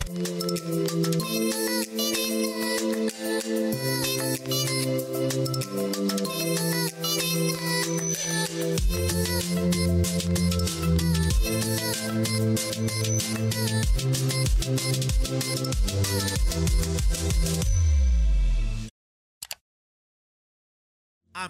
Thank 0.00 1.06
you. 1.06 1.11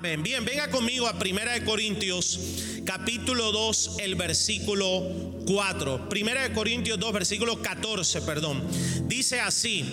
Bien, 0.03 0.45
venga 0.45 0.69
conmigo 0.69 1.07
a 1.07 1.17
Primera 1.17 1.53
de 1.53 1.63
Corintios, 1.63 2.41
capítulo 2.85 3.53
2, 3.53 3.99
el 4.01 4.17
versículo 4.17 5.01
4. 5.47 6.09
Primera 6.09 6.43
de 6.43 6.53
Corintios 6.53 6.99
2, 6.99 7.13
versículo 7.13 7.63
14, 7.63 8.23
perdón. 8.23 8.65
Dice 9.07 9.39
así. 9.39 9.85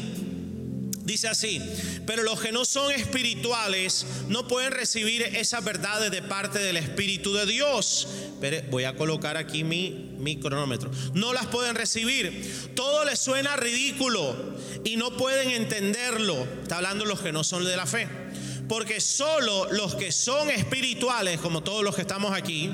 Dice 1.04 1.28
así, 1.28 1.62
pero 2.08 2.24
los 2.24 2.40
que 2.40 2.52
no 2.52 2.66
son 2.66 2.92
espirituales 2.92 4.06
no 4.30 4.48
pueden 4.48 4.72
recibir 4.72 5.22
esas 5.22 5.64
verdades 5.64 6.10
de 6.10 6.24
parte 6.24 6.58
del 6.58 6.78
Espíritu 6.78 7.34
de 7.36 7.46
Dios. 7.46 8.08
Voy 8.72 8.86
a 8.86 8.96
colocar 8.96 9.38
aquí 9.38 9.64
mi, 9.64 10.16
mi 10.18 10.40
cronómetro. 10.40 10.90
No 11.14 11.34
las 11.34 11.46
pueden 11.46 11.76
recibir. 11.76 12.72
Todo 12.76 13.06
les 13.06 13.20
suena 13.20 13.58
ridículo 13.58 14.36
y 14.84 14.98
no 14.98 15.16
pueden 15.18 15.52
entenderlo. 15.52 16.48
Está 16.64 16.78
hablando 16.78 17.06
los 17.06 17.22
que 17.22 17.32
no 17.32 17.44
son 17.44 17.64
de 17.64 17.78
la 17.78 17.86
fe. 17.86 18.08
Porque 18.70 19.02
solo 19.02 19.68
los 19.72 19.96
que 19.96 20.14
son 20.14 20.50
espirituales, 20.50 21.40
como 21.42 21.62
todos 21.62 21.84
los 21.84 21.96
que 21.96 22.02
estamos 22.02 22.32
aquí, 22.32 22.72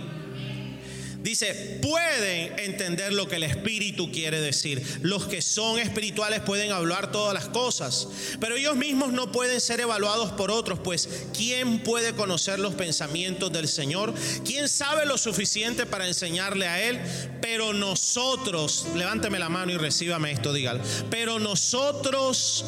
Dice, 1.26 1.80
pueden 1.81 2.59
entender 2.59 3.12
lo 3.12 3.27
que 3.27 3.38
el 3.38 3.44
Espíritu 3.44 4.12
quiere 4.12 4.40
decir. 4.40 4.84
Los 5.02 5.26
que 5.26 5.41
son 5.41 5.79
espirituales 5.79 6.41
pueden 6.41 6.71
hablar 6.71 7.12
todas 7.12 7.34
las 7.34 7.48
cosas, 7.48 8.07
pero 8.40 8.55
ellos 8.57 8.76
mismos 8.76 9.12
no 9.12 9.32
pueden 9.32 9.60
ser 9.60 9.79
evaluados 9.79 10.34
por 10.34 10.52
otros, 10.52 10.77
pues 10.77 11.10
¿quién 11.35 11.79
puede 11.79 12.13
conocer 12.13 12.59
los 12.59 12.76
pensamientos 12.76 13.52
del 13.52 13.68
Señor? 13.68 14.13
¿Quién 14.46 14.70
sabe 14.70 15.07
lo 15.07 15.18
suficiente 15.18 15.87
para 15.87 16.05
enseñarle 16.05 16.68
a 16.68 16.84
Él? 16.87 16.99
Pero 17.41 17.74
nosotros, 17.74 18.85
levánteme 18.93 19.40
la 19.40 19.49
mano 19.49 19.71
y 19.71 19.77
recíbame 19.77 20.32
esto, 20.32 20.54
dígalo. 20.54 20.82
Pero 21.09 21.40
nosotros 21.40 22.65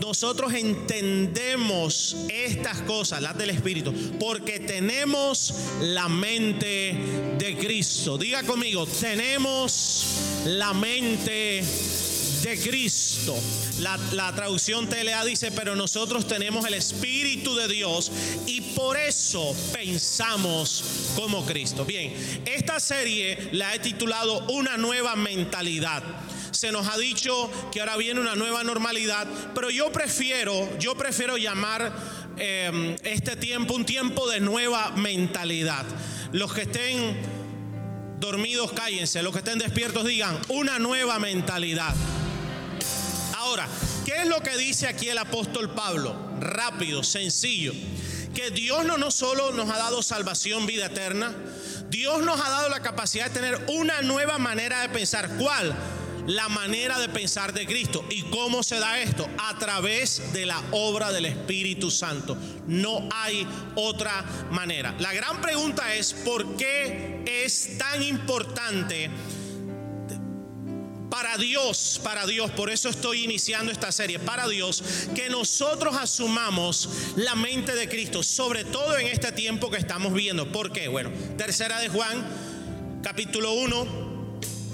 nosotros 0.00 0.52
entendemos 0.54 2.16
estas 2.28 2.80
cosas, 2.82 3.22
las 3.22 3.36
del 3.36 3.50
Espíritu, 3.50 3.92
porque 4.18 4.60
tenemos 4.60 5.54
la 5.80 6.08
mente 6.08 6.96
de 7.38 7.56
Cristo. 7.58 8.18
Diga 8.18 8.42
conmigo, 8.42 8.86
tenemos 8.86 10.04
la 10.46 10.72
mente 10.72 11.62
de 12.42 12.58
Cristo. 12.58 13.36
La, 13.80 14.32
traducción 14.34 14.88
TLA 14.88 15.24
dice, 15.24 15.50
pero 15.52 15.76
nosotros 15.76 16.26
tenemos 16.26 16.66
el 16.66 16.74
Espíritu 16.74 17.54
de 17.54 17.68
Dios 17.68 18.10
y 18.46 18.60
por 18.60 18.96
eso 18.96 19.54
pensamos 19.72 21.12
como 21.16 21.44
Cristo. 21.44 21.84
Bien, 21.84 22.14
esta 22.46 22.80
serie 22.80 23.50
la 23.52 23.74
he 23.74 23.78
titulado 23.78 24.46
Una 24.48 24.76
nueva 24.76 25.16
mentalidad 25.16 26.02
se 26.50 26.72
nos 26.72 26.88
ha 26.88 26.96
dicho 26.96 27.50
que 27.72 27.80
ahora 27.80 27.96
viene 27.96 28.20
una 28.20 28.34
nueva 28.34 28.64
normalidad, 28.64 29.26
pero 29.54 29.70
yo 29.70 29.92
prefiero, 29.92 30.68
yo 30.78 30.96
prefiero 30.96 31.36
llamar 31.36 31.92
em, 32.36 32.96
este 33.02 33.36
tiempo 33.36 33.74
un 33.74 33.84
tiempo 33.84 34.28
de 34.28 34.40
nueva 34.40 34.90
mentalidad. 34.92 35.84
Los 36.32 36.52
que 36.52 36.62
estén 36.62 37.16
dormidos, 38.18 38.72
cállense, 38.72 39.22
los 39.22 39.32
que 39.32 39.38
estén 39.38 39.58
despiertos 39.58 40.04
digan, 40.04 40.38
una 40.48 40.78
nueva 40.78 41.18
mentalidad. 41.18 41.94
Ahora, 43.36 43.66
¿qué 44.04 44.22
es 44.22 44.26
lo 44.26 44.40
que 44.42 44.56
dice 44.56 44.86
aquí 44.86 45.08
el 45.08 45.18
apóstol 45.18 45.70
Pablo? 45.70 46.14
Rápido, 46.38 47.02
sencillo. 47.02 47.72
Que 48.34 48.50
Dios 48.50 48.84
no, 48.84 48.96
no 48.96 49.10
solo 49.10 49.50
nos 49.52 49.68
ha 49.70 49.76
dado 49.76 50.02
salvación, 50.02 50.66
vida 50.66 50.86
eterna, 50.86 51.34
Dios 51.88 52.22
nos 52.22 52.40
ha 52.40 52.48
dado 52.48 52.68
la 52.68 52.80
capacidad 52.80 53.26
de 53.26 53.30
tener 53.30 53.64
una 53.68 54.02
nueva 54.02 54.38
manera 54.38 54.82
de 54.82 54.88
pensar. 54.90 55.28
¿Cuál? 55.36 55.74
La 56.30 56.48
manera 56.48 57.00
de 57.00 57.08
pensar 57.08 57.52
de 57.52 57.66
Cristo. 57.66 58.04
¿Y 58.08 58.22
cómo 58.22 58.62
se 58.62 58.78
da 58.78 59.00
esto? 59.00 59.28
A 59.38 59.58
través 59.58 60.32
de 60.32 60.46
la 60.46 60.62
obra 60.70 61.10
del 61.10 61.26
Espíritu 61.26 61.90
Santo. 61.90 62.36
No 62.68 63.08
hay 63.12 63.46
otra 63.74 64.24
manera. 64.50 64.94
La 65.00 65.12
gran 65.12 65.40
pregunta 65.40 65.92
es, 65.94 66.12
¿por 66.12 66.56
qué 66.56 67.24
es 67.44 67.76
tan 67.78 68.02
importante? 68.02 69.10
para 71.10 71.36
Dios, 71.36 72.00
para 72.04 72.24
Dios, 72.24 72.52
por 72.52 72.70
eso 72.70 72.88
estoy 72.88 73.24
iniciando 73.24 73.72
esta 73.72 73.90
serie, 73.90 74.20
para 74.20 74.48
Dios, 74.48 75.08
que 75.14 75.28
nosotros 75.28 75.96
asumamos 75.96 76.88
la 77.16 77.34
mente 77.34 77.74
de 77.74 77.88
Cristo, 77.88 78.22
sobre 78.22 78.64
todo 78.64 78.96
en 78.96 79.08
este 79.08 79.32
tiempo 79.32 79.70
que 79.70 79.76
estamos 79.76 80.14
viviendo. 80.14 80.50
¿Por 80.50 80.72
qué? 80.72 80.86
Bueno, 80.86 81.10
tercera 81.36 81.80
de 81.80 81.88
Juan, 81.88 82.24
capítulo 83.02 83.52
1, 83.54 84.09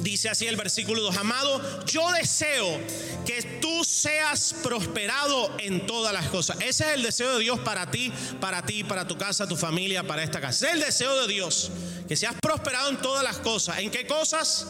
Dice 0.06 0.28
así 0.28 0.46
el 0.46 0.54
versículo 0.54 1.02
2, 1.02 1.16
amado, 1.16 1.84
yo 1.84 2.08
deseo 2.12 2.80
que 3.26 3.42
tú 3.60 3.82
seas 3.82 4.54
prosperado 4.62 5.52
en 5.58 5.84
todas 5.84 6.12
las 6.12 6.28
cosas. 6.28 6.58
Ese 6.60 6.84
es 6.84 6.94
el 6.94 7.02
deseo 7.02 7.36
de 7.36 7.42
Dios 7.42 7.58
para 7.58 7.90
ti, 7.90 8.12
para 8.40 8.64
ti, 8.64 8.84
para 8.84 9.08
tu 9.08 9.18
casa, 9.18 9.48
tu 9.48 9.56
familia, 9.56 10.04
para 10.04 10.22
esta 10.22 10.40
casa. 10.40 10.68
Es 10.68 10.74
el 10.74 10.80
deseo 10.80 11.22
de 11.22 11.32
Dios, 11.32 11.72
que 12.06 12.14
seas 12.14 12.36
prosperado 12.40 12.88
en 12.90 12.98
todas 12.98 13.24
las 13.24 13.38
cosas. 13.38 13.80
¿En 13.80 13.90
qué 13.90 14.06
cosas? 14.06 14.68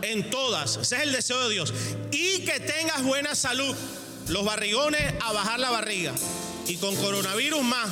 En 0.00 0.30
todas. 0.30 0.78
Ese 0.78 0.96
es 0.96 1.02
el 1.02 1.12
deseo 1.12 1.46
de 1.48 1.52
Dios. 1.52 1.74
Y 2.10 2.38
que 2.46 2.58
tengas 2.58 3.02
buena 3.02 3.34
salud. 3.34 3.76
Los 4.28 4.42
barrigones 4.42 5.02
a 5.20 5.32
bajar 5.32 5.60
la 5.60 5.68
barriga. 5.68 6.14
Y 6.66 6.76
con 6.76 6.96
coronavirus 6.96 7.62
más. 7.62 7.90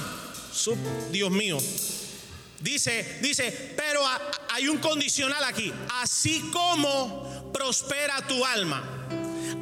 Dios 1.13 1.31
mío. 1.31 1.59
Dice, 2.61 3.19
dice, 3.23 3.75
pero 3.77 4.03
hay 4.61 4.69
un 4.69 4.79
condicional 4.79 5.43
aquí. 5.45 5.73
Así 6.03 6.51
como 6.53 7.51
prospera 7.53 8.21
tu 8.27 8.45
alma 8.45 9.00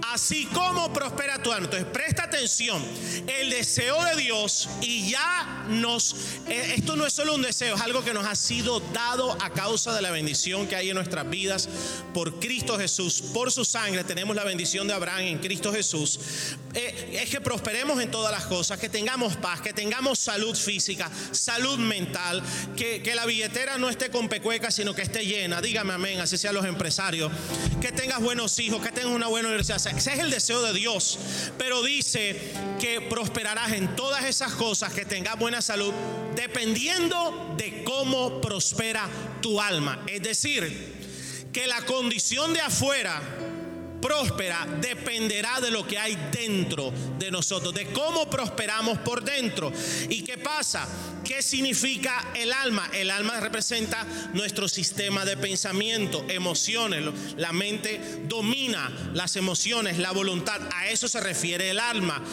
así 0.07 0.47
como 0.47 0.93
prospera 0.93 1.43
tu 1.43 1.53
alma. 1.53 1.67
Entonces, 1.67 1.89
presta 1.93 2.25
atención. 2.25 2.83
El 3.27 3.51
deseo 3.51 4.03
de 4.05 4.17
Dios, 4.17 4.69
y 4.81 5.11
ya 5.11 5.65
nos, 5.69 6.15
eh, 6.49 6.75
esto 6.77 6.97
no 6.97 7.07
es 7.07 7.13
solo 7.13 7.35
un 7.35 7.43
deseo, 7.43 7.75
es 7.77 7.81
algo 7.81 8.05
que 8.05 8.15
nos 8.15 8.27
ha 8.27 8.35
sido 8.35 8.81
dado 8.93 9.33
a 9.43 9.51
causa 9.51 9.95
de 9.95 10.03
la 10.03 10.11
bendición 10.11 10.67
que 10.67 10.77
hay 10.77 10.91
en 10.91 10.95
nuestras 10.95 11.29
vidas 11.29 11.69
por 12.15 12.39
Cristo 12.41 12.79
Jesús, 12.79 13.23
por 13.33 13.53
su 13.53 13.65
sangre. 13.65 14.05
Tenemos 14.05 14.35
la 14.35 14.45
bendición 14.45 14.87
de 14.87 14.95
Abraham 14.95 15.23
en 15.23 15.39
Cristo 15.39 15.73
Jesús. 15.73 16.21
Eh, 16.75 17.21
es 17.23 17.31
que 17.31 17.41
prosperemos 17.41 18.01
en 18.01 18.11
todas 18.11 18.33
las 18.33 18.47
cosas, 18.47 18.79
que 18.79 18.89
tengamos 18.89 19.37
paz, 19.37 19.61
que 19.61 19.73
tengamos 19.73 20.19
salud 20.19 20.57
física, 20.57 21.11
salud 21.33 21.79
mental, 21.79 22.43
que, 22.77 23.03
que 23.03 23.15
la 23.15 23.27
billetera 23.27 23.79
no 23.79 23.89
esté 23.89 24.11
con 24.11 24.29
pecuecas, 24.29 24.75
sino 24.75 24.95
que 24.95 25.03
esté 25.03 25.25
llena. 25.25 25.61
Dígame 25.61 25.93
amén, 25.93 26.21
así 26.21 26.39
sean 26.39 26.55
los 26.55 26.65
empresarios. 26.65 27.31
Que 27.81 27.93
tengas 27.93 28.21
buenos 28.21 28.59
hijos, 28.59 28.83
que 28.83 28.93
tengas 28.93 29.13
una 29.13 29.27
buena 29.27 29.49
universidad 29.49 29.79
ese 29.97 30.13
es 30.13 30.19
el 30.21 30.31
deseo 30.31 30.63
de 30.63 30.73
Dios. 30.73 31.19
Pero 31.57 31.83
dice 31.83 32.53
que 32.81 33.01
prosperarás 33.01 33.73
en 33.73 33.95
todas 33.97 34.25
esas 34.25 34.53
cosas, 34.53 34.93
que 34.93 35.05
tengas 35.05 35.39
buena 35.39 35.63
salud, 35.63 35.93
dependiendo 36.35 37.55
de 37.57 37.85
cómo 37.85 38.41
prospera 38.41 39.09
tu 39.41 39.61
alma. 39.61 40.05
Es 40.07 40.23
decir, 40.23 40.97
que 41.53 41.67
la 41.67 41.85
condición 41.85 42.53
de 42.53 42.61
afuera 42.61 43.21
próspera 44.01 44.67
dependerá 44.81 45.61
de 45.61 45.71
lo 45.71 45.87
que 45.87 45.99
hay 45.99 46.17
dentro 46.31 46.93
de 47.19 47.31
nosotros, 47.31 47.75
de 47.75 47.87
cómo 47.87 48.31
prosperamos 48.31 48.99
por 48.99 49.23
dentro. 49.23 49.73
¿Y 50.09 50.23
qué 50.23 50.39
pasa? 50.39 50.87
¿Qué 51.29 51.43
significa 51.43 52.25
el 52.35 52.55
alma? 52.55 52.89
El 52.95 53.11
alma 53.11 53.39
representa 53.39 54.07
nuestro 54.33 54.67
sistema 54.67 55.27
de 55.27 55.37
pensamiento, 55.37 56.25
emociones. 56.27 57.05
La 57.37 57.53
mente 57.53 58.01
domina 58.27 58.91
las 59.13 59.37
emociones, 59.37 59.99
la 59.99 60.13
voluntad. 60.13 60.59
A 60.75 60.89
eso 60.89 61.07
se 61.07 61.21
refiere 61.21 61.69
el 61.69 61.81
alma. 61.81 62.25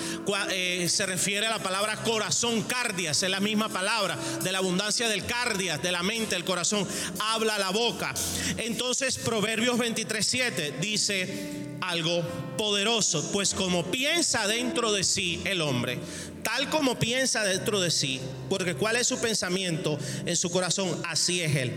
Eh, 0.50 0.88
se 0.88 1.06
refiere 1.06 1.46
a 1.46 1.50
la 1.50 1.60
palabra 1.60 1.98
corazón, 2.04 2.64
cardias, 2.64 3.22
es 3.22 3.30
la 3.30 3.42
misma 3.42 3.68
palabra. 3.68 4.18
De 4.42 4.54
la 4.54 4.60
abundancia 4.60 5.10
del 5.10 5.25
cardias, 5.25 5.84
de 5.84 5.92
la 5.92 6.02
mente, 6.02 6.38
el 6.38 6.46
corazón, 6.46 6.88
habla 7.20 7.60
la 7.60 7.72
boca. 7.72 8.14
Entonces, 8.56 9.18
Proverbios 9.18 9.78
23:7 9.78 10.80
dice 10.80 11.65
algo 11.90 12.24
poderoso, 12.58 13.32
pues 13.32 13.54
como 13.54 13.84
piensa 13.86 14.48
dentro 14.48 14.92
de 14.92 15.04
sí 15.04 15.42
el 15.46 15.62
hombre, 15.62 16.00
tal 16.44 16.70
como 16.70 16.98
piensa 16.98 17.44
dentro 17.44 17.80
de 17.80 17.92
sí, 17.92 18.20
porque 18.50 18.76
cuál 18.76 18.96
es 18.96 19.08
su 19.08 19.20
pensamiento 19.20 19.98
en 20.26 20.36
su 20.36 20.50
corazón, 20.50 21.02
así 21.08 21.42
es 21.42 21.56
él. 21.56 21.74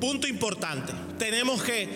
Punto 0.00 0.26
importante, 0.26 0.92
tenemos 1.18 1.62
que 1.62 1.88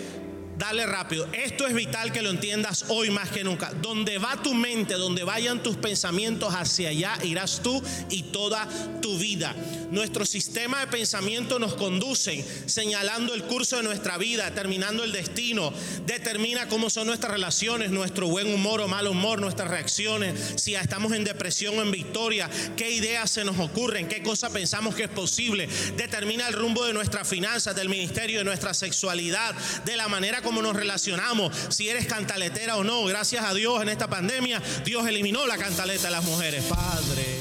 Dale 0.58 0.86
rápido. 0.86 1.28
Esto 1.32 1.66
es 1.66 1.74
vital 1.74 2.12
que 2.12 2.22
lo 2.22 2.30
entiendas 2.30 2.86
hoy 2.88 3.10
más 3.10 3.28
que 3.28 3.44
nunca. 3.44 3.72
Donde 3.82 4.16
va 4.16 4.40
tu 4.42 4.54
mente, 4.54 4.94
donde 4.94 5.22
vayan 5.22 5.62
tus 5.62 5.76
pensamientos, 5.76 6.54
hacia 6.54 6.88
allá 6.88 7.18
irás 7.22 7.60
tú 7.62 7.82
y 8.08 8.22
toda 8.24 8.66
tu 9.02 9.18
vida. 9.18 9.54
Nuestro 9.90 10.24
sistema 10.24 10.80
de 10.80 10.86
pensamiento 10.86 11.58
nos 11.58 11.74
conduce 11.74 12.44
señalando 12.66 13.34
el 13.34 13.44
curso 13.44 13.76
de 13.76 13.82
nuestra 13.82 14.16
vida, 14.16 14.46
determinando 14.46 15.04
el 15.04 15.12
destino, 15.12 15.72
determina 16.06 16.68
cómo 16.68 16.88
son 16.90 17.06
nuestras 17.06 17.32
relaciones, 17.32 17.90
nuestro 17.90 18.26
buen 18.28 18.52
humor 18.52 18.80
o 18.80 18.88
mal 18.88 19.06
humor, 19.06 19.40
nuestras 19.40 19.70
reacciones, 19.70 20.54
si 20.56 20.74
estamos 20.74 21.12
en 21.12 21.24
depresión 21.24 21.78
o 21.78 21.82
en 21.82 21.90
victoria, 21.90 22.50
qué 22.76 22.90
ideas 22.90 23.30
se 23.30 23.44
nos 23.44 23.58
ocurren, 23.58 24.08
qué 24.08 24.22
cosas 24.22 24.50
pensamos 24.52 24.94
que 24.94 25.04
es 25.04 25.10
posible, 25.10 25.68
determina 25.96 26.48
el 26.48 26.54
rumbo 26.54 26.84
de 26.84 26.94
nuestras 26.94 27.28
finanzas, 27.28 27.76
del 27.76 27.88
ministerio, 27.88 28.38
de 28.38 28.44
nuestra 28.44 28.74
sexualidad, 28.74 29.54
de 29.84 29.96
la 29.96 30.08
manera 30.08 30.42
como 30.46 30.62
nos 30.62 30.76
relacionamos, 30.76 31.52
si 31.70 31.88
eres 31.88 32.06
cantaletera 32.06 32.76
o 32.76 32.84
no. 32.84 33.04
Gracias 33.04 33.44
a 33.44 33.52
Dios 33.52 33.82
en 33.82 33.88
esta 33.88 34.06
pandemia, 34.06 34.62
Dios 34.84 35.06
eliminó 35.08 35.44
la 35.44 35.58
cantaleta 35.58 36.04
de 36.04 36.12
las 36.12 36.24
mujeres. 36.24 36.64
Padre, 36.64 37.40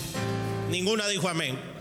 ninguna 0.72 1.08
dijo 1.08 1.30
amén 1.30 1.75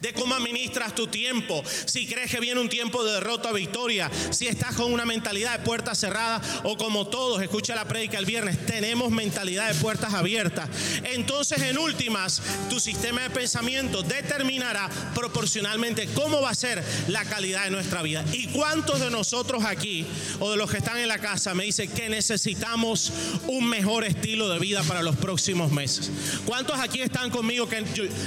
de 0.00 0.12
cómo 0.12 0.34
administras 0.34 0.94
tu 0.94 1.06
tiempo, 1.06 1.62
si 1.86 2.06
crees 2.06 2.30
que 2.30 2.40
viene 2.40 2.60
un 2.60 2.68
tiempo 2.68 3.04
de 3.04 3.12
derrota 3.12 3.50
o 3.50 3.54
victoria, 3.54 4.10
si 4.30 4.46
estás 4.46 4.74
con 4.74 4.92
una 4.92 5.04
mentalidad 5.04 5.58
de 5.58 5.64
puertas 5.64 5.98
cerradas 5.98 6.42
o 6.64 6.76
como 6.76 7.06
todos, 7.06 7.42
escucha 7.42 7.74
la 7.74 7.86
prédica 7.86 8.18
el 8.18 8.26
viernes, 8.26 8.64
tenemos 8.66 9.10
mentalidad 9.10 9.68
de 9.68 9.74
puertas 9.80 10.14
abiertas. 10.14 10.68
Entonces, 11.04 11.60
en 11.62 11.78
últimas, 11.78 12.42
tu 12.68 12.80
sistema 12.80 13.22
de 13.22 13.30
pensamiento 13.30 14.02
determinará 14.02 14.88
proporcionalmente 15.14 16.08
cómo 16.14 16.40
va 16.40 16.50
a 16.50 16.54
ser 16.54 16.82
la 17.08 17.24
calidad 17.24 17.64
de 17.64 17.70
nuestra 17.70 18.02
vida. 18.02 18.24
¿Y 18.32 18.48
cuántos 18.48 19.00
de 19.00 19.10
nosotros 19.10 19.64
aquí 19.64 20.06
o 20.40 20.50
de 20.50 20.56
los 20.56 20.70
que 20.70 20.78
están 20.78 20.98
en 20.98 21.08
la 21.08 21.18
casa 21.18 21.54
me 21.54 21.64
dicen 21.64 21.90
que 21.90 22.08
necesitamos 22.08 23.12
un 23.46 23.68
mejor 23.68 24.04
estilo 24.04 24.48
de 24.48 24.58
vida 24.58 24.82
para 24.82 25.02
los 25.02 25.16
próximos 25.16 25.70
meses? 25.72 26.10
¿Cuántos 26.44 26.78
aquí 26.78 27.00
están 27.00 27.30
conmigo 27.30 27.68
que 27.68 27.82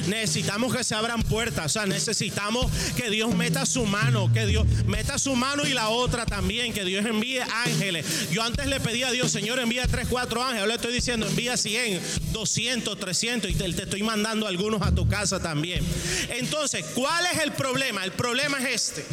necesitamos 0.07 0.75
que 0.75 0.83
se 0.83 0.95
abran 0.95 1.21
puertas? 1.23 1.40
O 1.41 1.69
sea, 1.69 1.87
necesitamos 1.87 2.71
que 2.95 3.09
Dios 3.09 3.33
meta 3.33 3.65
su 3.65 3.85
mano, 3.85 4.31
que 4.31 4.45
Dios 4.45 4.67
meta 4.85 5.17
su 5.17 5.35
mano 5.35 5.65
y 5.65 5.73
la 5.73 5.89
otra 5.89 6.27
también, 6.27 6.71
que 6.71 6.85
Dios 6.85 7.03
envíe 7.03 7.39
ángeles. 7.39 8.29
Yo 8.29 8.43
antes 8.43 8.67
le 8.67 8.79
pedí 8.79 9.01
a 9.01 9.09
Dios, 9.09 9.31
Señor, 9.31 9.57
envía 9.59 9.87
3, 9.87 10.07
4 10.07 10.39
ángeles. 10.39 10.61
Ahora 10.61 10.67
le 10.67 10.75
estoy 10.75 10.93
diciendo, 10.93 11.25
envía 11.25 11.57
100, 11.57 11.99
200, 12.31 12.99
300 12.99 13.51
y 13.51 13.55
te, 13.55 13.65
estoy 13.65 14.03
mandando 14.03 14.45
algunos 14.45 14.83
a 14.83 14.93
tu 14.93 15.07
casa 15.07 15.41
también. 15.41 15.83
Entonces, 16.29 16.85
¿cuál 16.93 17.25
es 17.33 17.39
el 17.41 17.53
problema? 17.53 18.03
El 18.03 18.11
problema 18.11 18.59
es 18.59 18.75
este. 18.75 19.05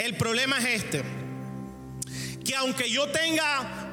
El 0.00 0.16
problema 0.16 0.58
es 0.58 0.82
este. 0.82 1.04
Que 2.44 2.56
aunque 2.56 2.90
yo 2.90 3.06
tenga 3.08 3.84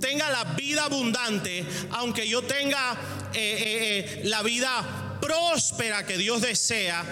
tenga 0.00 0.28
la 0.28 0.44
vida 0.44 0.84
abundante, 0.84 1.64
aunque 1.92 2.28
yo 2.28 2.42
tenga 2.42 2.94
eh, 3.32 3.38
eh, 3.38 4.20
eh, 4.20 4.20
la 4.24 4.42
vida 4.42 5.03
próspera 5.20 6.06
que 6.06 6.18
Dios 6.18 6.40
desea, 6.42 7.04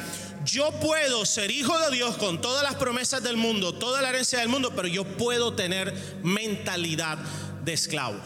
yo 0.44 0.72
puedo 0.80 1.24
ser 1.24 1.50
hijo 1.50 1.78
de 1.78 1.96
Dios 1.96 2.16
con 2.16 2.40
todas 2.40 2.62
las 2.62 2.74
promesas 2.74 3.22
del 3.22 3.36
mundo, 3.36 3.74
toda 3.74 4.02
la 4.02 4.10
herencia 4.10 4.40
del 4.40 4.48
mundo, 4.48 4.72
pero 4.74 4.88
yo 4.88 5.04
puedo 5.04 5.54
tener 5.54 5.94
mentalidad 6.22 7.18
de 7.64 7.72
esclavo. 7.72 8.18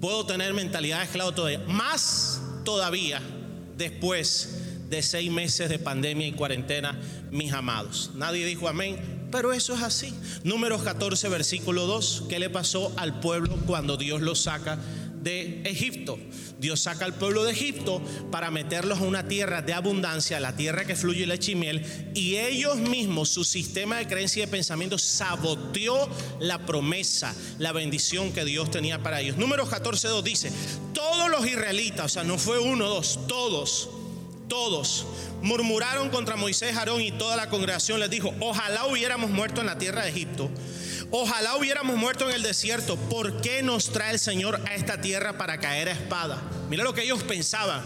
Puedo 0.00 0.24
tener 0.24 0.54
mentalidad 0.54 0.98
de 0.98 1.04
esclavo 1.04 1.32
todavía. 1.32 1.60
Más 1.66 2.40
todavía 2.64 3.20
después 3.76 4.56
de 4.88 5.02
seis 5.02 5.30
meses 5.30 5.68
de 5.68 5.78
pandemia 5.78 6.26
y 6.26 6.32
cuarentena, 6.32 6.98
mis 7.30 7.52
amados. 7.52 8.10
Nadie 8.14 8.44
dijo 8.44 8.68
amén, 8.68 9.28
pero 9.30 9.52
eso 9.52 9.74
es 9.74 9.82
así. 9.82 10.14
Números 10.42 10.82
14, 10.82 11.28
versículo 11.28 11.86
2. 11.86 12.24
¿Qué 12.28 12.38
le 12.38 12.50
pasó 12.50 12.92
al 12.96 13.20
pueblo 13.20 13.56
cuando 13.66 13.96
Dios 13.96 14.20
lo 14.20 14.34
saca 14.34 14.78
de 15.22 15.62
Egipto. 15.64 16.18
Dios 16.58 16.80
saca 16.80 17.04
al 17.04 17.14
pueblo 17.14 17.44
de 17.44 17.52
Egipto 17.52 18.02
para 18.30 18.50
meterlos 18.50 18.98
a 18.98 19.02
una 19.02 19.26
tierra 19.28 19.62
de 19.62 19.72
abundancia, 19.72 20.40
la 20.40 20.56
tierra 20.56 20.84
que 20.84 20.96
fluye 20.96 21.26
leche 21.26 21.52
y 21.52 21.54
miel, 21.54 22.12
y 22.14 22.36
ellos 22.36 22.76
mismos, 22.76 23.30
su 23.30 23.44
sistema 23.44 23.96
de 23.96 24.06
creencia 24.06 24.42
y 24.42 24.46
de 24.46 24.52
pensamiento 24.52 24.98
saboteó 24.98 26.08
la 26.38 26.66
promesa, 26.66 27.34
la 27.58 27.72
bendición 27.72 28.32
que 28.32 28.44
Dios 28.44 28.70
tenía 28.70 29.02
para 29.02 29.20
ellos. 29.20 29.36
Número 29.36 29.66
14.2 29.66 30.22
dice, 30.22 30.52
todos 30.92 31.30
los 31.30 31.46
israelitas, 31.46 32.06
o 32.06 32.08
sea, 32.08 32.24
no 32.24 32.36
fue 32.36 32.58
uno, 32.58 32.88
dos, 32.88 33.20
todos, 33.26 33.88
todos 34.48 35.06
murmuraron 35.42 36.10
contra 36.10 36.36
Moisés, 36.36 36.76
Aarón 36.76 37.00
y 37.00 37.12
toda 37.12 37.36
la 37.36 37.48
congregación 37.48 38.00
les 38.00 38.10
dijo, 38.10 38.34
ojalá 38.40 38.86
hubiéramos 38.86 39.30
muerto 39.30 39.60
en 39.60 39.66
la 39.66 39.78
tierra 39.78 40.02
de 40.02 40.10
Egipto 40.10 40.50
Ojalá 41.12 41.56
hubiéramos 41.56 41.96
muerto 41.96 42.28
en 42.28 42.36
el 42.36 42.42
desierto. 42.42 42.96
¿Por 42.96 43.40
qué 43.40 43.62
nos 43.62 43.92
trae 43.92 44.12
el 44.12 44.18
Señor 44.20 44.62
a 44.68 44.74
esta 44.76 45.00
tierra 45.00 45.36
para 45.36 45.58
caer 45.58 45.88
a 45.88 45.92
espada? 45.92 46.40
Mira 46.68 46.84
lo 46.84 46.94
que 46.94 47.02
ellos 47.02 47.24
pensaban. 47.24 47.82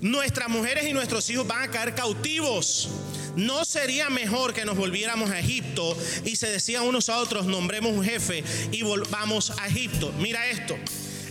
Nuestras 0.00 0.48
mujeres 0.48 0.86
y 0.86 0.92
nuestros 0.92 1.28
hijos 1.30 1.46
van 1.46 1.62
a 1.62 1.70
caer 1.70 1.94
cautivos. 1.94 2.88
¿No 3.34 3.64
sería 3.64 4.08
mejor 4.08 4.54
que 4.54 4.64
nos 4.64 4.76
volviéramos 4.76 5.30
a 5.30 5.40
Egipto 5.40 5.96
y 6.24 6.36
se 6.36 6.48
decían 6.48 6.84
unos 6.84 7.08
a 7.08 7.18
otros, 7.18 7.46
nombremos 7.46 7.92
un 7.92 8.04
jefe 8.04 8.44
y 8.70 8.82
volvamos 8.82 9.50
a 9.58 9.66
Egipto? 9.66 10.12
Mira 10.18 10.46
esto. 10.48 10.76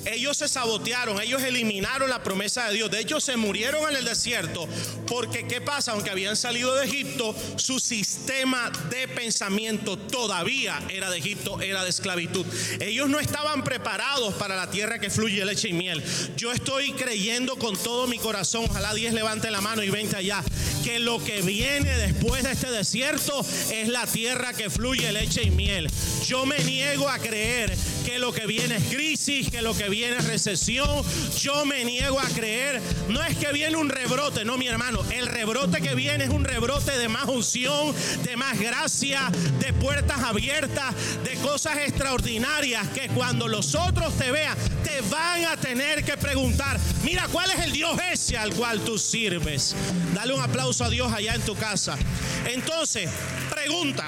Ellos 0.05 0.37
se 0.37 0.47
sabotearon, 0.47 1.21
ellos 1.21 1.41
eliminaron 1.43 2.09
la 2.09 2.23
promesa 2.23 2.67
de 2.67 2.75
Dios. 2.75 2.91
De 2.91 2.99
hecho, 2.99 3.19
se 3.19 3.37
murieron 3.37 3.89
en 3.89 3.97
el 3.97 4.05
desierto 4.05 4.67
porque, 5.07 5.47
¿qué 5.47 5.61
pasa? 5.61 5.91
Aunque 5.91 6.09
habían 6.09 6.35
salido 6.35 6.73
de 6.75 6.85
Egipto, 6.85 7.35
su 7.57 7.79
sistema 7.79 8.71
de 8.89 9.07
pensamiento 9.07 9.97
todavía 9.97 10.81
era 10.89 11.09
de 11.09 11.17
Egipto, 11.17 11.61
era 11.61 11.83
de 11.83 11.89
esclavitud. 11.89 12.45
Ellos 12.79 13.09
no 13.09 13.19
estaban 13.19 13.63
preparados 13.63 14.33
para 14.35 14.55
la 14.55 14.69
tierra 14.69 14.99
que 14.99 15.09
fluye 15.09 15.43
leche 15.45 15.69
y 15.69 15.73
miel. 15.73 16.03
Yo 16.37 16.51
estoy 16.51 16.93
creyendo 16.93 17.55
con 17.57 17.75
todo 17.75 18.07
mi 18.07 18.17
corazón, 18.17 18.65
ojalá 18.69 18.93
Dios 18.93 19.13
levante 19.13 19.51
la 19.51 19.61
mano 19.61 19.83
y 19.83 19.89
vente 19.89 20.15
allá, 20.15 20.43
que 20.83 20.99
lo 20.99 21.23
que 21.23 21.41
viene 21.41 21.97
después 21.97 22.43
de 22.43 22.51
este 22.51 22.71
desierto 22.71 23.45
es 23.71 23.87
la 23.87 24.05
tierra 24.07 24.53
que 24.53 24.69
fluye 24.69 25.11
leche 25.11 25.43
y 25.43 25.51
miel. 25.51 25.89
Yo 26.25 26.45
me 26.45 26.59
niego 26.63 27.09
a 27.09 27.19
creer 27.19 27.75
que 28.01 28.19
lo 28.19 28.31
que 28.31 28.45
viene 28.45 28.77
es 28.77 28.83
crisis, 28.83 29.49
que 29.49 29.61
lo 29.61 29.75
que 29.75 29.89
viene 29.89 30.17
recesión. 30.19 31.03
Yo 31.39 31.65
me 31.65 31.83
niego 31.83 32.19
a 32.19 32.27
creer. 32.29 32.81
No 33.09 33.23
es 33.23 33.37
que 33.37 33.51
viene 33.51 33.75
un 33.75 33.89
rebrote, 33.89 34.45
no 34.45 34.57
mi 34.57 34.67
hermano. 34.67 35.03
El 35.11 35.27
rebrote 35.27 35.81
que 35.81 35.95
viene 35.95 36.25
es 36.25 36.29
un 36.29 36.43
rebrote 36.43 36.97
de 36.97 37.07
más 37.07 37.25
unción, 37.25 37.93
de 38.23 38.37
más 38.37 38.59
gracia, 38.59 39.31
de 39.59 39.73
puertas 39.73 40.21
abiertas, 40.21 40.93
de 41.23 41.35
cosas 41.35 41.77
extraordinarias 41.77 42.87
que 42.89 43.07
cuando 43.09 43.47
los 43.47 43.75
otros 43.75 44.17
te 44.17 44.31
vean, 44.31 44.57
te 44.83 45.01
van 45.09 45.45
a 45.45 45.57
tener 45.57 46.03
que 46.03 46.17
preguntar, 46.17 46.79
mira, 47.03 47.27
¿cuál 47.31 47.51
es 47.51 47.59
el 47.59 47.71
Dios 47.71 47.99
ese 48.11 48.37
al 48.37 48.53
cual 48.53 48.81
tú 48.81 48.97
sirves? 48.97 49.75
Dale 50.13 50.33
un 50.33 50.41
aplauso 50.41 50.83
a 50.83 50.89
Dios 50.89 51.11
allá 51.11 51.35
en 51.35 51.41
tu 51.41 51.55
casa. 51.55 51.97
Entonces, 52.45 53.09
pregunta. 53.49 54.07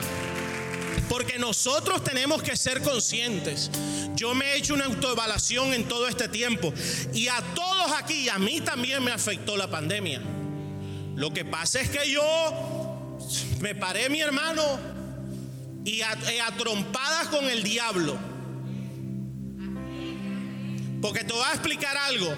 Porque 1.14 1.38
nosotros 1.38 2.04
tenemos 2.04 2.42
que 2.42 2.58
ser 2.58 2.82
conscientes. 2.82 3.70
Yo 4.16 4.34
me 4.34 4.46
he 4.46 4.58
hecho 4.58 4.74
una 4.74 4.86
autoevaluación 4.86 5.72
en 5.76 5.88
todo 5.88 6.08
este 6.08 6.28
tiempo. 6.28 6.74
Y 7.14 7.28
a 7.28 7.40
todos 7.54 7.92
aquí, 7.92 8.30
a 8.30 8.40
mí 8.40 8.62
también 8.62 9.04
me 9.04 9.12
afectó 9.12 9.56
la 9.56 9.70
pandemia. 9.70 10.24
Lo 11.16 11.32
que 11.32 11.46
pasa 11.46 11.82
es 11.82 11.92
que 11.92 12.10
yo 12.10 13.20
me 13.60 13.76
paré, 13.76 14.10
mi 14.10 14.22
hermano, 14.22 14.64
y 15.86 16.02
a, 16.02 16.18
con 17.30 17.48
el 17.48 17.62
diablo. 17.62 18.18
Porque 21.00 21.24
te 21.24 21.32
voy 21.32 21.44
a 21.46 21.54
explicar 21.54 21.96
algo. 21.96 22.34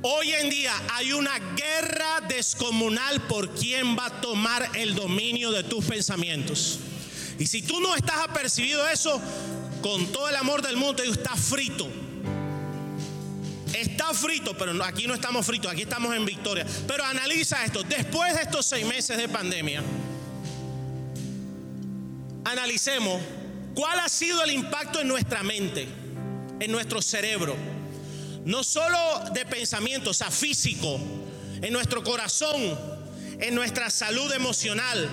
Hoy 0.00 0.32
en 0.32 0.48
día 0.48 0.72
hay 0.94 1.12
una 1.12 1.38
guerra 1.54 2.22
descomunal 2.26 3.20
por 3.26 3.54
quién 3.54 3.98
va 3.98 4.06
a 4.06 4.20
tomar 4.22 4.70
el 4.76 4.94
dominio 4.94 5.52
de 5.52 5.62
tus 5.62 5.84
pensamientos. 5.84 6.78
Y 7.38 7.46
si 7.46 7.62
tú 7.62 7.80
no 7.80 7.94
estás 7.96 8.18
apercibido 8.28 8.88
eso, 8.88 9.20
con 9.82 10.06
todo 10.06 10.28
el 10.28 10.36
amor 10.36 10.62
del 10.62 10.76
mundo, 10.76 11.02
está 11.02 11.36
frito. 11.36 11.88
Está 13.74 14.14
frito, 14.14 14.56
pero 14.56 14.82
aquí 14.84 15.06
no 15.06 15.14
estamos 15.14 15.44
fritos, 15.44 15.70
aquí 15.70 15.82
estamos 15.82 16.14
en 16.14 16.24
victoria. 16.24 16.64
Pero 16.86 17.04
analiza 17.04 17.64
esto, 17.64 17.82
después 17.82 18.34
de 18.34 18.42
estos 18.42 18.66
seis 18.66 18.86
meses 18.86 19.16
de 19.16 19.28
pandemia, 19.28 19.82
analicemos 22.44 23.20
cuál 23.74 23.98
ha 23.98 24.08
sido 24.08 24.42
el 24.44 24.52
impacto 24.52 25.00
en 25.00 25.08
nuestra 25.08 25.42
mente, 25.42 25.88
en 26.60 26.70
nuestro 26.70 27.02
cerebro. 27.02 27.56
No 28.44 28.62
solo 28.62 28.98
de 29.32 29.44
pensamiento, 29.44 30.10
o 30.10 30.14
sea, 30.14 30.30
físico, 30.30 31.00
en 31.60 31.72
nuestro 31.72 32.04
corazón, 32.04 32.78
en 33.40 33.54
nuestra 33.54 33.90
salud 33.90 34.32
emocional. 34.32 35.08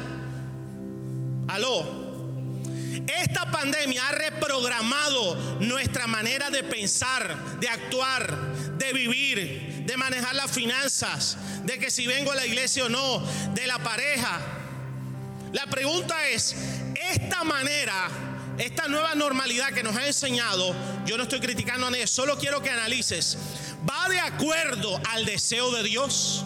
Aló, 1.47 2.00
esta 3.07 3.49
pandemia 3.51 4.07
ha 4.07 4.11
reprogramado 4.11 5.35
nuestra 5.59 6.07
manera 6.07 6.49
de 6.49 6.63
pensar, 6.63 7.59
de 7.59 7.69
actuar, 7.69 8.35
de 8.77 8.93
vivir, 8.93 9.83
de 9.85 9.97
manejar 9.97 10.35
las 10.35 10.51
finanzas, 10.51 11.37
de 11.63 11.79
que 11.79 11.91
si 11.91 12.07
vengo 12.07 12.31
a 12.31 12.35
la 12.35 12.45
iglesia 12.45 12.85
o 12.85 12.89
no, 12.89 13.19
de 13.53 13.67
la 13.67 13.79
pareja. 13.79 14.39
La 15.53 15.65
pregunta 15.67 16.27
es, 16.29 16.55
esta 16.95 17.43
manera, 17.43 18.09
esta 18.57 18.87
nueva 18.87 19.15
normalidad 19.15 19.73
que 19.73 19.83
nos 19.83 19.95
ha 19.95 20.07
enseñado, 20.07 20.75
yo 21.05 21.17
no 21.17 21.23
estoy 21.23 21.39
criticando 21.39 21.87
a 21.87 21.91
nadie, 21.91 22.07
solo 22.07 22.37
quiero 22.37 22.61
que 22.61 22.69
analices, 22.69 23.37
¿va 23.89 24.07
de 24.09 24.19
acuerdo 24.19 25.01
al 25.09 25.25
deseo 25.25 25.71
de 25.71 25.83
Dios? 25.83 26.45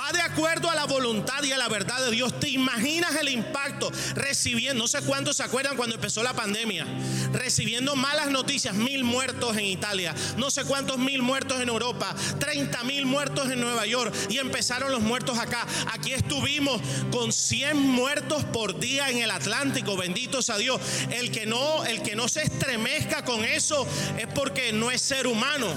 Va 0.00 0.12
de 0.12 0.20
acuerdo 0.20 0.70
a 0.70 0.74
la 0.74 0.84
voluntad 0.84 1.42
y 1.42 1.52
a 1.52 1.58
la 1.58 1.68
verdad 1.68 2.04
de 2.04 2.10
Dios. 2.10 2.38
¿Te 2.38 2.48
imaginas 2.48 3.14
el 3.16 3.28
impacto 3.28 3.90
recibiendo, 4.14 4.82
no 4.82 4.88
sé 4.88 5.00
cuántos 5.02 5.36
se 5.36 5.42
acuerdan 5.42 5.76
cuando 5.76 5.94
empezó 5.94 6.22
la 6.22 6.34
pandemia, 6.34 6.86
recibiendo 7.32 7.96
malas 7.96 8.30
noticias, 8.30 8.74
mil 8.74 9.04
muertos 9.04 9.56
en 9.56 9.64
Italia, 9.64 10.14
no 10.36 10.50
sé 10.50 10.64
cuántos 10.64 10.98
mil 10.98 11.22
muertos 11.22 11.60
en 11.60 11.68
Europa, 11.68 12.14
30 12.38 12.84
mil 12.84 13.06
muertos 13.06 13.50
en 13.50 13.60
Nueva 13.60 13.86
York 13.86 14.14
y 14.28 14.38
empezaron 14.38 14.92
los 14.92 15.00
muertos 15.00 15.38
acá. 15.38 15.66
Aquí 15.92 16.12
estuvimos 16.12 16.80
con 17.10 17.32
100 17.32 17.78
muertos 17.78 18.44
por 18.44 18.78
día 18.78 19.10
en 19.10 19.18
el 19.18 19.30
Atlántico, 19.30 19.96
benditos 19.96 20.50
a 20.50 20.58
Dios. 20.58 20.80
El 21.10 21.30
que 21.30 21.46
no, 21.46 21.84
el 21.84 22.02
que 22.02 22.16
no 22.16 22.28
se 22.28 22.42
estremezca 22.42 23.24
con 23.24 23.44
eso 23.44 23.86
es 24.18 24.26
porque 24.28 24.72
no 24.72 24.90
es 24.90 25.00
ser 25.00 25.26
humano. 25.26 25.68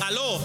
Aló 0.00 0.40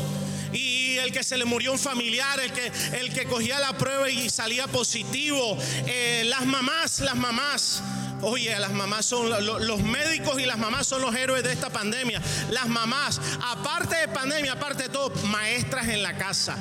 el 1.03 1.11
que 1.11 1.23
se 1.23 1.37
le 1.37 1.45
murió 1.45 1.71
un 1.71 1.79
familiar, 1.79 2.39
el 2.39 2.51
que, 2.51 2.71
el 2.93 3.13
que 3.13 3.25
cogía 3.25 3.59
la 3.59 3.77
prueba 3.77 4.09
y 4.09 4.29
salía 4.29 4.67
positivo, 4.67 5.57
eh, 5.87 6.23
las 6.25 6.45
mamás, 6.45 6.99
las 6.99 7.15
mamás. 7.15 7.83
Oye, 8.23 8.57
las 8.59 8.71
mamás 8.71 9.05
son 9.07 9.29
los 9.29 9.81
médicos 9.81 10.39
y 10.39 10.45
las 10.45 10.59
mamás 10.59 10.85
son 10.85 11.01
los 11.01 11.15
héroes 11.15 11.43
de 11.43 11.51
esta 11.51 11.71
pandemia. 11.71 12.21
Las 12.51 12.67
mamás, 12.67 13.19
aparte 13.41 13.95
de 13.95 14.07
pandemia, 14.09 14.53
aparte 14.53 14.83
de 14.83 14.89
todo, 14.89 15.09
maestras 15.25 15.87
en 15.87 16.03
la 16.03 16.15
casa. 16.15 16.55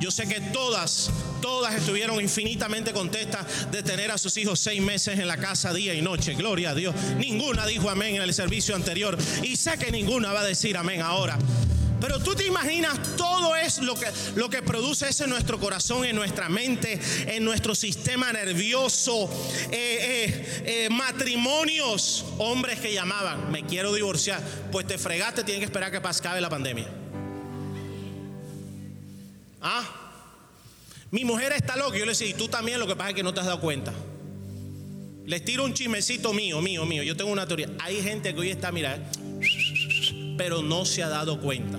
Yo 0.00 0.10
sé 0.10 0.26
que 0.26 0.40
todas, 0.40 1.10
todas 1.40 1.74
estuvieron 1.74 2.20
infinitamente 2.20 2.92
contentas 2.92 3.70
de 3.70 3.82
tener 3.82 4.10
a 4.10 4.18
sus 4.18 4.36
hijos 4.36 4.58
seis 4.58 4.82
meses 4.82 5.18
en 5.20 5.28
la 5.28 5.36
casa 5.36 5.72
día 5.72 5.94
y 5.94 6.02
noche. 6.02 6.34
Gloria 6.34 6.70
a 6.70 6.74
Dios. 6.74 6.94
Ninguna 7.16 7.64
dijo 7.64 7.88
amén 7.88 8.16
en 8.16 8.22
el 8.22 8.34
servicio 8.34 8.74
anterior. 8.74 9.16
Y 9.42 9.56
sé 9.56 9.78
que 9.78 9.92
ninguna 9.92 10.32
va 10.32 10.40
a 10.40 10.44
decir 10.44 10.76
amén 10.76 11.00
ahora. 11.00 11.38
Pero 12.00 12.18
tú 12.20 12.34
te 12.34 12.46
imaginas 12.46 13.16
todo 13.16 13.56
es 13.56 13.78
lo 13.78 13.94
que, 13.94 14.06
lo 14.34 14.50
que 14.50 14.62
produce 14.62 15.08
eso 15.08 15.24
en 15.24 15.30
nuestro 15.30 15.58
corazón, 15.58 16.04
en 16.04 16.16
nuestra 16.16 16.48
mente, 16.48 17.00
en 17.26 17.44
nuestro 17.44 17.74
sistema 17.74 18.32
nervioso. 18.32 19.30
Eh, 19.70 19.98
eh, 20.00 20.62
eh, 20.64 20.88
matrimonios, 20.90 22.24
hombres 22.38 22.80
que 22.80 22.92
llamaban, 22.92 23.50
me 23.50 23.64
quiero 23.64 23.92
divorciar. 23.94 24.40
Pues 24.70 24.86
te 24.86 24.98
fregaste, 24.98 25.44
tienen 25.44 25.60
que 25.60 25.66
esperar 25.66 25.90
que 25.90 25.98
acabe 25.98 26.40
la 26.40 26.50
pandemia. 26.50 26.88
Ah, 29.60 29.82
mi 31.10 31.24
mujer 31.24 31.52
está 31.52 31.76
loca. 31.76 31.96
Yo 31.96 32.04
le 32.04 32.12
decía, 32.12 32.26
y 32.26 32.34
tú 32.34 32.48
también, 32.48 32.78
lo 32.78 32.86
que 32.86 32.96
pasa 32.96 33.10
es 33.10 33.16
que 33.16 33.22
no 33.22 33.32
te 33.32 33.40
has 33.40 33.46
dado 33.46 33.60
cuenta. 33.60 33.92
Les 35.26 35.42
tiro 35.42 35.64
un 35.64 35.72
chismecito 35.72 36.34
mío, 36.34 36.60
mío, 36.60 36.84
mío. 36.84 37.02
Yo 37.02 37.16
tengo 37.16 37.32
una 37.32 37.46
teoría. 37.46 37.70
Hay 37.80 38.02
gente 38.02 38.34
que 38.34 38.40
hoy 38.40 38.50
está, 38.50 38.70
mira, 38.72 38.98
pero 40.36 40.62
no 40.62 40.84
se 40.84 41.02
ha 41.02 41.08
dado 41.08 41.40
cuenta. 41.40 41.78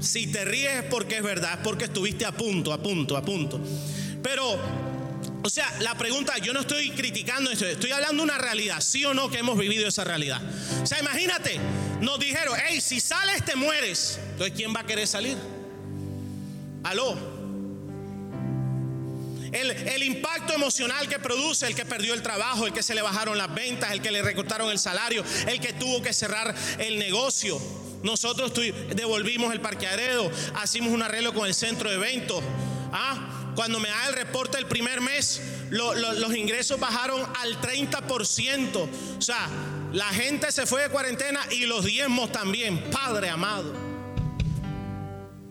Si 0.00 0.26
te 0.26 0.44
ríes 0.44 0.78
es 0.78 0.84
porque 0.84 1.18
es 1.18 1.22
verdad, 1.22 1.54
es 1.54 1.58
porque 1.58 1.84
estuviste 1.84 2.24
a 2.24 2.32
punto, 2.32 2.72
a 2.72 2.82
punto, 2.82 3.16
a 3.16 3.22
punto. 3.22 3.60
Pero, 4.22 4.58
o 5.42 5.48
sea, 5.48 5.72
la 5.80 5.96
pregunta, 5.96 6.38
yo 6.38 6.52
no 6.52 6.60
estoy 6.60 6.90
criticando 6.90 7.50
eso, 7.50 7.66
estoy 7.66 7.92
hablando 7.92 8.16
de 8.16 8.30
una 8.30 8.38
realidad, 8.38 8.80
sí 8.80 9.04
o 9.04 9.14
no 9.14 9.30
que 9.30 9.38
hemos 9.38 9.56
vivido 9.56 9.86
esa 9.86 10.02
realidad. 10.02 10.40
O 10.82 10.86
sea, 10.86 10.98
imagínate, 10.98 11.58
nos 12.00 12.18
dijeron, 12.18 12.54
hey, 12.66 12.80
si 12.80 13.00
sales 13.00 13.44
te 13.44 13.54
mueres. 13.54 14.18
Entonces, 14.32 14.54
¿quién 14.56 14.74
va 14.74 14.80
a 14.80 14.86
querer 14.86 15.06
salir? 15.06 15.36
Aló. 16.82 17.31
El, 19.52 20.02
impacto 20.02 20.54
emocional 20.54 21.08
que 21.08 21.18
produce 21.18 21.66
el 21.66 21.74
que 21.74 21.84
perdió 21.84 22.14
el 22.14 22.22
trabajo, 22.22 22.66
el 22.66 22.72
que 22.72 22.82
se 22.82 22.94
le 22.94 23.02
bajaron 23.02 23.36
las 23.36 23.54
ventas, 23.54 23.92
el 23.92 24.00
que 24.00 24.10
le 24.10 24.22
recortaron 24.22 24.70
el 24.70 24.78
salario, 24.78 25.22
el 25.46 25.60
que 25.60 25.74
tuvo 25.74 26.02
que 26.02 26.12
cerrar 26.12 26.54
el 26.78 26.98
negocio. 26.98 27.60
Nosotros 28.02 28.52
devolvimos 28.94 29.52
el 29.52 29.60
parqueadero, 29.60 30.30
hicimos 30.64 30.92
un 30.92 31.02
arreglo 31.02 31.34
con 31.34 31.46
el 31.46 31.54
centro 31.54 31.90
de 31.90 31.96
eventos. 31.96 32.42
Ah, 32.92 33.52
cuando 33.54 33.78
me 33.78 33.88
da 33.88 34.08
el 34.08 34.14
reporte 34.14 34.58
el 34.58 34.66
primer 34.66 35.00
mes, 35.00 35.42
los 35.70 36.34
ingresos 36.34 36.80
bajaron 36.80 37.22
al 37.38 37.60
30%. 37.60 38.88
O 39.18 39.22
sea, 39.22 39.48
la 39.92 40.08
gente 40.08 40.50
se 40.50 40.64
fue 40.66 40.82
de 40.82 40.88
cuarentena 40.88 41.40
y 41.50 41.66
los 41.66 41.84
diezmos 41.84 42.32
también. 42.32 42.82
Padre 42.90 43.28
amado. 43.28 43.72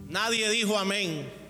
Nadie 0.07 0.49
dijo 0.49 0.77
amén. 0.77 1.40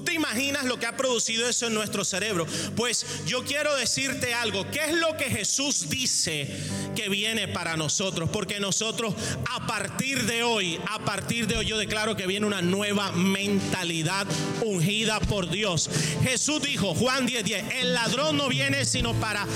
¿Tú 0.00 0.06
te 0.06 0.14
imaginas 0.14 0.64
lo 0.64 0.78
que 0.78 0.86
ha 0.86 0.96
producido 0.96 1.46
eso 1.46 1.66
en 1.66 1.74
nuestro 1.74 2.06
cerebro? 2.06 2.46
Pues 2.74 3.04
yo 3.26 3.44
quiero 3.44 3.76
decirte 3.76 4.32
algo. 4.32 4.66
¿Qué 4.70 4.80
es 4.82 4.94
lo 4.94 5.14
que 5.18 5.24
Jesús 5.24 5.90
dice 5.90 6.48
que 6.96 7.10
viene 7.10 7.48
para 7.48 7.76
nosotros? 7.76 8.30
Porque 8.32 8.60
nosotros 8.60 9.12
a 9.50 9.66
partir 9.66 10.24
de 10.24 10.42
hoy, 10.42 10.80
a 10.88 11.00
partir 11.00 11.46
de 11.46 11.58
hoy 11.58 11.66
yo 11.66 11.76
declaro 11.76 12.16
que 12.16 12.26
viene 12.26 12.46
una 12.46 12.62
nueva 12.62 13.12
mentalidad 13.12 14.26
ungida 14.62 15.20
por 15.20 15.50
Dios. 15.50 15.90
Jesús 16.22 16.62
dijo, 16.62 16.94
Juan 16.94 17.28
10:10, 17.28 17.42
10, 17.42 17.64
el 17.80 17.92
ladrón 17.92 18.38
no 18.38 18.48
viene 18.48 18.86
sino 18.86 19.12
para 19.20 19.46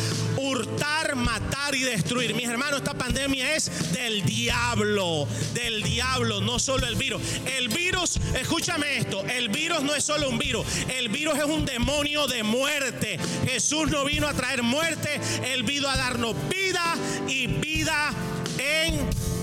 hurtar, 0.55 1.17
matar 1.17 1.75
y 1.75 1.83
destruir. 1.83 2.35
Mis 2.35 2.49
hermanos, 2.49 2.79
esta 2.79 2.95
pandemia 2.95 3.55
es 3.55 3.93
del 3.93 4.25
diablo, 4.25 5.27
del 5.53 5.83
diablo, 5.83 6.41
no 6.41 6.59
solo 6.59 6.87
el 6.87 6.97
virus. 6.97 7.23
El 7.57 7.69
virus, 7.69 8.17
escúchame 8.35 8.99
esto, 8.99 9.25
el 9.27 9.49
virus 9.49 9.83
no 9.83 9.95
es 9.95 10.05
solo 10.05 10.29
un 10.29 10.39
virus. 10.39 10.67
El 10.89 11.09
virus 11.09 11.39
es 11.39 11.45
un 11.45 11.65
demonio 11.65 12.27
de 12.27 12.43
muerte. 12.43 13.19
Jesús 13.47 13.91
no 13.91 14.05
vino 14.05 14.29
a 14.29 14.35
traer 14.35 14.63
muerte, 14.63 15.21
Él 15.45 15.63
vino 15.63 15.89
a 15.89 15.97
darnos 15.97 16.35
vida 16.49 16.95
y 17.29 17.47
vida 17.47 18.13
en 18.59 19.34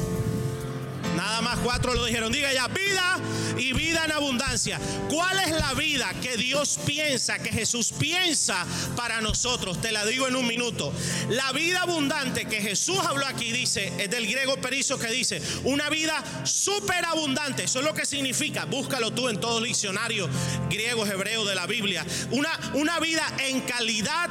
Nada 1.22 1.42
más 1.42 1.60
cuatro 1.60 1.94
lo 1.94 2.06
dijeron. 2.06 2.32
Diga 2.32 2.52
ya, 2.52 2.68
vida 2.68 3.20
y 3.56 3.74
vida 3.74 4.06
en 4.06 4.12
abundancia. 4.12 4.80
¿Cuál 5.08 5.40
es 5.40 5.52
la 5.52 5.76
vida 5.76 6.12
que 6.20 6.36
Dios 6.36 6.80
piensa, 6.84 7.38
que 7.38 7.52
Jesús 7.52 7.94
piensa 7.96 8.66
para 8.96 9.22
nosotros? 9.22 9.80
Te 9.80 9.92
la 9.92 10.04
digo 10.04 10.28
en 10.28 10.36
un 10.36 10.48
minuto. 10.48 10.92
La 11.30 11.52
vida 11.52 11.84
abundante 11.84 12.46
que 12.46 12.60
Jesús 12.60 12.98
habló 12.98 13.28
aquí 13.28 13.52
dice, 13.52 13.94
es 14.00 14.10
del 14.10 14.26
griego 14.26 14.58
perizo 14.58 14.98
que 14.98 15.10
dice, 15.10 15.40
una 15.64 15.92
vida 15.92 16.24
superabundante. 16.44 17.66
Eso 17.66 17.80
es 17.80 17.86
lo 17.86 17.94
que 17.94 18.08
significa. 18.08 18.66
Búscalo 18.66 19.12
tú 19.12 19.30
en 19.30 19.40
todo 19.40 19.60
el 19.60 19.66
diccionario 19.66 20.28
griego, 20.72 21.06
hebreo 21.06 21.46
de 21.46 21.54
la 21.54 21.68
Biblia. 21.68 22.04
Una, 22.32 22.50
una 22.74 23.00
vida 23.00 23.32
en 23.38 23.62
calidad 23.62 24.28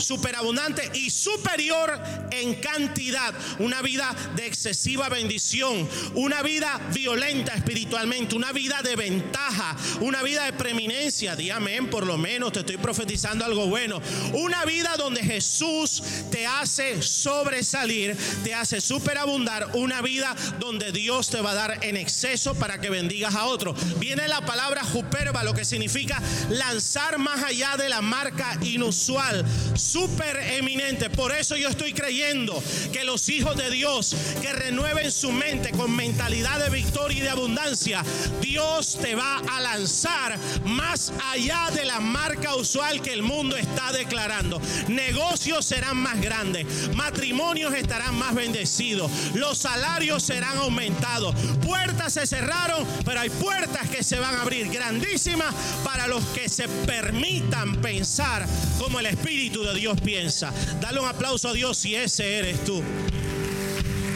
superabundante 0.00 0.90
y 0.94 1.10
superior 1.10 2.00
en 2.30 2.54
cantidad. 2.56 3.34
Una 3.58 3.82
vida 3.82 4.14
de 4.36 4.46
excesiva 4.46 5.08
bendición, 5.08 5.88
una 6.14 6.42
vida 6.42 6.80
violenta 6.92 7.54
espiritualmente, 7.54 8.34
una 8.34 8.52
vida 8.52 8.82
de 8.82 8.96
ventaja, 8.96 9.76
una 10.00 10.22
vida 10.22 10.44
de 10.44 10.52
preeminencia. 10.52 11.36
Di 11.36 11.50
amén, 11.50 11.88
por 11.90 12.06
lo 12.06 12.16
menos 12.16 12.52
te 12.52 12.60
estoy 12.60 12.76
profetizando 12.76 13.44
algo 13.44 13.66
bueno. 13.66 14.00
Una 14.32 14.64
vida 14.64 14.96
donde 14.96 15.22
Jesús 15.22 16.02
te 16.30 16.46
hace 16.46 17.02
sobresalir, 17.02 18.16
te 18.44 18.54
hace 18.54 18.80
superabundar. 18.80 19.70
Una 19.74 20.02
vida 20.02 20.34
donde 20.58 20.92
Dios 20.92 21.30
te 21.30 21.40
va 21.40 21.52
a 21.52 21.54
dar 21.54 21.84
en 21.84 21.96
exceso 21.96 22.54
para 22.54 22.80
que 22.80 22.90
bendigas 22.90 23.34
a 23.34 23.46
otros. 23.46 23.76
Viene 23.98 24.28
la 24.28 24.44
palabra 24.44 24.84
juperba, 24.84 25.44
lo 25.44 25.54
que 25.54 25.64
significa 25.64 26.20
lanzar 26.48 27.18
más 27.18 27.42
allá 27.42 27.76
de 27.76 27.88
la 27.88 28.00
marca 28.00 28.58
inusual 28.62 29.44
super 29.90 30.36
eminente. 30.52 31.10
Por 31.10 31.32
eso 31.32 31.56
yo 31.56 31.68
estoy 31.68 31.92
creyendo 31.92 32.62
que 32.92 33.02
los 33.02 33.28
hijos 33.28 33.56
de 33.56 33.70
Dios 33.70 34.14
que 34.40 34.52
renueven 34.52 35.10
su 35.10 35.32
mente 35.32 35.72
con 35.72 35.94
mentalidad 35.96 36.60
de 36.60 36.70
victoria 36.70 37.18
y 37.18 37.20
de 37.22 37.28
abundancia, 37.28 38.04
Dios 38.40 38.98
te 39.02 39.16
va 39.16 39.38
a 39.38 39.60
lanzar 39.60 40.38
más 40.64 41.12
allá 41.32 41.70
de 41.74 41.84
la 41.84 41.98
marca 41.98 42.54
usual 42.54 43.02
que 43.02 43.12
el 43.12 43.22
mundo 43.22 43.56
está 43.56 43.90
declarando. 43.90 44.60
Negocios 44.86 45.66
serán 45.66 45.96
más 45.96 46.20
grandes, 46.20 46.94
matrimonios 46.94 47.74
estarán 47.74 48.14
más 48.16 48.34
bendecidos, 48.34 49.10
los 49.34 49.58
salarios 49.58 50.22
serán 50.22 50.56
aumentados, 50.58 51.34
puertas 51.66 52.12
se 52.12 52.28
cerraron, 52.28 52.86
pero 53.04 53.20
hay 53.20 53.30
puertas 53.30 53.88
que 53.88 54.04
se 54.04 54.20
van 54.20 54.36
a 54.36 54.42
abrir 54.42 54.68
grandísimas 54.68 55.52
para 55.82 56.06
los 56.06 56.24
que 56.26 56.48
se 56.48 56.68
permitan 56.68 57.80
pensar 57.80 58.46
como 58.78 59.00
el 59.00 59.06
Espíritu 59.06 59.64
de 59.64 59.74
Dios 59.74 59.79
Dios 59.80 59.98
piensa. 60.02 60.52
Dale 60.78 61.00
un 61.00 61.08
aplauso 61.08 61.48
a 61.48 61.54
Dios 61.54 61.78
si 61.78 61.94
ese 61.94 62.36
eres 62.36 62.62
tú. 62.66 62.82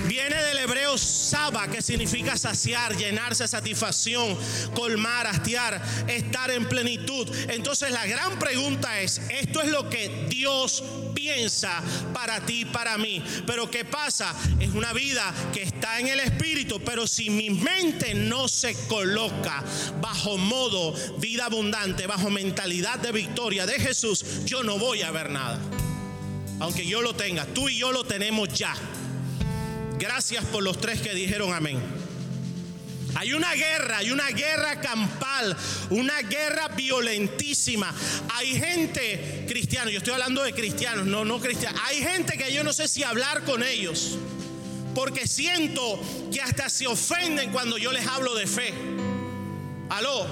Viene 0.07 0.37
del 0.43 0.59
hebreo 0.59 0.99
saba, 0.99 1.69
que 1.69 1.81
significa 1.81 2.37
saciar, 2.37 2.95
llenarse, 2.95 3.49
satisfacción, 3.49 4.37
colmar, 4.75 5.27
hastiar, 5.27 5.83
estar 6.07 6.51
en 6.51 6.69
plenitud. 6.69 7.27
Entonces 7.49 7.93
la 7.93 8.05
gran 8.07 8.39
pregunta 8.39 9.01
es, 9.01 9.23
¿esto 9.31 9.63
es 9.63 9.71
lo 9.71 9.89
que 9.89 10.27
Dios 10.29 10.85
piensa? 11.25 11.83
para 12.13 12.45
ti, 12.45 12.65
para 12.65 12.99
mí. 12.99 13.23
Pero 13.47 13.71
¿qué 13.71 13.85
pasa? 13.85 14.35
Es 14.61 14.71
una 14.71 14.93
vida 14.93 15.33
que 15.53 15.63
está 15.63 15.99
en 15.99 16.09
el 16.09 16.21
Espíritu, 16.21 16.81
pero 16.85 17.07
si 17.07 17.31
mi 17.31 17.51
mente 17.51 18.15
no 18.15 18.47
se 18.47 18.75
coloca 18.87 19.65
bajo 20.01 20.37
modo 20.37 20.95
vida 21.19 21.47
abundante, 21.47 22.07
bajo 22.07 22.31
mentalidad 22.31 22.99
de 22.99 23.13
victoria 23.13 23.65
de 23.67 23.81
Jesús, 23.81 24.45
yo 24.45 24.63
no 24.63 24.79
voy 24.79 25.03
a 25.03 25.11
ver 25.11 25.31
nada. 25.31 25.59
Aunque 26.61 26.87
yo 26.87 27.01
lo 27.01 27.15
tenga, 27.15 27.47
tú 27.47 27.69
y 27.69 27.79
yo 27.79 27.91
lo 27.91 28.05
tenemos 28.05 28.49
ya. 28.53 28.75
Gracias 29.99 30.45
por 30.47 30.63
los 30.63 30.79
tres 30.79 31.01
que 31.01 31.15
dijeron 31.15 31.53
amén. 31.55 32.04
Hay 33.15 33.33
una 33.33 33.53
guerra, 33.55 33.99
hay 33.99 34.11
una 34.11 34.29
guerra 34.31 34.81
campal, 34.81 35.57
una 35.91 36.21
guerra 36.23 36.69
violentísima. 36.69 37.95
Hay 38.35 38.59
gente 38.59 39.47
cristiana, 39.49 39.91
yo 39.91 39.99
estoy 39.99 40.15
hablando 40.15 40.43
de 40.43 40.53
cristianos, 40.53 41.07
no, 41.07 41.25
no 41.25 41.41
cristianos. 41.41 41.81
Hay 41.87 42.03
gente 42.03 42.37
que 42.37 42.53
yo 42.53 42.65
no 42.65 42.73
sé 42.73 42.89
si 42.89 43.05
hablar 43.05 43.45
con 43.45 43.63
ellos, 43.63 44.19
porque 44.95 45.29
siento 45.29 46.01
que 46.33 46.41
hasta 46.41 46.69
se 46.69 46.87
ofenden 46.87 47.53
cuando 47.53 47.79
yo 47.79 47.93
les 47.93 48.07
hablo 48.07 48.35
de 48.35 48.47
fe. 48.47 48.75
Aló. 49.91 50.27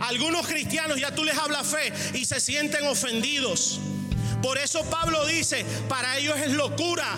Algunos 0.00 0.46
cristianos 0.46 0.98
ya 0.98 1.14
tú 1.14 1.24
les 1.24 1.36
hablas 1.36 1.66
fe 1.66 1.92
y 2.18 2.24
se 2.24 2.40
sienten 2.40 2.86
ofendidos. 2.86 3.80
Por 4.42 4.58
eso 4.58 4.82
Pablo 4.90 5.26
dice, 5.26 5.64
para 5.88 6.16
ellos 6.18 6.36
es 6.38 6.52
locura. 6.52 7.16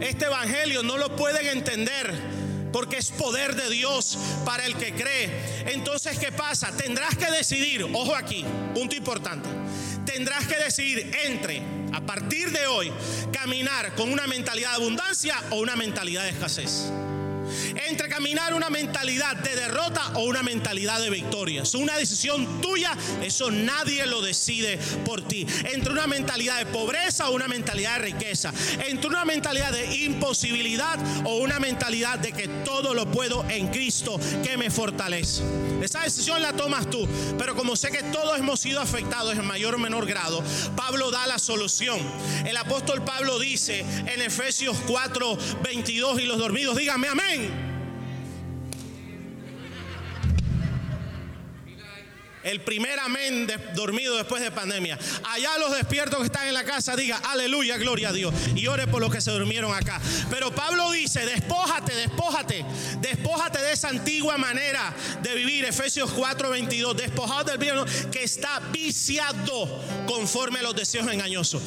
Este 0.00 0.26
evangelio 0.26 0.82
no 0.82 0.98
lo 0.98 1.14
pueden 1.16 1.46
entender 1.46 2.41
porque 2.72 2.98
es 2.98 3.10
poder 3.10 3.54
de 3.54 3.70
Dios 3.70 4.18
para 4.44 4.66
el 4.66 4.76
que 4.76 4.94
cree. 4.94 5.30
Entonces, 5.72 6.18
¿qué 6.18 6.32
pasa? 6.32 6.72
Tendrás 6.76 7.16
que 7.16 7.30
decidir, 7.30 7.84
ojo 7.92 8.14
aquí, 8.14 8.44
punto 8.74 8.96
importante, 8.96 9.48
tendrás 10.04 10.46
que 10.46 10.56
decidir 10.56 11.10
entre, 11.24 11.62
a 11.92 12.00
partir 12.00 12.50
de 12.50 12.66
hoy, 12.66 12.92
caminar 13.32 13.94
con 13.94 14.12
una 14.12 14.26
mentalidad 14.26 14.70
de 14.70 14.76
abundancia 14.76 15.36
o 15.50 15.56
una 15.56 15.76
mentalidad 15.76 16.24
de 16.24 16.30
escasez 16.30 16.90
entre 17.86 18.08
caminar 18.08 18.54
una 18.54 18.70
mentalidad 18.70 19.36
de 19.36 19.56
derrota 19.56 20.12
o 20.14 20.24
una 20.24 20.42
mentalidad 20.42 21.00
de 21.00 21.10
victoria. 21.10 21.62
Es 21.62 21.74
una 21.74 21.96
decisión 21.96 22.60
tuya, 22.60 22.96
eso 23.22 23.50
nadie 23.50 24.06
lo 24.06 24.20
decide 24.20 24.78
por 25.04 25.22
ti. 25.22 25.46
Entre 25.72 25.92
una 25.92 26.06
mentalidad 26.06 26.58
de 26.58 26.66
pobreza 26.66 27.28
o 27.28 27.34
una 27.34 27.48
mentalidad 27.48 27.98
de 27.98 28.04
riqueza. 28.06 28.52
Entre 28.86 29.08
una 29.08 29.24
mentalidad 29.24 29.72
de 29.72 29.94
imposibilidad 29.96 30.98
o 31.24 31.38
una 31.38 31.58
mentalidad 31.58 32.18
de 32.18 32.32
que 32.32 32.48
todo 32.64 32.94
lo 32.94 33.10
puedo 33.10 33.44
en 33.48 33.68
Cristo 33.68 34.18
que 34.42 34.56
me 34.56 34.70
fortalece. 34.70 35.42
Esa 35.82 36.02
decisión 36.02 36.42
la 36.42 36.52
tomas 36.52 36.88
tú, 36.90 37.08
pero 37.38 37.54
como 37.54 37.76
sé 37.76 37.90
que 37.90 38.02
todos 38.04 38.38
hemos 38.38 38.60
sido 38.60 38.80
afectados 38.80 39.36
en 39.36 39.44
mayor 39.44 39.74
o 39.74 39.78
menor 39.78 40.06
grado, 40.06 40.42
Pablo 40.76 41.10
da 41.10 41.26
la 41.26 41.38
solución. 41.38 41.98
El 42.46 42.56
apóstol 42.56 43.02
Pablo 43.04 43.38
dice 43.38 43.80
en 43.80 44.22
Efesios 44.22 44.76
4, 44.86 45.38
22 45.62 46.20
y 46.20 46.24
los 46.24 46.38
dormidos, 46.38 46.76
dígame 46.76 47.08
amén. 47.08 47.41
El 52.42 52.60
primer 52.60 52.98
amén 52.98 53.46
dormido 53.74 54.16
después 54.16 54.42
de 54.42 54.50
pandemia. 54.50 54.98
Allá 55.30 55.58
los 55.58 55.74
despiertos 55.76 56.18
que 56.18 56.26
están 56.26 56.48
en 56.48 56.54
la 56.54 56.64
casa, 56.64 56.96
diga 56.96 57.18
aleluya, 57.18 57.76
gloria 57.76 58.08
a 58.08 58.12
Dios. 58.12 58.34
Y 58.56 58.66
ore 58.66 58.86
por 58.86 59.00
los 59.00 59.12
que 59.12 59.20
se 59.20 59.30
durmieron 59.30 59.72
acá. 59.72 60.00
Pero 60.28 60.52
Pablo 60.52 60.90
dice, 60.90 61.24
despójate, 61.24 61.94
despójate, 61.94 62.64
despójate 63.00 63.60
de 63.60 63.72
esa 63.72 63.88
antigua 63.88 64.38
manera 64.38 64.92
de 65.22 65.34
vivir. 65.34 65.64
Efesios 65.64 66.10
4:22, 66.10 66.94
despojado 66.94 67.44
del 67.44 67.58
viejo 67.58 67.84
que 68.10 68.24
está 68.24 68.58
viciado 68.72 69.82
conforme 70.06 70.58
a 70.58 70.62
los 70.62 70.74
deseos 70.74 71.06
engañosos. 71.10 71.62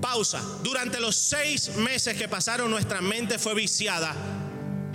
Pausa. 0.00 0.40
Durante 0.62 1.00
los 1.00 1.16
seis 1.16 1.70
meses 1.76 2.16
que 2.16 2.28
pasaron, 2.28 2.70
nuestra 2.70 3.00
mente 3.00 3.38
fue 3.38 3.54
viciada 3.54 4.14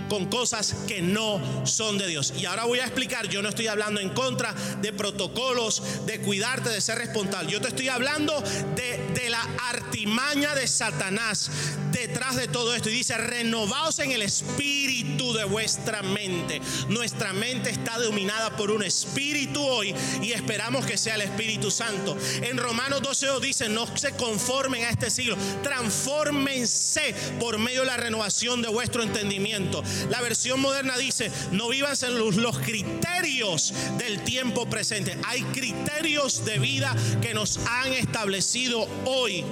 con 0.08 0.26
cosas 0.26 0.74
que 0.86 1.02
no 1.02 1.40
son 1.66 1.98
de 1.98 2.06
Dios. 2.06 2.32
Y 2.36 2.46
ahora 2.46 2.64
voy 2.64 2.80
a 2.80 2.84
explicar, 2.84 3.28
yo 3.28 3.42
no 3.42 3.48
estoy 3.48 3.66
hablando 3.66 4.00
en 4.00 4.10
contra 4.10 4.54
de 4.80 4.92
protocolos, 4.92 5.82
de 6.06 6.20
cuidarte, 6.20 6.70
de 6.70 6.80
ser 6.80 6.98
responsable. 6.98 7.50
Yo 7.50 7.60
te 7.60 7.68
estoy 7.68 7.88
hablando 7.88 8.40
de, 8.76 8.98
de 9.14 9.30
la 9.30 9.42
artimaña 9.70 10.54
de 10.54 10.66
Satanás 10.66 11.50
detrás 11.94 12.36
de 12.36 12.48
todo 12.48 12.74
esto. 12.74 12.90
Y 12.90 12.94
dice, 12.94 13.16
renovaos 13.16 13.98
en 14.00 14.12
el 14.12 14.22
espíritu 14.22 15.32
de 15.32 15.44
vuestra 15.44 16.02
mente. 16.02 16.60
Nuestra 16.88 17.32
mente 17.32 17.70
está 17.70 17.98
dominada 17.98 18.56
por 18.56 18.70
un 18.70 18.82
espíritu 18.82 19.62
hoy 19.62 19.94
y 20.20 20.32
esperamos 20.32 20.84
que 20.84 20.98
sea 20.98 21.14
el 21.14 21.22
Espíritu 21.22 21.70
Santo. 21.70 22.16
En 22.42 22.58
Romanos 22.58 23.00
12 23.02 23.40
dice, 23.40 23.68
no 23.68 23.86
se 23.96 24.12
conformen 24.12 24.84
a 24.84 24.90
este 24.90 25.10
siglo, 25.10 25.36
transfórmense 25.62 27.14
por 27.38 27.58
medio 27.58 27.80
de 27.80 27.86
la 27.86 27.96
renovación 27.96 28.60
de 28.62 28.68
vuestro 28.68 29.02
entendimiento. 29.02 29.82
La 30.10 30.20
versión 30.20 30.60
moderna 30.60 30.98
dice, 30.98 31.30
no 31.52 31.68
vivas 31.68 32.02
en 32.02 32.18
los, 32.18 32.36
los 32.36 32.58
criterios 32.58 33.72
del 33.98 34.22
tiempo 34.24 34.68
presente. 34.68 35.16
Hay 35.24 35.42
criterios 35.44 36.44
de 36.44 36.58
vida 36.58 36.94
que 37.22 37.34
nos 37.34 37.58
han 37.66 37.92
establecido 37.92 38.88
hoy. 39.04 39.44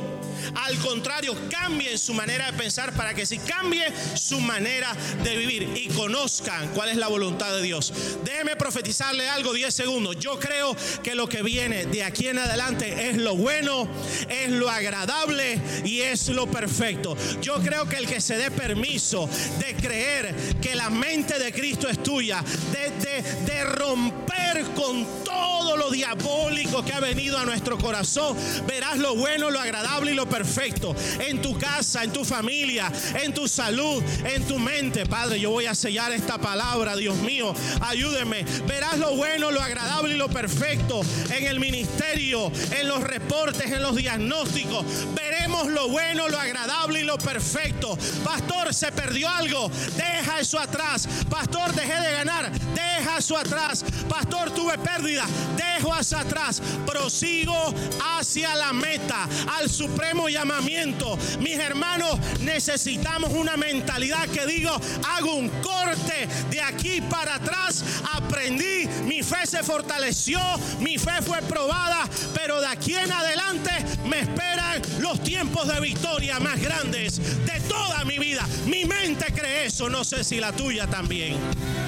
Al 0.54 0.76
contrario, 0.78 1.36
cambien 1.50 1.98
su 1.98 2.14
manera 2.14 2.50
de 2.50 2.58
pensar 2.58 2.92
para 2.92 3.14
que 3.14 3.26
si 3.26 3.38
cambie 3.38 3.84
su 4.14 4.40
manera 4.40 4.94
de 5.22 5.36
vivir 5.36 5.70
y 5.76 5.88
conozcan 5.88 6.68
cuál 6.74 6.90
es 6.90 6.96
la 6.96 7.08
voluntad 7.08 7.54
de 7.54 7.62
Dios. 7.62 7.92
Déjeme 8.24 8.56
profetizarle 8.56 9.28
algo 9.28 9.52
10 9.52 9.74
segundos. 9.74 10.16
Yo 10.18 10.38
creo 10.38 10.76
que 11.02 11.14
lo 11.14 11.28
que 11.28 11.42
viene 11.42 11.86
de 11.86 12.04
aquí 12.04 12.28
en 12.28 12.38
adelante 12.38 13.10
es 13.10 13.16
lo 13.16 13.36
bueno, 13.36 13.88
es 14.28 14.50
lo 14.50 14.70
agradable 14.70 15.60
y 15.84 16.00
es 16.00 16.28
lo 16.28 16.50
perfecto. 16.50 17.16
Yo 17.40 17.60
creo 17.62 17.88
que 17.88 17.96
el 17.96 18.06
que 18.06 18.20
se 18.20 18.36
dé 18.36 18.50
permiso 18.50 19.28
de 19.58 19.74
creer 19.74 20.34
que 20.60 20.74
la 20.74 20.90
mente 20.90 21.38
de 21.38 21.52
Cristo 21.52 21.88
es 21.88 22.02
tuya, 22.02 22.42
de, 22.72 23.22
de 23.44 23.64
romper 23.64 24.64
con 24.74 25.24
todo 25.24 25.76
lo 25.76 25.90
diabólico 25.90 26.84
que 26.84 26.92
ha 26.92 27.00
venido 27.00 27.38
a 27.38 27.44
nuestro 27.44 27.78
corazón, 27.78 28.36
verás 28.66 28.98
lo 28.98 29.16
bueno, 29.16 29.50
lo 29.50 29.60
agradable 29.60 30.12
y 30.12 30.14
lo 30.14 30.28
perfecto 30.32 30.96
en 31.18 31.42
tu 31.42 31.58
casa, 31.58 32.02
en 32.02 32.10
tu 32.10 32.24
familia, 32.24 32.90
en 33.22 33.34
tu 33.34 33.46
salud, 33.46 34.02
en 34.24 34.42
tu 34.44 34.58
mente. 34.58 35.04
Padre, 35.04 35.38
yo 35.38 35.50
voy 35.50 35.66
a 35.66 35.74
sellar 35.74 36.10
esta 36.12 36.38
palabra, 36.38 36.96
Dios 36.96 37.16
mío, 37.18 37.54
ayúdeme. 37.82 38.42
Verás 38.66 38.98
lo 38.98 39.14
bueno, 39.14 39.50
lo 39.50 39.60
agradable 39.60 40.14
y 40.14 40.16
lo 40.16 40.30
perfecto 40.30 41.02
en 41.30 41.46
el 41.46 41.60
ministerio, 41.60 42.50
en 42.70 42.88
los 42.88 43.02
reportes, 43.02 43.70
en 43.70 43.82
los 43.82 43.94
diagnósticos. 43.94 44.86
Veremos 45.14 45.68
lo 45.68 45.90
bueno, 45.90 46.30
lo 46.30 46.38
agradable 46.38 47.00
y 47.00 47.04
lo 47.04 47.18
perfecto. 47.18 47.98
Pastor, 48.24 48.72
se 48.72 48.90
perdió 48.90 49.28
algo, 49.28 49.70
deja 49.96 50.40
eso 50.40 50.58
atrás. 50.58 51.06
Pastor, 51.28 51.74
dejé 51.74 52.00
de 52.00 52.12
ganar, 52.12 52.50
deja 52.74 53.18
eso 53.18 53.36
atrás. 53.36 53.84
Pastor, 54.08 54.50
tuve 54.52 54.78
pérdida, 54.78 55.26
dejo 55.58 55.94
eso 55.94 56.16
atrás. 56.16 56.62
Prosigo 56.86 57.74
hacia 58.16 58.54
la 58.54 58.72
meta, 58.72 59.28
al 59.58 59.68
supremo 59.68 60.21
llamamiento. 60.28 61.18
Mis 61.40 61.58
hermanos, 61.58 62.18
necesitamos 62.40 63.32
una 63.32 63.56
mentalidad 63.56 64.28
que 64.28 64.46
digo, 64.46 64.78
hago 65.08 65.34
un 65.34 65.48
corte 65.48 66.28
de 66.50 66.60
aquí 66.60 67.00
para 67.00 67.36
atrás, 67.36 67.84
aprendí, 68.12 68.88
mi 69.04 69.22
fe 69.22 69.46
se 69.46 69.62
fortaleció, 69.62 70.40
mi 70.80 70.98
fe 70.98 71.22
fue 71.22 71.40
probada, 71.42 72.08
pero 72.34 72.60
de 72.60 72.66
aquí 72.66 72.94
en 72.94 73.10
adelante 73.12 73.70
me 74.04 74.20
esperan 74.20 74.82
los 75.00 75.22
tiempos 75.22 75.68
de 75.68 75.80
victoria 75.80 76.38
más 76.40 76.60
grandes 76.60 77.18
de 77.44 77.60
toda 77.68 78.04
mi 78.04 78.18
vida. 78.18 78.46
Mi 78.66 78.84
mente 78.84 79.26
cree 79.32 79.66
eso, 79.66 79.88
no 79.88 80.04
sé 80.04 80.24
si 80.24 80.40
la 80.40 80.52
tuya 80.52 80.86
también. 80.86 81.36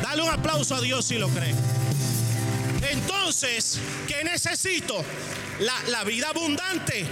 Dale 0.02 0.22
un 0.22 0.30
aplauso 0.30 0.74
a 0.74 0.80
Dios 0.80 1.04
si 1.04 1.18
lo 1.18 1.28
cree. 1.28 1.54
Entonces, 2.90 3.78
¿qué 4.06 4.24
necesito? 4.24 5.04
La, 5.60 5.74
la 5.88 6.04
vida 6.04 6.30
abundante 6.30 7.06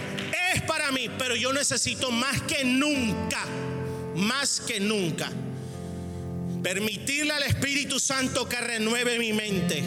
es 0.55 0.63
para 0.63 0.91
mí, 0.93 1.09
pero 1.19 1.37
yo 1.37 1.53
necesito 1.53 2.11
más 2.11 2.41
que 2.43 2.65
nunca, 2.65 3.45
más 4.17 4.61
que 4.61 4.81
nunca, 4.81 5.31
permitirle 6.63 7.33
al 7.33 7.43
Espíritu 7.45 7.99
Santo 7.99 8.49
que 8.49 8.61
renueve 8.61 9.19
mi 9.19 9.33
mente. 9.33 9.83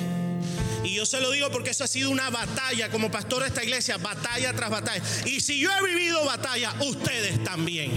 Y 0.84 0.93
yo 0.93 1.06
se 1.06 1.19
lo 1.19 1.32
digo 1.32 1.49
porque 1.49 1.71
eso 1.71 1.84
ha 1.84 1.88
sido 1.88 2.12
una 2.12 2.30
batalla 2.30 2.89
como 2.89 3.10
pastor 3.10 3.41
de 3.41 3.47
esta 3.47 3.63
iglesia, 3.63 3.97
batalla 3.97 4.54
tras 4.54 4.69
batalla. 4.69 5.04
Y 5.25 5.39
si 5.39 5.60
yo 5.60 5.71
he 5.71 5.84
vivido 5.84 6.23
batalla, 6.25 6.75
ustedes 6.82 7.43
también. 7.43 7.91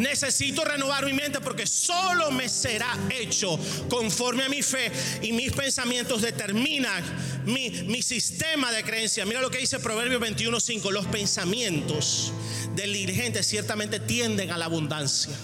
Necesito 0.00 0.64
renovar 0.64 1.04
mi 1.04 1.12
mente 1.12 1.40
porque 1.40 1.66
solo 1.66 2.30
me 2.30 2.48
será 2.48 2.98
hecho 3.10 3.58
conforme 3.90 4.44
a 4.44 4.48
mi 4.48 4.62
fe 4.62 4.90
y 5.20 5.32
mis 5.32 5.52
pensamientos 5.52 6.22
determinan 6.22 7.04
mi, 7.44 7.68
mi 7.82 8.00
sistema 8.00 8.72
de 8.72 8.82
creencia. 8.82 9.26
Mira 9.26 9.42
lo 9.42 9.50
que 9.50 9.58
dice 9.58 9.78
Proverbio 9.78 10.18
21.5. 10.18 10.90
Los 10.90 11.04
pensamientos 11.06 12.32
del 12.74 12.94
dirigente 12.94 13.42
ciertamente 13.42 14.00
tienden 14.00 14.50
a 14.50 14.56
la 14.56 14.64
abundancia. 14.64 15.34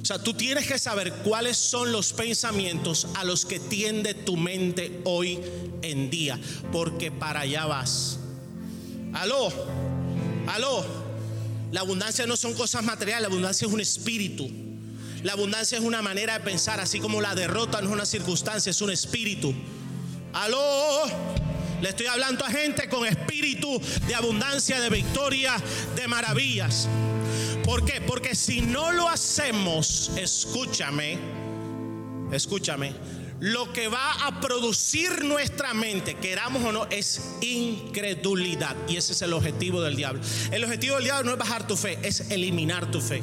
O 0.00 0.04
sea, 0.06 0.22
tú 0.22 0.32
tienes 0.32 0.66
que 0.66 0.78
saber 0.78 1.12
cuáles 1.12 1.58
son 1.58 1.92
los 1.92 2.14
pensamientos 2.14 3.06
a 3.16 3.24
los 3.24 3.44
que 3.44 3.60
tiende 3.60 4.14
tu 4.14 4.38
mente 4.38 5.02
hoy 5.04 5.40
en 5.82 6.08
día, 6.08 6.40
porque 6.72 7.10
para 7.10 7.40
allá 7.40 7.66
vas. 7.66 8.18
Aló, 9.12 9.52
aló. 10.46 10.95
La 11.76 11.82
abundancia 11.82 12.26
no 12.26 12.38
son 12.38 12.54
cosas 12.54 12.82
materiales, 12.82 13.20
la 13.20 13.28
abundancia 13.28 13.66
es 13.66 13.70
un 13.74 13.82
espíritu. 13.82 14.50
La 15.22 15.34
abundancia 15.34 15.76
es 15.76 15.84
una 15.84 16.00
manera 16.00 16.38
de 16.38 16.40
pensar, 16.40 16.80
así 16.80 17.00
como 17.00 17.20
la 17.20 17.34
derrota 17.34 17.82
no 17.82 17.88
es 17.88 17.92
una 17.92 18.06
circunstancia, 18.06 18.70
es 18.70 18.80
un 18.80 18.90
espíritu. 18.90 19.52
Aló. 20.32 21.02
Le 21.82 21.90
estoy 21.90 22.06
hablando 22.06 22.46
a 22.46 22.50
gente 22.50 22.88
con 22.88 23.06
espíritu 23.06 23.78
de 24.06 24.14
abundancia, 24.14 24.80
de 24.80 24.88
victoria, 24.88 25.54
de 25.94 26.08
maravillas. 26.08 26.88
¿Por 27.62 27.84
qué? 27.84 28.00
Porque 28.00 28.34
si 28.34 28.62
no 28.62 28.90
lo 28.92 29.10
hacemos, 29.10 30.12
escúchame, 30.16 31.18
escúchame, 32.32 32.94
lo 33.40 33.72
que 33.72 33.88
va 33.88 34.26
a 34.26 34.40
producir 34.40 35.24
nuestra 35.24 35.74
mente, 35.74 36.14
queramos 36.14 36.64
o 36.64 36.72
no, 36.72 36.86
es 36.86 37.20
incredulidad. 37.40 38.76
Y 38.88 38.96
ese 38.96 39.12
es 39.12 39.22
el 39.22 39.32
objetivo 39.32 39.80
del 39.82 39.96
diablo. 39.96 40.20
El 40.50 40.64
objetivo 40.64 40.96
del 40.96 41.04
diablo 41.04 41.24
no 41.24 41.32
es 41.32 41.38
bajar 41.38 41.66
tu 41.66 41.76
fe, 41.76 41.98
es 42.02 42.30
eliminar 42.30 42.90
tu 42.90 43.00
fe. 43.00 43.22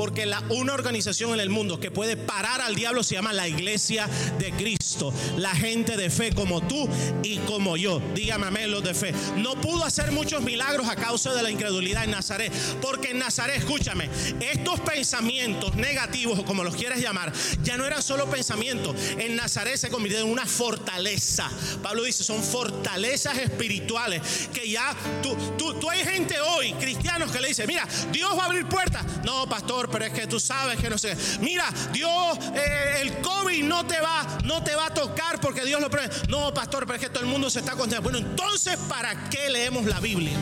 Porque 0.00 0.26
una 0.48 0.72
organización 0.72 1.34
en 1.34 1.40
el 1.40 1.50
mundo 1.50 1.78
que 1.78 1.90
puede 1.90 2.16
parar 2.16 2.62
al 2.62 2.74
diablo 2.74 3.04
se 3.04 3.16
llama 3.16 3.34
la 3.34 3.46
iglesia 3.46 4.08
de 4.38 4.50
Cristo. 4.52 5.12
La 5.36 5.54
gente 5.54 5.98
de 5.98 6.08
fe 6.08 6.32
como 6.32 6.62
tú 6.62 6.88
y 7.22 7.36
como 7.40 7.76
yo. 7.76 8.00
Dígame 8.14 8.46
amén 8.46 8.70
los 8.70 8.82
de 8.82 8.94
fe. 8.94 9.12
No 9.36 9.60
pudo 9.60 9.84
hacer 9.84 10.10
muchos 10.10 10.40
milagros 10.40 10.88
a 10.88 10.96
causa 10.96 11.34
de 11.34 11.42
la 11.42 11.50
incredulidad 11.50 12.04
en 12.04 12.12
Nazaret. 12.12 12.50
Porque 12.80 13.10
en 13.10 13.18
Nazaret, 13.18 13.58
escúchame, 13.58 14.08
estos 14.40 14.80
pensamientos 14.80 15.74
negativos 15.74 16.38
o 16.38 16.44
como 16.46 16.64
los 16.64 16.76
quieras 16.76 16.98
llamar, 16.98 17.30
ya 17.62 17.76
no 17.76 17.84
eran 17.84 18.02
solo 18.02 18.24
pensamientos. 18.30 18.96
En 19.18 19.36
Nazaret 19.36 19.76
se 19.76 19.90
convirtió 19.90 20.20
en 20.20 20.28
una 20.28 20.46
fortaleza. 20.46 21.50
Pablo 21.82 22.04
dice, 22.04 22.24
son 22.24 22.42
fortalezas 22.42 23.36
espirituales 23.36 24.48
que 24.54 24.66
ya 24.66 24.96
tú, 25.22 25.36
tú, 25.58 25.74
tú 25.74 25.90
hay 25.90 26.02
gente 26.04 26.40
hoy, 26.40 26.72
cristianos, 26.80 27.30
que 27.30 27.40
le 27.40 27.48
dice, 27.48 27.66
mira, 27.66 27.86
Dios 28.10 28.34
va 28.34 28.44
a 28.44 28.46
abrir 28.46 28.64
puertas. 28.64 29.04
No, 29.26 29.46
pastor, 29.46 29.89
pero 29.90 30.04
es 30.04 30.12
que 30.12 30.26
tú 30.26 30.40
sabes 30.40 30.78
que 30.78 30.88
no 30.88 30.98
sé. 30.98 31.16
Mira, 31.40 31.72
Dios, 31.92 32.38
eh, 32.54 32.98
el 33.00 33.18
COVID 33.20 33.64
no 33.64 33.86
te 33.86 34.00
va, 34.00 34.38
no 34.44 34.62
te 34.62 34.74
va 34.74 34.86
a 34.86 34.94
tocar 34.94 35.40
porque 35.40 35.64
Dios 35.64 35.80
lo 35.80 35.90
prevé. 35.90 36.08
No, 36.28 36.52
pastor, 36.52 36.86
pero 36.86 36.96
es 36.96 37.00
que 37.00 37.10
todo 37.10 37.22
el 37.22 37.28
mundo 37.28 37.50
se 37.50 37.60
está 37.60 37.72
condenando. 37.72 38.10
Bueno, 38.10 38.26
entonces, 38.26 38.76
¿para 38.88 39.28
qué 39.28 39.50
leemos 39.50 39.84
la 39.86 40.00
Biblia? 40.00 40.36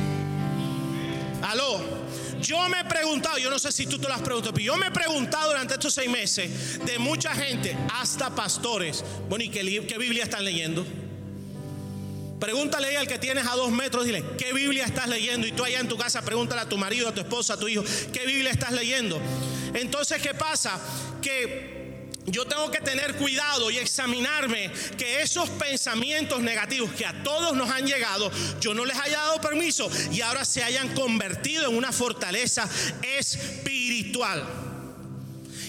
Aló. 1.42 1.98
Yo 2.40 2.68
me 2.68 2.80
he 2.80 2.84
preguntado, 2.84 3.38
yo 3.38 3.50
no 3.50 3.58
sé 3.58 3.72
si 3.72 3.86
tú 3.86 3.98
te 3.98 4.06
lo 4.06 4.14
has 4.14 4.22
preguntado, 4.22 4.54
pero 4.54 4.64
yo 4.64 4.76
me 4.76 4.86
he 4.86 4.90
preguntado 4.92 5.48
durante 5.48 5.74
estos 5.74 5.92
seis 5.92 6.08
meses 6.08 6.78
de 6.84 6.98
mucha 6.98 7.34
gente, 7.34 7.76
hasta 7.92 8.30
pastores, 8.30 9.04
bueno, 9.28 9.44
¿y 9.44 9.48
qué, 9.48 9.84
qué 9.86 9.98
Biblia 9.98 10.22
están 10.22 10.44
leyendo? 10.44 10.86
Pregúntale 12.40 12.96
al 12.96 13.08
que 13.08 13.18
tienes 13.18 13.46
a 13.46 13.56
dos 13.56 13.70
metros, 13.70 14.04
dile, 14.04 14.24
¿qué 14.38 14.52
Biblia 14.52 14.84
estás 14.84 15.08
leyendo? 15.08 15.46
Y 15.46 15.52
tú 15.52 15.64
allá 15.64 15.80
en 15.80 15.88
tu 15.88 15.96
casa, 15.96 16.22
pregúntale 16.22 16.60
a 16.60 16.68
tu 16.68 16.78
marido, 16.78 17.08
a 17.08 17.14
tu 17.14 17.20
esposa, 17.20 17.54
a 17.54 17.56
tu 17.56 17.66
hijo, 17.66 17.82
¿qué 18.12 18.26
Biblia 18.26 18.50
estás 18.50 18.72
leyendo? 18.72 19.20
Entonces, 19.74 20.22
¿qué 20.22 20.34
pasa? 20.34 20.80
Que 21.20 21.78
yo 22.26 22.46
tengo 22.46 22.70
que 22.70 22.80
tener 22.80 23.16
cuidado 23.16 23.70
y 23.70 23.78
examinarme 23.78 24.70
que 24.96 25.22
esos 25.22 25.48
pensamientos 25.50 26.40
negativos 26.40 26.90
que 26.92 27.06
a 27.06 27.22
todos 27.22 27.56
nos 27.56 27.70
han 27.70 27.86
llegado, 27.86 28.30
yo 28.60 28.74
no 28.74 28.84
les 28.84 28.98
haya 28.98 29.18
dado 29.18 29.40
permiso 29.40 29.90
y 30.12 30.20
ahora 30.20 30.44
se 30.44 30.62
hayan 30.62 30.94
convertido 30.94 31.68
en 31.68 31.76
una 31.76 31.90
fortaleza 31.90 32.68
espiritual. 33.02 34.67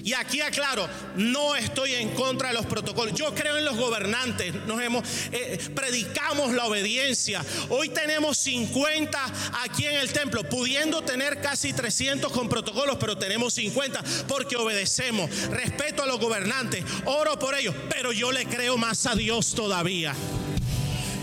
Y 0.03 0.13
aquí 0.13 0.41
aclaro, 0.41 0.87
no 1.15 1.55
estoy 1.55 1.95
en 1.95 2.09
contra 2.09 2.49
de 2.49 2.53
los 2.55 2.65
protocolos. 2.65 3.13
Yo 3.13 3.33
creo 3.33 3.57
en 3.57 3.65
los 3.65 3.77
gobernantes. 3.77 4.53
Nos 4.65 4.81
hemos 4.81 5.03
eh, 5.31 5.57
predicamos 5.75 6.53
la 6.53 6.65
obediencia. 6.65 7.43
Hoy 7.69 7.89
tenemos 7.89 8.37
50 8.37 9.19
aquí 9.63 9.85
en 9.85 9.95
el 9.95 10.11
templo, 10.11 10.43
pudiendo 10.43 11.01
tener 11.01 11.41
casi 11.41 11.73
300 11.73 12.31
con 12.31 12.49
protocolos, 12.49 12.97
pero 12.99 13.17
tenemos 13.17 13.53
50 13.53 14.03
porque 14.27 14.55
obedecemos. 14.55 15.29
Respeto 15.49 16.03
a 16.03 16.05
los 16.05 16.19
gobernantes, 16.19 16.83
oro 17.05 17.37
por 17.37 17.55
ellos, 17.55 17.75
pero 17.89 18.11
yo 18.11 18.31
le 18.31 18.45
creo 18.45 18.77
más 18.77 19.05
a 19.05 19.15
Dios 19.15 19.53
todavía. 19.53 20.13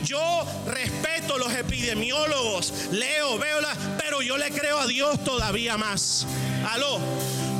Yo 0.04 0.46
respeto 0.66 1.36
los 1.36 1.52
epidemiólogos, 1.52 2.72
leo, 2.92 3.38
veo, 3.38 3.58
pero 3.98 4.22
yo 4.22 4.36
le 4.36 4.50
creo 4.50 4.78
a 4.78 4.86
Dios 4.86 5.24
todavía 5.24 5.76
más. 5.76 6.26
Aló. 6.70 7.00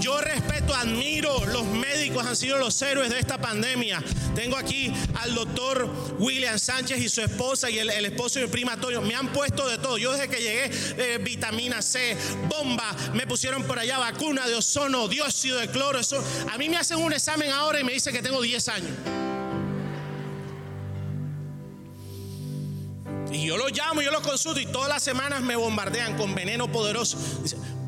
Yo 0.00 0.20
respeto, 0.20 0.74
admiro, 0.74 1.44
los 1.46 1.64
médicos 1.64 2.26
han 2.26 2.36
sido 2.36 2.58
los 2.58 2.80
héroes 2.82 3.10
de 3.10 3.18
esta 3.18 3.38
pandemia. 3.38 4.02
Tengo 4.34 4.56
aquí 4.56 4.92
al 5.14 5.34
doctor 5.34 5.88
William 6.18 6.58
Sánchez 6.58 6.98
y 6.98 7.08
su 7.08 7.22
esposa 7.22 7.70
y 7.70 7.78
el, 7.78 7.90
esposo 8.04 8.38
y 8.38 8.42
mi 8.42 8.48
prima 8.48 8.74
Antonio. 8.74 9.00
Me 9.00 9.14
han 9.14 9.32
puesto 9.32 9.68
de 9.68 9.78
todo. 9.78 9.98
Yo 9.98 10.12
desde 10.12 10.28
que 10.28 10.36
llegué, 10.36 10.70
eh, 10.96 11.18
vitamina 11.18 11.82
C, 11.82 12.16
bomba, 12.48 12.94
me 13.14 13.26
pusieron 13.26 13.64
por 13.64 13.78
allá 13.78 13.98
vacuna 13.98 14.46
de 14.46 14.54
ozono, 14.54 15.08
dióxido 15.08 15.58
de 15.58 15.68
cloro. 15.68 15.98
Eso. 15.98 16.22
A 16.52 16.58
mí 16.58 16.68
me 16.68 16.76
hacen 16.76 16.98
un 16.98 17.12
examen 17.12 17.50
ahora 17.50 17.80
y 17.80 17.84
me 17.84 17.92
dicen 17.92 18.14
que 18.14 18.22
tengo 18.22 18.42
10 18.42 18.68
años. 18.68 19.25
Yo 23.46 23.56
lo 23.56 23.68
llamo, 23.68 24.02
yo 24.02 24.10
lo 24.10 24.22
consulto 24.22 24.58
y 24.58 24.66
todas 24.66 24.88
las 24.88 25.04
semanas 25.04 25.40
me 25.40 25.54
bombardean 25.54 26.16
con 26.16 26.34
veneno 26.34 26.66
poderoso. 26.66 27.16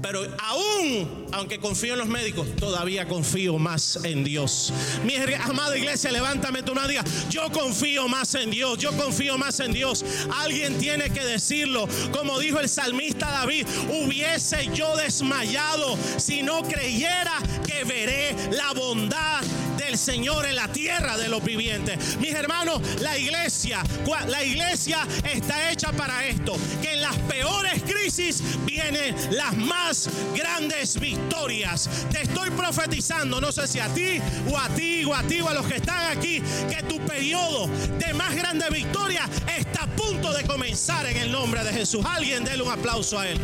Pero 0.01 0.25
aún, 0.39 1.27
aunque 1.33 1.59
confío 1.59 1.95
en 1.95 1.99
los 1.99 2.07
médicos, 2.07 2.47
todavía 2.55 3.09
confío 3.09 3.59
más 3.59 3.99
en 4.05 4.23
Dios. 4.23 4.73
Mi 5.05 5.17
amada 5.17 5.77
iglesia, 5.77 6.13
levántame 6.13 6.63
tu 6.63 6.77
mano 6.77 6.87
diga, 6.87 7.03
yo 7.29 7.51
confío 7.51 8.07
más 8.07 8.37
en 8.37 8.53
Dios, 8.53 8.79
yo 8.79 8.93
confío 8.97 9.37
más 9.37 9.59
en 9.59 9.73
Dios. 9.73 10.05
Alguien 10.37 10.79
tiene 10.79 11.11
que 11.11 11.25
decirlo, 11.25 11.89
como 12.13 12.39
dijo 12.39 12.61
el 12.61 12.69
salmista 12.69 13.29
David, 13.29 13.67
hubiese 13.89 14.71
yo 14.73 14.97
desmayado 14.97 15.99
si 16.19 16.45
no 16.45 16.63
creyera 16.63 17.43
que 17.67 17.83
veré 17.83 18.37
la 18.53 18.73
bondad 18.75 19.43
del 19.89 19.97
Señor 19.97 20.45
en 20.45 20.55
la 20.55 20.69
tierra 20.69 21.17
de 21.17 21.29
los 21.29 21.43
vivientes. 21.43 22.19
Mis 22.19 22.35
hermanos, 22.35 22.83
la 23.01 23.17
iglesia, 23.17 23.83
la 24.27 24.45
iglesia 24.45 24.99
está 25.25 25.71
hecha 25.71 25.93
para 25.93 26.27
esto, 26.27 26.59
que 26.83 26.93
en 26.93 27.01
las 27.01 27.17
peores 27.21 27.83
crisis 27.85 28.43
vienen 28.67 29.17
las 29.31 29.57
más 29.57 30.11
grandes 30.37 31.01
victorias. 31.01 31.89
Te 32.13 32.21
estoy 32.21 32.51
profetizando, 32.51 33.41
no 33.41 33.51
sé 33.51 33.67
si 33.67 33.79
a 33.79 33.89
ti 33.95 34.21
o 34.51 34.59
a 34.59 34.69
ti 34.69 35.05
o 35.07 35.15
a 35.15 35.23
ti 35.23 35.41
o 35.41 35.49
a 35.49 35.55
los 35.55 35.67
que 35.67 35.77
están 35.77 36.15
aquí, 36.15 36.43
que 36.69 36.83
tu 36.87 37.01
periodo 37.07 37.67
de 37.99 38.13
más 38.13 38.37
grande 38.37 38.67
victoria 38.69 39.27
está 39.57 39.85
a 39.85 39.87
punto 39.87 40.35
de 40.35 40.45
comenzar 40.45 41.07
en 41.07 41.17
el 41.17 41.33
nombre 41.33 41.65
de 41.65 41.73
Jesús. 41.73 42.05
Alguien 42.05 42.45
déle 42.45 42.63
un 42.63 42.71
aplauso 42.71 43.19
a 43.19 43.27
él. 43.27 43.41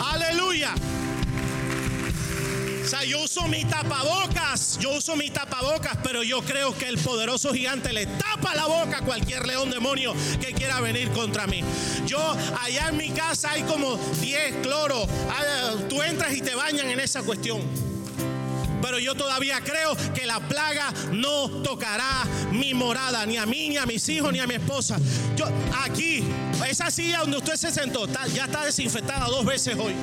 Aleluya. 0.00 0.74
O 2.84 2.86
sea, 2.86 3.02
yo 3.02 3.22
uso 3.22 3.48
mi 3.48 3.64
tapabocas, 3.64 4.78
yo 4.78 4.90
uso 4.90 5.16
mi 5.16 5.30
tapabocas, 5.30 5.96
pero 6.02 6.22
yo 6.22 6.42
creo 6.42 6.76
que 6.76 6.86
el 6.86 6.98
poderoso 6.98 7.54
gigante 7.54 7.94
le 7.94 8.04
tapa 8.04 8.54
la 8.54 8.66
boca 8.66 8.98
a 8.98 9.00
cualquier 9.00 9.46
león 9.46 9.70
demonio 9.70 10.12
que 10.38 10.52
quiera 10.52 10.82
venir 10.82 11.10
contra 11.12 11.46
mí. 11.46 11.64
Yo 12.06 12.20
allá 12.60 12.90
en 12.90 12.98
mi 12.98 13.08
casa 13.10 13.52
hay 13.52 13.62
como 13.62 13.96
10 14.20 14.56
cloros. 14.56 15.08
Ah, 15.30 15.76
tú 15.88 16.02
entras 16.02 16.34
y 16.34 16.42
te 16.42 16.54
bañan 16.54 16.90
en 16.90 17.00
esa 17.00 17.22
cuestión 17.22 17.62
pero 18.82 18.98
yo 18.98 19.14
todavía 19.14 19.62
creo 19.62 19.96
que 20.12 20.26
la 20.26 20.46
plaga 20.46 20.92
no 21.10 21.48
tocará 21.62 22.26
mi 22.52 22.74
morada, 22.74 23.24
ni 23.24 23.38
a 23.38 23.46
mí, 23.46 23.70
ni 23.70 23.78
a 23.78 23.86
mis 23.86 24.06
hijos, 24.10 24.30
ni 24.30 24.40
a 24.40 24.46
mi 24.46 24.56
esposa. 24.56 24.98
Yo 25.34 25.46
aquí, 25.82 26.22
esa 26.68 26.90
silla 26.90 27.20
donde 27.20 27.38
usted 27.38 27.56
se 27.56 27.72
sentó, 27.72 28.06
ya 28.34 28.44
está 28.44 28.66
desinfectada 28.66 29.24
dos 29.28 29.46
veces 29.46 29.74
hoy. 29.78 29.94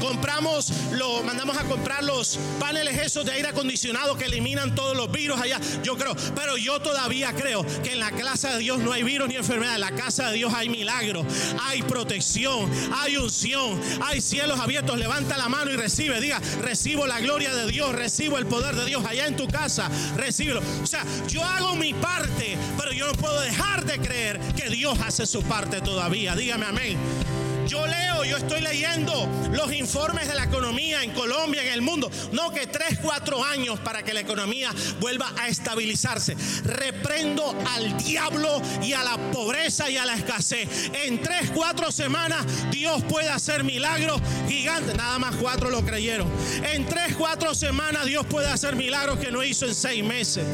Compramos, 0.00 0.72
lo 0.92 1.22
mandamos 1.22 1.56
a 1.56 1.64
comprar 1.64 2.04
los 2.04 2.38
paneles 2.58 2.98
esos 2.98 3.24
de 3.24 3.32
aire 3.32 3.48
acondicionado 3.48 4.16
que 4.16 4.26
eliminan 4.26 4.74
todos 4.74 4.96
los 4.96 5.10
virus 5.10 5.40
allá. 5.40 5.60
Yo 5.82 5.96
creo, 5.96 6.14
pero 6.34 6.56
yo 6.56 6.80
todavía 6.80 7.32
creo 7.34 7.64
que 7.82 7.92
en 7.92 8.00
la 8.00 8.10
casa 8.12 8.52
de 8.52 8.58
Dios 8.58 8.78
no 8.78 8.92
hay 8.92 9.02
virus 9.02 9.28
ni 9.28 9.36
enfermedad. 9.36 9.74
En 9.74 9.80
la 9.80 9.92
casa 9.92 10.30
de 10.30 10.36
Dios 10.36 10.52
hay 10.54 10.68
milagro, 10.68 11.24
hay 11.62 11.82
protección, 11.82 12.70
hay 12.94 13.16
unción, 13.16 13.80
hay 14.02 14.20
cielos 14.20 14.60
abiertos. 14.60 14.98
Levanta 14.98 15.36
la 15.36 15.48
mano 15.48 15.70
y 15.70 15.76
recibe. 15.76 16.20
Diga, 16.20 16.40
recibo 16.62 17.06
la 17.06 17.20
gloria 17.20 17.54
de 17.54 17.70
Dios, 17.70 17.92
recibo 17.92 18.38
el 18.38 18.46
poder 18.46 18.74
de 18.76 18.86
Dios 18.86 19.04
allá 19.04 19.26
en 19.26 19.36
tu 19.36 19.46
casa. 19.48 19.90
Recíbelo. 20.16 20.60
O 20.82 20.86
sea, 20.86 21.04
yo 21.28 21.44
hago 21.44 21.76
mi 21.76 21.94
parte, 21.94 22.56
pero 22.76 22.92
yo 22.92 23.06
no 23.06 23.12
puedo 23.14 23.40
dejar 23.40 23.84
de 23.84 23.98
creer 23.98 24.38
que 24.54 24.70
Dios 24.70 24.98
hace 25.00 25.26
su 25.26 25.42
parte 25.42 25.80
todavía. 25.80 26.34
Dígame 26.36 26.66
amén. 26.66 27.47
Yo 27.68 27.86
leo, 27.86 28.24
yo 28.24 28.38
estoy 28.38 28.62
leyendo 28.62 29.28
los 29.52 29.70
informes 29.74 30.26
de 30.26 30.34
la 30.34 30.44
economía 30.44 31.02
en 31.02 31.10
Colombia, 31.12 31.62
en 31.62 31.68
el 31.74 31.82
mundo. 31.82 32.10
No 32.32 32.50
que 32.50 32.66
tres, 32.66 32.98
cuatro 33.02 33.44
años 33.44 33.78
para 33.80 34.02
que 34.02 34.14
la 34.14 34.20
economía 34.20 34.70
vuelva 35.00 35.30
a 35.38 35.48
estabilizarse. 35.48 36.34
Reprendo 36.64 37.54
al 37.74 37.98
diablo 37.98 38.62
y 38.82 38.94
a 38.94 39.04
la 39.04 39.18
pobreza 39.32 39.90
y 39.90 39.98
a 39.98 40.06
la 40.06 40.14
escasez. 40.14 40.90
En 40.94 41.20
tres, 41.20 41.50
cuatro 41.54 41.92
semanas 41.92 42.46
Dios 42.70 43.04
puede 43.04 43.28
hacer 43.28 43.64
milagros 43.64 44.18
gigantes. 44.48 44.96
Nada 44.96 45.18
más 45.18 45.36
cuatro 45.36 45.68
lo 45.68 45.84
creyeron. 45.84 46.26
En 46.72 46.86
tres, 46.86 47.14
cuatro 47.16 47.54
semanas 47.54 48.06
Dios 48.06 48.24
puede 48.24 48.46
hacer 48.46 48.76
milagros 48.76 49.18
que 49.18 49.30
no 49.30 49.44
hizo 49.44 49.66
en 49.66 49.74
seis 49.74 50.02
meses. 50.02 50.46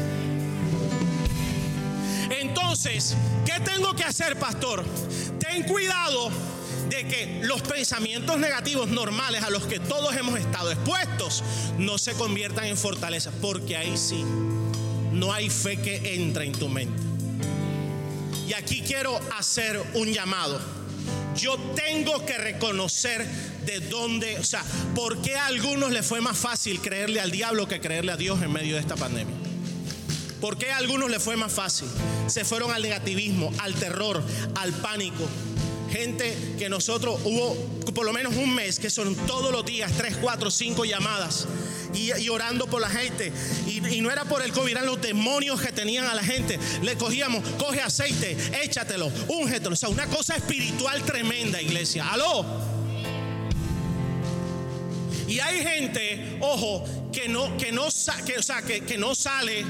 Entonces, 2.29 3.15
¿qué 3.45 3.57
tengo 3.61 3.95
que 3.95 4.03
hacer, 4.03 4.37
pastor? 4.37 4.83
Ten 5.39 5.63
cuidado 5.63 6.29
de 6.89 7.07
que 7.07 7.39
los 7.43 7.61
pensamientos 7.61 8.37
negativos 8.37 8.87
normales 8.87 9.43
a 9.43 9.49
los 9.49 9.65
que 9.65 9.79
todos 9.79 10.15
hemos 10.15 10.39
estado 10.39 10.71
expuestos 10.71 11.43
no 11.77 11.97
se 11.97 12.13
conviertan 12.13 12.65
en 12.65 12.77
fortaleza, 12.77 13.31
porque 13.41 13.77
ahí 13.77 13.97
sí, 13.97 14.23
no 15.11 15.33
hay 15.33 15.49
fe 15.49 15.77
que 15.77 16.15
entra 16.15 16.43
en 16.43 16.51
tu 16.51 16.69
mente. 16.69 17.01
Y 18.47 18.53
aquí 18.53 18.81
quiero 18.81 19.19
hacer 19.37 19.81
un 19.95 20.13
llamado. 20.13 20.59
Yo 21.35 21.57
tengo 21.75 22.25
que 22.25 22.37
reconocer 22.37 23.25
de 23.65 23.79
dónde, 23.81 24.37
o 24.39 24.43
sea, 24.43 24.63
por 24.93 25.21
qué 25.21 25.35
a 25.35 25.47
algunos 25.47 25.91
les 25.91 26.05
fue 26.05 26.21
más 26.21 26.37
fácil 26.37 26.79
creerle 26.79 27.19
al 27.19 27.31
diablo 27.31 27.67
que 27.67 27.81
creerle 27.81 28.11
a 28.11 28.17
Dios 28.17 28.41
en 28.41 28.51
medio 28.53 28.75
de 28.75 28.81
esta 28.81 28.95
pandemia. 28.95 29.35
¿Por 30.39 30.57
qué 30.57 30.71
a 30.71 30.77
algunos 30.77 31.09
les 31.09 31.23
fue 31.23 31.35
más 31.35 31.51
fácil? 31.51 31.87
Se 32.27 32.45
fueron 32.45 32.71
al 32.71 32.81
negativismo, 32.81 33.51
al 33.59 33.73
terror, 33.73 34.23
al 34.55 34.73
pánico. 34.73 35.27
Gente 35.95 36.35
que 36.59 36.67
nosotros 36.67 37.21
hubo 37.23 37.55
por 37.93 38.05
lo 38.05 38.11
menos 38.11 38.35
un 38.35 38.53
mes 38.53 38.79
que 38.79 38.89
son 38.89 39.15
todos 39.25 39.49
los 39.53 39.65
días 39.65 39.93
tres, 39.95 40.17
cuatro, 40.21 40.51
cinco 40.51 40.83
llamadas 40.83 41.47
y, 41.93 42.27
orando 42.27 42.67
por 42.67 42.81
la 42.81 42.89
gente. 42.89 43.31
Y, 43.65 44.01
no 44.01 44.11
era 44.11 44.25
por 44.25 44.41
el 44.41 44.51
COVID, 44.51 44.71
eran 44.71 44.85
los 44.85 45.01
demonios 45.01 45.61
que 45.61 45.71
tenían 45.71 46.05
a 46.05 46.13
la 46.13 46.21
gente. 46.21 46.59
Le 46.81 46.97
cogíamos, 46.97 47.47
coge 47.57 47.81
aceite, 47.81 48.35
échatelo, 48.61 49.09
úngetelo. 49.29 49.71
O 49.71 49.77
sea, 49.77 49.87
una 49.87 50.07
cosa 50.07 50.35
espiritual 50.35 51.01
tremenda, 51.03 51.61
iglesia. 51.61 52.11
Aló. 52.11 52.45
Y 55.29 55.39
hay 55.39 55.63
gente, 55.63 56.39
ojo, 56.41 56.83
que 57.13 57.29
no, 57.29 57.55
que 57.57 57.71
no, 57.71 57.87
que, 58.25 58.37
o 58.37 58.43
sea, 58.43 58.61
que, 58.63 58.81
que 58.81 58.97
no 58.97 59.15
sale 59.15 59.63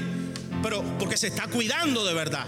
pero 0.62 0.82
porque 0.98 1.16
se 1.16 1.28
está 1.28 1.46
cuidando 1.46 2.04
de 2.04 2.12
verdad. 2.12 2.44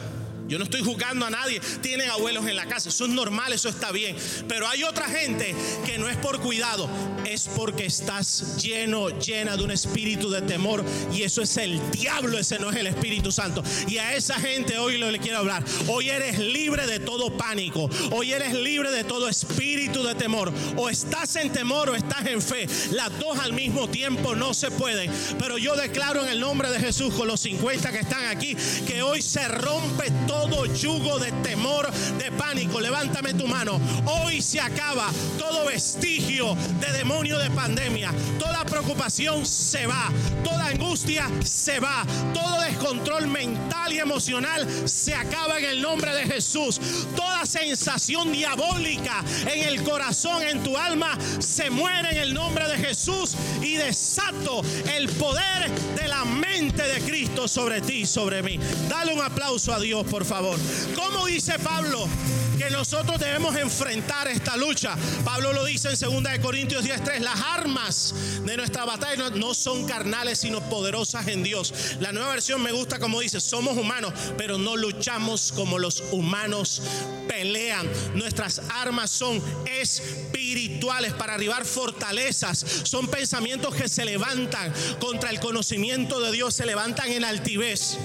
Yo 0.48 0.58
no 0.58 0.64
estoy 0.64 0.82
juzgando 0.82 1.26
a 1.26 1.30
nadie. 1.30 1.60
Tienen 1.82 2.08
abuelos 2.10 2.46
en 2.46 2.56
la 2.56 2.66
casa. 2.66 2.88
Eso 2.88 3.04
es 3.04 3.10
normal, 3.10 3.52
eso 3.52 3.68
está 3.68 3.92
bien. 3.92 4.16
Pero 4.48 4.66
hay 4.66 4.82
otra 4.82 5.06
gente 5.06 5.54
que 5.84 5.98
no 5.98 6.08
es 6.08 6.16
por 6.16 6.40
cuidado. 6.40 6.88
Es 7.26 7.48
porque 7.54 7.84
estás 7.84 8.56
lleno, 8.56 9.10
llena 9.20 9.56
de 9.56 9.64
un 9.64 9.70
espíritu 9.70 10.30
de 10.30 10.40
temor. 10.42 10.82
Y 11.12 11.22
eso 11.22 11.42
es 11.42 11.56
el 11.58 11.78
diablo. 11.90 12.38
Ese 12.38 12.58
no 12.58 12.70
es 12.70 12.76
el 12.76 12.86
Espíritu 12.86 13.30
Santo. 13.30 13.62
Y 13.86 13.98
a 13.98 14.14
esa 14.14 14.34
gente 14.40 14.78
hoy 14.78 14.96
le 14.96 15.18
quiero 15.18 15.38
hablar. 15.38 15.62
Hoy 15.86 16.08
eres 16.08 16.38
libre 16.38 16.86
de 16.86 16.98
todo 16.98 17.36
pánico. 17.36 17.90
Hoy 18.10 18.32
eres 18.32 18.54
libre 18.54 18.90
de 18.90 19.04
todo 19.04 19.28
espíritu 19.28 20.02
de 20.02 20.14
temor. 20.14 20.52
O 20.76 20.88
estás 20.88 21.36
en 21.36 21.52
temor 21.52 21.90
o 21.90 21.94
estás 21.94 22.26
en 22.26 22.40
fe. 22.40 22.66
Las 22.92 23.16
dos 23.18 23.38
al 23.38 23.52
mismo 23.52 23.88
tiempo 23.88 24.34
no 24.34 24.54
se 24.54 24.70
pueden. 24.70 25.10
Pero 25.38 25.58
yo 25.58 25.76
declaro 25.76 26.22
en 26.22 26.30
el 26.30 26.40
nombre 26.40 26.70
de 26.70 26.80
Jesús 26.80 27.12
con 27.12 27.28
los 27.28 27.40
50 27.40 27.92
que 27.92 27.98
están 27.98 28.26
aquí 28.26 28.56
que 28.86 29.02
hoy 29.02 29.20
se 29.20 29.46
rompe 29.48 30.10
todo 30.26 30.37
todo 30.40 30.66
yugo 30.66 31.18
de 31.18 31.32
temor, 31.42 31.90
de 32.16 32.30
pánico. 32.30 32.80
Levántame 32.80 33.34
tu 33.34 33.46
mano. 33.46 33.80
Hoy 34.06 34.40
se 34.40 34.60
acaba 34.60 35.10
todo 35.36 35.66
vestigio 35.66 36.54
de 36.80 36.92
demonio 36.92 37.38
de 37.38 37.50
pandemia. 37.50 38.12
Toda 38.38 38.64
preocupación 38.64 39.44
se 39.44 39.86
va. 39.86 40.12
Toda 40.44 40.66
angustia 40.66 41.28
se 41.42 41.80
va. 41.80 42.04
Todo 42.32 42.60
descontrol 42.60 43.26
mental 43.26 43.77
y 43.92 43.98
emocional 43.98 44.66
se 44.88 45.14
acaba 45.14 45.58
en 45.58 45.64
el 45.64 45.82
nombre 45.82 46.14
de 46.14 46.24
Jesús. 46.24 46.80
Toda 47.16 47.46
sensación 47.46 48.32
diabólica 48.32 49.24
en 49.50 49.64
el 49.68 49.82
corazón, 49.82 50.42
en 50.42 50.62
tu 50.62 50.76
alma, 50.76 51.18
se 51.38 51.70
muere 51.70 52.10
en 52.10 52.16
el 52.18 52.34
nombre 52.34 52.68
de 52.68 52.76
Jesús 52.78 53.34
y 53.62 53.74
desato 53.74 54.62
el 54.94 55.08
poder 55.10 55.70
de 55.96 56.08
la 56.08 56.24
mente 56.24 56.82
de 56.82 57.00
Cristo 57.00 57.48
sobre 57.48 57.80
ti, 57.80 58.06
sobre 58.06 58.42
mí. 58.42 58.58
Dale 58.88 59.12
un 59.12 59.22
aplauso 59.22 59.72
a 59.72 59.80
Dios, 59.80 60.04
por 60.06 60.24
favor. 60.24 60.58
¿Cómo 60.94 61.26
dice 61.26 61.58
Pablo 61.58 62.08
que 62.58 62.70
nosotros 62.70 63.18
debemos 63.18 63.56
enfrentar 63.56 64.28
esta 64.28 64.56
lucha? 64.56 64.96
Pablo 65.24 65.52
lo 65.52 65.64
dice 65.64 65.88
en 65.88 66.22
2 66.24 66.38
Corintios 66.42 66.84
10:3, 66.84 67.20
las 67.20 67.40
armas 67.40 68.14
de 68.44 68.56
nuestra 68.56 68.84
batalla 68.84 69.30
no 69.30 69.54
son 69.54 69.86
carnales, 69.86 70.40
sino 70.40 70.60
poderosas 70.68 71.28
en 71.28 71.42
Dios. 71.42 71.72
La 72.00 72.12
nueva 72.12 72.30
versión 72.30 72.62
me 72.62 72.72
gusta 72.72 72.98
como 72.98 73.20
dice, 73.20 73.40
somos 73.40 73.76
humanos, 73.76 74.12
pero 74.36 74.58
no 74.58 74.76
luchamos 74.76 75.52
como 75.52 75.78
los 75.78 76.02
humanos 76.10 76.82
pelean. 77.28 77.88
Nuestras 78.14 78.60
armas 78.70 79.10
son 79.10 79.42
espirituales 79.66 81.12
para 81.12 81.34
arribar 81.34 81.64
fortalezas. 81.64 82.64
Son 82.82 83.06
pensamientos 83.08 83.74
que 83.74 83.88
se 83.88 84.04
levantan 84.04 84.72
contra 85.00 85.30
el 85.30 85.38
conocimiento 85.38 86.20
de 86.20 86.32
Dios, 86.32 86.54
se 86.54 86.66
levantan 86.66 87.12
en 87.12 87.24
altivez. 87.24 87.98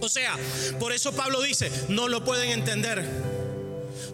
O 0.00 0.08
sea, 0.08 0.36
por 0.78 0.92
eso 0.92 1.12
Pablo 1.12 1.40
dice, 1.40 1.70
no 1.88 2.08
lo 2.08 2.24
pueden 2.24 2.50
entender. 2.50 3.33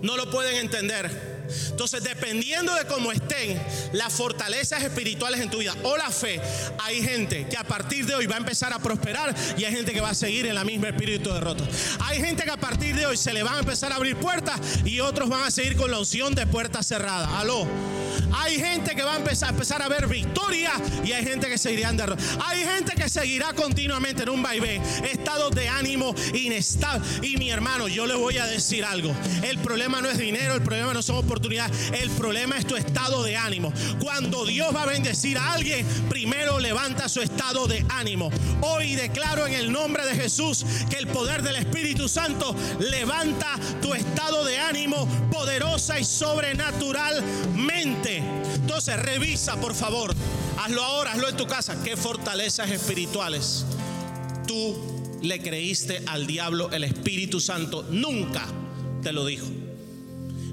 No 0.02 0.16
lo 0.16 0.30
pueden 0.30 0.56
entender. 0.56 1.30
Entonces, 1.70 2.02
dependiendo 2.02 2.74
de 2.74 2.86
cómo 2.86 3.12
estén 3.12 3.60
las 3.92 4.12
fortalezas 4.12 4.82
espirituales 4.82 5.40
en 5.40 5.50
tu 5.50 5.58
vida 5.58 5.74
o 5.82 5.96
la 5.96 6.10
fe, 6.10 6.40
hay 6.78 7.02
gente 7.02 7.46
que 7.48 7.56
a 7.56 7.64
partir 7.64 8.06
de 8.06 8.14
hoy 8.14 8.26
va 8.26 8.36
a 8.36 8.38
empezar 8.38 8.72
a 8.72 8.78
prosperar 8.78 9.34
y 9.56 9.64
hay 9.64 9.72
gente 9.74 9.92
que 9.92 10.00
va 10.00 10.10
a 10.10 10.14
seguir 10.14 10.46
en 10.46 10.54
la 10.54 10.64
misma 10.64 10.88
espíritu 10.88 11.32
de 11.32 11.40
roto. 11.40 11.66
Hay 12.00 12.20
gente 12.20 12.44
que 12.44 12.50
a 12.50 12.56
partir 12.56 12.94
de 12.94 13.06
hoy 13.06 13.16
se 13.16 13.32
le 13.32 13.42
van 13.42 13.54
a 13.56 13.58
empezar 13.60 13.92
a 13.92 13.96
abrir 13.96 14.16
puertas 14.16 14.60
y 14.84 15.00
otros 15.00 15.28
van 15.28 15.42
a 15.42 15.50
seguir 15.50 15.76
con 15.76 15.90
la 15.90 15.98
unción 15.98 16.34
de 16.34 16.46
puertas 16.46 16.86
cerradas. 16.86 17.30
Aló. 17.32 17.66
Hay 18.32 18.58
gente 18.58 18.94
que 18.94 19.02
va 19.02 19.14
a 19.14 19.16
empezar, 19.16 19.82
a 19.82 19.88
ver 19.88 20.06
victoria 20.06 20.72
y 21.04 21.12
hay 21.12 21.24
gente 21.24 21.48
que 21.48 21.58
seguirá 21.58 21.92
derrota. 21.92 22.22
Hay 22.44 22.64
gente 22.64 22.94
que 22.94 23.08
seguirá 23.08 23.52
continuamente 23.52 24.22
en 24.22 24.30
un 24.30 24.42
vaivén, 24.42 24.82
estados 25.10 25.54
de 25.54 25.68
ánimo 25.68 26.14
inestable. 26.34 27.06
Y 27.22 27.36
mi 27.36 27.50
hermano, 27.50 27.88
yo 27.88 28.06
le 28.06 28.14
voy 28.14 28.38
a 28.38 28.46
decir 28.46 28.84
algo. 28.84 29.14
El 29.42 29.58
problema 29.58 30.00
no 30.00 30.10
es 30.10 30.18
dinero, 30.18 30.54
el 30.54 30.62
problema 30.62 30.94
no 30.94 31.02
son 31.02 31.16
oportunidades, 31.16 31.92
el 31.92 32.10
problema 32.10 32.56
es 32.56 32.66
tu 32.66 32.76
estado 32.76 33.22
de 33.22 33.36
ánimo. 33.36 33.72
Cuando 34.00 34.44
Dios 34.44 34.74
va 34.74 34.82
a 34.82 34.86
bendecir 34.86 35.38
a 35.38 35.52
alguien, 35.52 35.86
primero 36.08 36.58
levanta 36.58 37.08
su 37.08 37.20
estado 37.22 37.66
de 37.66 37.84
ánimo. 37.88 38.30
Hoy 38.60 38.94
declaro 38.94 39.46
en 39.46 39.54
el 39.54 39.72
nombre 39.72 40.04
de 40.04 40.14
Jesús 40.14 40.64
que 40.88 40.96
el 40.96 41.06
poder 41.06 41.42
del 41.42 41.56
Espíritu 41.56 42.08
Santo 42.08 42.54
levanta 42.78 43.58
tu 43.80 43.94
estado 43.94 44.44
de 44.44 44.58
ánimo 44.58 45.06
poderosa 45.30 45.98
y 45.98 46.04
Entonces 48.08 48.96
revisa, 48.96 49.56
por 49.60 49.74
favor. 49.74 50.14
Hazlo 50.58 50.82
ahora, 50.82 51.12
hazlo 51.12 51.28
en 51.28 51.36
tu 51.36 51.46
casa. 51.46 51.82
¿Qué 51.82 51.96
fortalezas 51.96 52.70
espirituales 52.70 53.64
tú 54.46 54.76
le 55.22 55.40
creíste 55.40 56.02
al 56.06 56.26
diablo? 56.26 56.70
El 56.70 56.84
Espíritu 56.84 57.40
Santo 57.40 57.84
nunca 57.90 58.46
te 59.02 59.12
lo 59.12 59.26
dijo. 59.26 59.46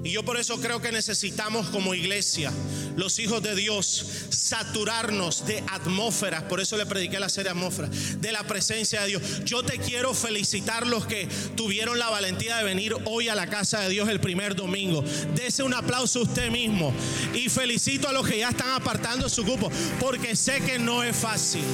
Y 0.04 0.10
yo 0.10 0.24
por 0.24 0.36
eso 0.36 0.60
creo 0.60 0.80
que 0.80 0.92
necesitamos 0.92 1.68
como 1.68 1.94
iglesia, 1.94 2.52
los 2.96 3.18
hijos 3.18 3.42
de 3.42 3.54
Dios, 3.54 4.06
saturarnos 4.30 5.46
de 5.46 5.62
atmósferas. 5.68 6.44
Por 6.44 6.60
eso 6.60 6.76
le 6.76 6.86
prediqué 6.86 7.18
la 7.18 7.28
serie 7.28 7.50
atmósfera, 7.50 7.88
de 7.88 8.32
la 8.32 8.46
presencia 8.46 9.02
de 9.02 9.08
Dios. 9.08 9.22
Yo 9.44 9.62
te 9.62 9.78
quiero 9.78 10.14
felicitar 10.14 10.86
los 10.86 11.06
que 11.06 11.28
tuvieron 11.56 11.98
la 11.98 12.10
valentía 12.10 12.56
de 12.58 12.64
venir 12.64 12.94
hoy 13.04 13.28
a 13.28 13.34
la 13.34 13.48
casa 13.48 13.80
de 13.80 13.90
Dios 13.90 14.08
el 14.08 14.20
primer 14.20 14.54
domingo. 14.54 15.04
Dese 15.34 15.62
un 15.62 15.74
aplauso 15.74 16.20
a 16.20 16.22
usted 16.22 16.50
mismo. 16.50 16.92
Y 17.34 17.48
felicito 17.48 18.08
a 18.08 18.12
los 18.12 18.26
que 18.26 18.38
ya 18.38 18.50
están 18.50 18.70
apartando 18.70 19.28
su 19.28 19.44
grupo, 19.44 19.70
porque 20.00 20.36
sé 20.36 20.60
que 20.60 20.78
no 20.78 21.02
es 21.02 21.16
fácil. 21.16 21.64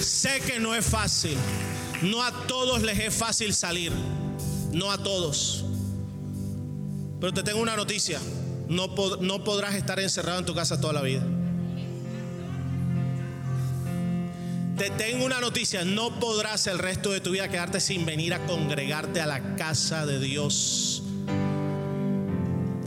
Sé 0.00 0.40
que 0.40 0.60
no 0.60 0.74
es 0.74 0.84
fácil. 0.84 1.36
No 2.02 2.22
a 2.22 2.46
todos 2.46 2.82
les 2.82 2.98
es 2.98 3.14
fácil 3.14 3.54
salir. 3.54 3.92
No 4.72 4.92
a 4.92 5.02
todos. 5.02 5.64
Pero 7.20 7.32
te 7.32 7.42
tengo 7.42 7.60
una 7.60 7.76
noticia. 7.76 8.20
No, 8.68 8.88
no 9.20 9.44
podrás 9.44 9.74
estar 9.74 9.98
encerrado 9.98 10.38
en 10.38 10.46
tu 10.46 10.54
casa 10.54 10.80
toda 10.80 10.92
la 10.92 11.02
vida. 11.02 11.22
Te 14.76 14.90
tengo 14.90 15.24
una 15.24 15.40
noticia. 15.40 15.84
No 15.84 16.20
podrás 16.20 16.66
el 16.68 16.78
resto 16.78 17.10
de 17.10 17.20
tu 17.20 17.32
vida 17.32 17.48
quedarte 17.48 17.80
sin 17.80 18.06
venir 18.06 18.34
a 18.34 18.46
congregarte 18.46 19.20
a 19.20 19.26
la 19.26 19.56
casa 19.56 20.06
de 20.06 20.20
Dios. 20.20 21.02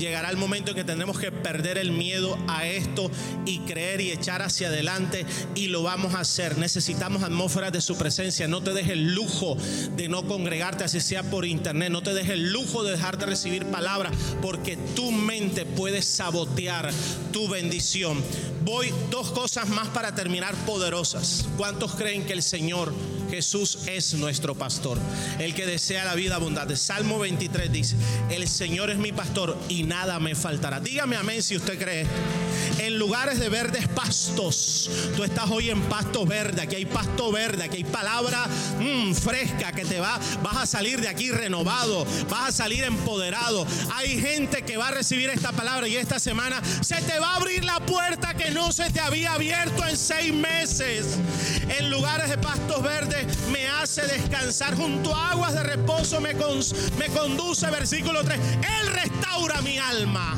Llegará 0.01 0.31
el 0.31 0.37
momento 0.37 0.71
en 0.71 0.77
que 0.77 0.83
tendremos 0.83 1.19
que 1.19 1.31
perder 1.31 1.77
el 1.77 1.91
miedo 1.91 2.37
a 2.47 2.65
esto 2.65 3.09
y 3.45 3.59
creer 3.59 4.01
y 4.01 4.11
echar 4.11 4.41
hacia 4.41 4.67
adelante 4.67 5.25
y 5.55 5.67
lo 5.67 5.83
vamos 5.83 6.15
a 6.15 6.21
hacer. 6.21 6.57
Necesitamos 6.57 7.23
atmósferas 7.23 7.71
de 7.71 7.81
su 7.81 7.95
presencia. 7.95 8.47
No 8.47 8.61
te 8.61 8.73
dejes 8.73 8.93
el 8.93 9.13
lujo 9.13 9.55
de 9.95 10.09
no 10.09 10.27
congregarte 10.27 10.83
así 10.83 10.99
sea 10.99 11.23
por 11.23 11.45
internet. 11.45 11.91
No 11.91 12.01
te 12.01 12.13
dejes 12.13 12.31
el 12.31 12.51
lujo 12.51 12.83
de 12.83 12.91
dejar 12.91 13.17
de 13.19 13.27
recibir 13.27 13.65
palabras 13.67 14.13
porque 14.41 14.75
tu 14.95 15.11
mente 15.11 15.65
puede 15.65 16.01
sabotear 16.01 16.91
tu 17.31 17.47
bendición. 17.47 18.21
Voy 18.63 18.91
dos 19.11 19.31
cosas 19.31 19.69
más 19.69 19.87
para 19.89 20.15
terminar 20.15 20.55
poderosas. 20.65 21.45
¿Cuántos 21.57 21.93
creen 21.93 22.25
que 22.25 22.33
el 22.33 22.43
Señor 22.43 22.91
Jesús 23.31 23.79
es 23.87 24.13
nuestro 24.15 24.55
pastor? 24.55 24.99
El 25.39 25.55
que 25.55 25.65
desea 25.65 26.03
la 26.03 26.15
vida 26.15 26.35
abundante. 26.35 26.75
Salmo 26.75 27.17
23 27.17 27.71
dice, 27.71 27.95
el 28.29 28.45
Señor 28.45 28.89
es 28.89 28.97
mi 28.97 29.13
pastor 29.13 29.57
y 29.69 29.83
nada 29.83 30.19
me 30.19 30.35
faltará. 30.35 30.81
Dígame 30.81 31.15
amén 31.15 31.41
si 31.41 31.55
usted 31.55 31.79
cree. 31.79 32.05
En 32.79 32.99
lugares 32.99 33.39
de 33.39 33.47
verdes 33.47 33.87
pastos. 33.87 34.89
Tú 35.15 35.23
estás 35.23 35.49
hoy 35.49 35.69
en 35.69 35.81
pasto 35.83 36.25
verde. 36.25 36.61
Aquí 36.61 36.75
hay 36.75 36.85
pasto 36.85 37.31
verde. 37.31 37.63
Aquí 37.63 37.77
hay 37.77 37.83
palabra 37.85 38.47
mm, 38.79 39.13
fresca 39.13 39.71
que 39.71 39.85
te 39.85 40.01
va. 40.01 40.19
Vas 40.43 40.57
a 40.57 40.65
salir 40.65 40.99
de 40.99 41.07
aquí 41.07 41.31
renovado. 41.31 42.05
Vas 42.29 42.49
a 42.49 42.51
salir 42.51 42.83
empoderado. 42.83 43.65
Hay 43.93 44.19
gente 44.19 44.63
que 44.63 44.75
va 44.75 44.89
a 44.89 44.91
recibir 44.91 45.29
esta 45.29 45.53
palabra 45.53 45.87
y 45.87 45.95
esta 45.95 46.19
semana 46.19 46.61
se 46.81 47.01
te 47.03 47.17
va 47.19 47.33
a 47.33 47.35
abrir 47.37 47.63
la 47.63 47.79
puerta 47.79 48.33
que 48.33 48.51
no 48.51 48.73
se 48.73 48.89
te 48.89 48.99
había 48.99 49.33
abierto 49.33 49.87
en 49.87 49.95
seis 49.95 50.33
meses. 50.33 51.17
En 51.69 51.89
lugares 51.89 52.29
de 52.29 52.37
pastos 52.37 52.83
verdes 52.83 53.20
me 53.51 53.67
hace 53.67 54.01
descansar. 54.03 54.75
Junto 54.75 55.15
a 55.15 55.31
aguas 55.31 55.53
de 55.53 55.63
reposo 55.63 56.19
me, 56.21 56.33
me 56.33 57.07
conduce, 57.07 57.69
versículo 57.69 58.23
3. 58.23 58.39
Él 58.39 58.87
restaura 58.93 59.61
mi 59.61 59.77
alma. 59.77 60.35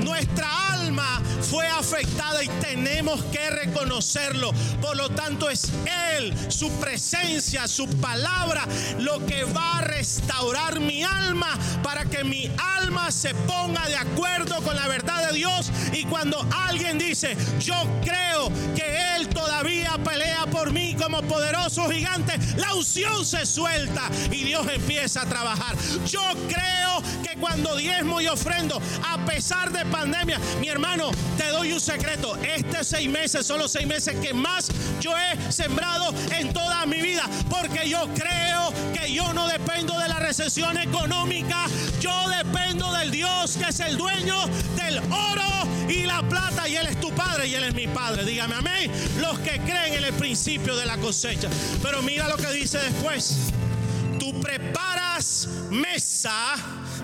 Nuestra 0.00 0.72
alma 0.72 1.20
fue 1.50 1.66
afectada 1.66 2.42
y 2.42 2.48
tenemos 2.60 3.22
que 3.24 3.50
reconocerlo. 3.50 4.52
Por 4.80 4.96
lo 4.96 5.08
tanto 5.10 5.50
es 5.50 5.72
Él, 6.16 6.34
su 6.48 6.70
presencia, 6.78 7.66
su 7.66 7.88
palabra, 7.98 8.66
lo 8.98 9.24
que 9.26 9.44
va 9.44 9.78
a 9.78 9.82
restaurar 9.82 10.80
mi 10.80 11.02
alma 11.02 11.58
para 11.82 12.04
que 12.04 12.24
mi 12.24 12.50
alma 12.76 13.10
se 13.10 13.34
ponga 13.34 13.86
de 13.88 13.96
acuerdo 13.96 14.62
con 14.62 14.76
la 14.76 14.88
verdad 14.88 15.28
de 15.28 15.36
Dios. 15.36 15.70
Y 15.92 16.04
cuando 16.04 16.46
alguien 16.66 16.98
dice, 16.98 17.36
yo 17.58 17.74
creo 18.02 18.50
que 18.74 19.02
Él 19.02 19.07
todavía 19.26 19.98
pelea 20.04 20.46
por 20.46 20.72
mí 20.72 20.94
como 20.94 21.22
poderoso 21.22 21.88
gigante, 21.90 22.38
la 22.56 22.74
unción 22.74 23.24
se 23.24 23.44
suelta 23.46 24.10
y 24.30 24.44
Dios 24.44 24.66
empieza 24.72 25.22
a 25.22 25.26
trabajar. 25.26 25.76
Yo 26.06 26.22
creo 26.46 27.02
que 27.22 27.38
cuando 27.38 27.76
diezmo 27.76 28.20
y 28.20 28.26
ofrendo, 28.26 28.80
a 29.04 29.24
pesar 29.24 29.72
de 29.72 29.84
pandemia. 29.86 30.38
Mi 30.60 30.68
hermano, 30.68 31.10
te 31.36 31.48
doy 31.48 31.72
un 31.72 31.80
secreto. 31.80 32.36
Estos 32.36 32.88
seis 32.88 33.08
meses 33.08 33.46
son 33.46 33.58
los 33.58 33.72
seis 33.72 33.86
meses 33.86 34.16
que 34.20 34.34
más 34.34 34.68
yo 35.00 35.12
he 35.16 35.52
sembrado 35.52 36.12
en 36.32 36.52
toda 36.52 36.84
mi 36.86 37.00
vida. 37.00 37.22
Porque 37.48 37.88
yo 37.88 38.08
creo 38.14 38.72
que 38.92 39.12
yo 39.12 39.32
no 39.32 39.46
dependo 39.48 39.98
de 39.98 40.08
la 40.08 40.18
recesión 40.18 40.78
económica. 40.78 41.66
Yo 42.00 42.28
dependo 42.28 42.92
del 42.92 43.10
Dios 43.10 43.56
que 43.56 43.68
es 43.68 43.80
el 43.80 43.96
dueño 43.96 44.46
del 44.76 44.98
oro 44.98 45.68
y 45.88 46.04
la 46.04 46.22
plata. 46.28 46.68
Y 46.68 46.76
Él 46.76 46.86
es 46.86 47.00
tu 47.00 47.10
padre 47.12 47.46
y 47.46 47.54
Él 47.54 47.64
es 47.64 47.74
mi 47.74 47.86
padre. 47.86 48.24
Dígame 48.24 48.54
amén. 48.54 48.90
Los 49.20 49.38
que 49.40 49.60
creen 49.60 49.94
en 49.94 50.04
el 50.04 50.14
principio 50.14 50.76
de 50.76 50.86
la 50.86 50.96
cosecha. 50.98 51.48
Pero 51.82 52.02
mira 52.02 52.28
lo 52.28 52.36
que 52.36 52.50
dice 52.52 52.78
después. 52.78 53.50
Tú 54.18 54.40
preparas 54.40 55.48
mesa 55.70 56.54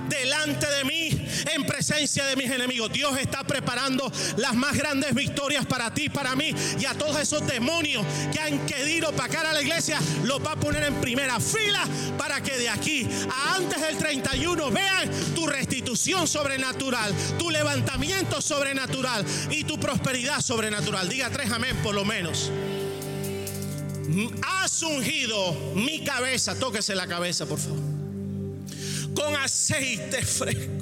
delante 0.08 0.66
de 0.66 0.84
mí 0.84 1.10
en 1.54 1.64
presencia 1.64 2.26
de 2.26 2.36
mis 2.36 2.50
enemigos. 2.50 2.92
Dios 2.92 3.16
está 3.18 3.44
preparando 3.44 4.10
las 4.36 4.54
más 4.54 4.76
grandes 4.76 5.14
victorias 5.14 5.66
para 5.66 5.92
ti, 5.92 6.08
para 6.08 6.34
mí 6.36 6.54
y 6.78 6.84
a 6.84 6.94
todos 6.94 7.18
esos 7.18 7.46
demonios 7.46 8.04
que 8.32 8.40
han 8.40 8.64
querido 8.66 9.12
pacar 9.12 9.46
a 9.46 9.52
la 9.52 9.62
iglesia. 9.62 9.98
Los 10.24 10.44
va 10.44 10.52
a 10.52 10.56
poner 10.56 10.84
en 10.84 10.94
primera 11.00 11.40
fila 11.40 11.84
para 12.18 12.42
que 12.42 12.56
de 12.56 12.68
aquí 12.68 13.08
a 13.30 13.56
antes 13.56 13.80
del 13.80 13.98
31 13.98 14.70
vean 14.70 15.10
tu 15.34 15.46
restitución 15.46 16.26
sobrenatural, 16.26 17.14
tu 17.38 17.50
levantamiento 17.50 18.40
sobrenatural 18.40 19.24
y 19.50 19.64
tu 19.64 19.78
prosperidad 19.78 20.40
sobrenatural. 20.40 21.08
Diga 21.08 21.30
tres 21.30 21.50
amén 21.50 21.76
por 21.82 21.94
lo 21.94 22.04
menos. 22.04 22.50
Has 24.42 24.82
ungido 24.82 25.72
mi 25.74 26.04
cabeza. 26.04 26.54
Tóquese 26.54 26.94
la 26.94 27.06
cabeza, 27.06 27.46
por 27.46 27.58
favor 27.58 28.03
con 29.14 29.36
aceite 29.36 30.22
fresco. 30.22 30.72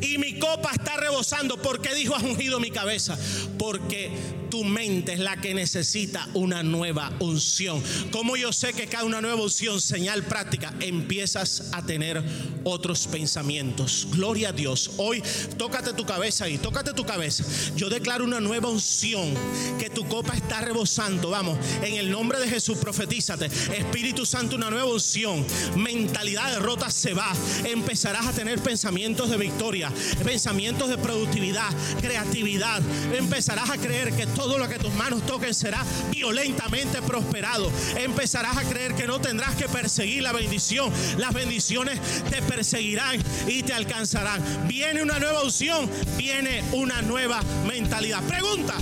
Y 0.00 0.18
mi 0.18 0.38
copa 0.38 0.70
está 0.72 0.96
rebosando. 0.96 1.60
porque 1.60 1.94
dijo, 1.94 2.14
has 2.14 2.22
ungido 2.22 2.60
mi 2.60 2.70
cabeza? 2.70 3.16
Porque 3.58 4.10
tu 4.54 4.62
mente 4.62 5.14
es 5.14 5.18
la 5.18 5.36
que 5.36 5.52
necesita 5.52 6.28
una 6.32 6.62
nueva 6.62 7.12
unción. 7.18 7.82
Como 8.12 8.36
yo 8.36 8.52
sé 8.52 8.72
que 8.72 8.86
cada 8.86 9.02
una 9.02 9.20
nueva 9.20 9.42
unción, 9.42 9.80
señal 9.80 10.22
práctica, 10.22 10.72
empiezas 10.78 11.70
a 11.72 11.84
tener 11.84 12.22
otros 12.62 13.08
pensamientos. 13.08 14.06
Gloria 14.12 14.50
a 14.50 14.52
Dios. 14.52 14.92
Hoy 14.96 15.24
tócate 15.58 15.92
tu 15.92 16.06
cabeza 16.06 16.48
y 16.48 16.58
tócate 16.58 16.92
tu 16.92 17.04
cabeza. 17.04 17.42
Yo 17.74 17.88
declaro 17.88 18.22
una 18.22 18.38
nueva 18.38 18.68
unción, 18.68 19.34
que 19.80 19.90
tu 19.90 20.06
copa 20.06 20.34
está 20.34 20.60
rebosando. 20.60 21.30
Vamos, 21.30 21.58
en 21.82 21.94
el 21.94 22.08
nombre 22.08 22.38
de 22.38 22.48
Jesús, 22.48 22.78
profetízate. 22.78 23.46
Espíritu 23.46 24.24
Santo, 24.24 24.54
una 24.54 24.70
nueva 24.70 24.86
unción. 24.86 25.44
Mentalidad 25.74 26.52
de 26.52 26.60
rota 26.60 26.92
se 26.92 27.12
va. 27.12 27.32
Empezarás 27.64 28.26
a 28.28 28.32
tener 28.32 28.60
pensamientos 28.60 29.30
de 29.30 29.36
victoria, 29.36 29.92
pensamientos 30.24 30.90
de 30.90 30.98
productividad, 30.98 31.70
creatividad. 32.00 32.80
Empezarás 33.12 33.68
a 33.70 33.78
creer 33.78 34.12
que 34.12 34.28
todo 34.28 34.43
todo 34.44 34.58
lo 34.58 34.68
que 34.68 34.78
tus 34.78 34.92
manos 34.92 35.24
toquen 35.24 35.54
será 35.54 35.82
violentamente 36.10 37.00
prosperado. 37.00 37.72
Empezarás 37.96 38.58
a 38.58 38.62
creer 38.64 38.94
que 38.94 39.06
no 39.06 39.18
tendrás 39.18 39.54
que 39.54 39.70
perseguir 39.70 40.22
la 40.22 40.32
bendición. 40.32 40.92
Las 41.16 41.32
bendiciones 41.32 41.98
te 42.28 42.42
perseguirán 42.42 43.18
y 43.48 43.62
te 43.62 43.72
alcanzarán. 43.72 44.42
Viene 44.68 45.02
una 45.02 45.18
nueva 45.18 45.42
unción, 45.42 45.88
viene 46.18 46.62
una 46.72 47.00
nueva 47.00 47.40
mentalidad. 47.66 48.22
Pregunta, 48.24 48.74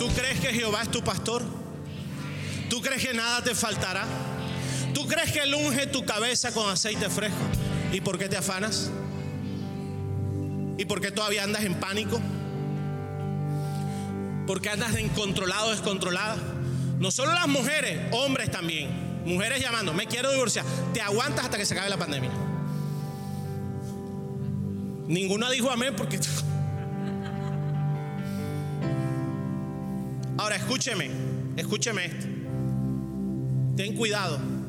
¿tú 0.00 0.08
crees 0.08 0.40
que 0.40 0.48
Jehová 0.48 0.82
es 0.82 0.90
tu 0.90 1.04
pastor? 1.04 1.44
¿Tú 2.68 2.82
crees 2.82 3.06
que 3.06 3.14
nada 3.14 3.40
te 3.44 3.54
faltará? 3.54 4.04
¿Tú 4.92 5.06
crees 5.06 5.30
que 5.30 5.42
Él 5.42 5.54
unge 5.54 5.86
tu 5.86 6.04
cabeza 6.04 6.52
con 6.52 6.68
aceite 6.68 7.08
fresco? 7.08 7.38
¿Y 7.92 8.00
por 8.00 8.18
qué 8.18 8.28
te 8.28 8.36
afanas? 8.36 8.90
¿Y 10.76 10.84
por 10.86 11.00
qué 11.00 11.12
todavía 11.12 11.44
andas 11.44 11.62
en 11.62 11.74
pánico? 11.74 12.20
Porque 14.46 14.68
andas 14.68 14.94
de 14.94 15.02
incontrolado, 15.02 15.70
descontrolada. 15.70 16.36
No 16.98 17.10
solo 17.10 17.32
las 17.32 17.48
mujeres, 17.48 18.00
hombres 18.12 18.50
también. 18.50 18.90
Mujeres 19.24 19.60
llamando, 19.60 19.92
me 19.94 20.06
quiero 20.06 20.30
divorciar. 20.32 20.64
Te 20.92 21.00
aguantas 21.00 21.44
hasta 21.44 21.58
que 21.58 21.66
se 21.66 21.74
acabe 21.74 21.90
la 21.90 21.96
pandemia. 21.96 22.30
Ninguna 25.06 25.50
dijo 25.50 25.70
amén 25.70 25.94
porque... 25.96 26.18
Ahora 30.38 30.56
escúcheme, 30.56 31.10
escúcheme 31.56 32.06
esto. 32.06 32.26
Ten 33.76 33.94
cuidado 33.94 34.61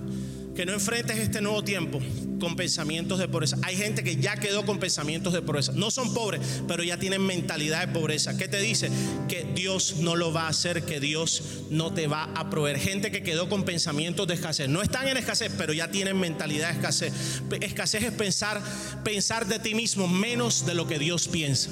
que 0.55 0.65
no 0.65 0.73
enfrentes 0.73 1.17
este 1.17 1.41
nuevo 1.41 1.63
tiempo 1.63 1.99
con 2.39 2.55
pensamientos 2.55 3.19
de 3.19 3.27
pobreza. 3.27 3.57
Hay 3.63 3.75
gente 3.75 4.03
que 4.03 4.17
ya 4.17 4.35
quedó 4.35 4.65
con 4.65 4.79
pensamientos 4.79 5.33
de 5.33 5.41
pobreza. 5.41 5.71
No 5.73 5.89
son 5.91 6.13
pobres, 6.13 6.41
pero 6.67 6.83
ya 6.83 6.97
tienen 6.97 7.25
mentalidad 7.25 7.87
de 7.87 7.93
pobreza. 7.93 8.37
¿Qué 8.37 8.47
te 8.47 8.59
dice? 8.59 8.89
Que 9.27 9.45
Dios 9.55 9.97
no 9.97 10.15
lo 10.15 10.33
va 10.33 10.43
a 10.43 10.49
hacer, 10.49 10.83
que 10.83 10.99
Dios 10.99 11.43
no 11.69 11.93
te 11.93 12.07
va 12.07 12.25
a 12.35 12.49
proveer. 12.49 12.79
Gente 12.79 13.11
que 13.11 13.23
quedó 13.23 13.49
con 13.49 13.63
pensamientos 13.63 14.27
de 14.27 14.35
escasez. 14.35 14.69
No 14.69 14.81
están 14.81 15.07
en 15.07 15.17
escasez, 15.17 15.51
pero 15.57 15.73
ya 15.73 15.89
tienen 15.89 16.19
mentalidad 16.19 16.69
de 16.69 16.75
escasez. 16.75 17.13
Escasez 17.61 18.03
es 18.03 18.11
pensar, 18.11 18.61
pensar 19.03 19.47
de 19.47 19.59
ti 19.59 19.73
mismo 19.73 20.07
menos 20.07 20.65
de 20.65 20.73
lo 20.75 20.87
que 20.87 20.99
Dios 20.99 21.27
piensa. 21.27 21.69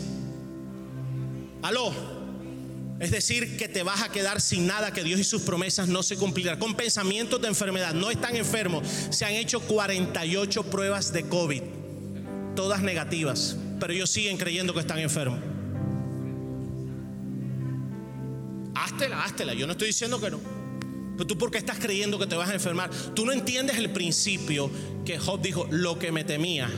Aló. 1.61 2.20
Es 3.01 3.09
decir, 3.09 3.57
que 3.57 3.67
te 3.67 3.81
vas 3.81 4.03
a 4.03 4.09
quedar 4.09 4.39
sin 4.39 4.67
nada, 4.67 4.93
que 4.93 5.03
Dios 5.03 5.19
y 5.19 5.23
sus 5.23 5.41
promesas 5.41 5.87
no 5.87 6.03
se 6.03 6.17
cumplirán. 6.17 6.59
Con 6.59 6.75
pensamientos 6.75 7.41
de 7.41 7.47
enfermedad, 7.47 7.95
no 7.95 8.11
están 8.11 8.35
enfermos. 8.35 8.87
Se 9.09 9.25
han 9.25 9.33
hecho 9.33 9.59
48 9.59 10.63
pruebas 10.65 11.11
de 11.11 11.23
COVID, 11.23 11.63
todas 12.55 12.83
negativas, 12.83 13.57
pero 13.79 13.91
ellos 13.91 14.11
siguen 14.11 14.37
creyendo 14.37 14.71
que 14.75 14.81
están 14.81 14.99
enfermos. 14.99 15.39
Háztela, 18.75 19.23
háztela. 19.23 19.55
Yo 19.55 19.65
no 19.65 19.71
estoy 19.71 19.87
diciendo 19.87 20.21
que 20.21 20.29
no. 20.29 20.39
Pero 21.17 21.25
tú, 21.25 21.39
¿por 21.39 21.49
qué 21.49 21.57
estás 21.57 21.79
creyendo 21.79 22.19
que 22.19 22.27
te 22.27 22.35
vas 22.35 22.49
a 22.49 22.53
enfermar? 22.53 22.91
Tú 23.15 23.25
no 23.25 23.31
entiendes 23.31 23.77
el 23.77 23.89
principio 23.89 24.69
que 25.05 25.17
Job 25.17 25.41
dijo: 25.41 25.67
Lo 25.71 25.97
que 25.97 26.11
me 26.11 26.23
temía 26.23 26.69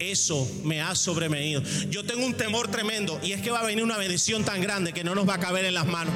eso 0.00 0.50
me 0.64 0.80
ha 0.80 0.94
sobrevenido. 0.94 1.62
Yo 1.88 2.04
tengo 2.04 2.24
un 2.24 2.34
temor 2.34 2.68
tremendo 2.68 3.20
y 3.22 3.32
es 3.32 3.42
que 3.42 3.50
va 3.50 3.60
a 3.60 3.64
venir 3.64 3.84
una 3.84 3.98
bendición 3.98 4.44
tan 4.44 4.60
grande 4.60 4.92
que 4.92 5.04
no 5.04 5.14
nos 5.14 5.28
va 5.28 5.34
a 5.34 5.40
caber 5.40 5.64
en 5.64 5.74
las 5.74 5.86
manos. 5.86 6.14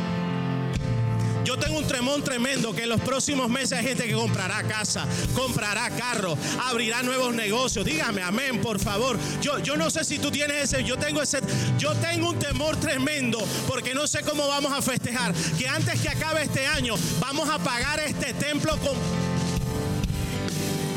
Yo 1.45 1.59
tengo 1.59 1.79
un 1.79 1.87
tremón 1.87 2.25
tremendo 2.25 2.75
que 2.75 2.85
en 2.85 2.89
los 2.89 3.01
próximos 3.03 3.51
meses 3.51 3.79
hay 3.79 3.85
gente 3.85 4.07
que 4.07 4.15
comprará 4.15 4.63
casa, 4.63 5.07
comprará 5.35 5.91
carro, 5.91 6.39
abrirá 6.63 7.03
nuevos 7.03 7.35
negocios. 7.35 7.85
Dígame, 7.85 8.23
amén, 8.23 8.63
por 8.63 8.81
favor. 8.81 9.19
Yo, 9.43 9.59
yo 9.59 9.77
no 9.77 9.91
sé 9.91 10.05
si 10.05 10.19
tú 10.19 10.31
tienes 10.31 10.73
ese, 10.73 10.85
yo 10.85 10.97
tengo 10.97 11.21
ese, 11.21 11.41
yo 11.79 11.93
tengo 11.97 12.31
un 12.31 12.39
temor 12.39 12.77
tremendo 12.81 13.39
porque 13.69 13.95
no 13.95 14.07
sé 14.07 14.23
cómo 14.23 14.49
vamos 14.49 14.73
a 14.73 14.81
festejar. 14.81 15.35
Que 15.59 15.69
antes 15.69 16.01
que 16.01 16.09
acabe 16.09 16.43
este 16.45 16.67
año 16.67 16.95
vamos 17.21 17.49
a 17.51 17.59
pagar 17.59 18.01
este 18.01 18.33
templo 18.33 18.79
con 18.79 19.24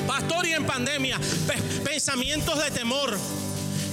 pastor 0.07 0.47
y 0.47 0.53
en 0.53 0.65
pandemia, 0.65 1.19
pensamientos 1.83 2.63
de 2.63 2.71
temor. 2.71 3.17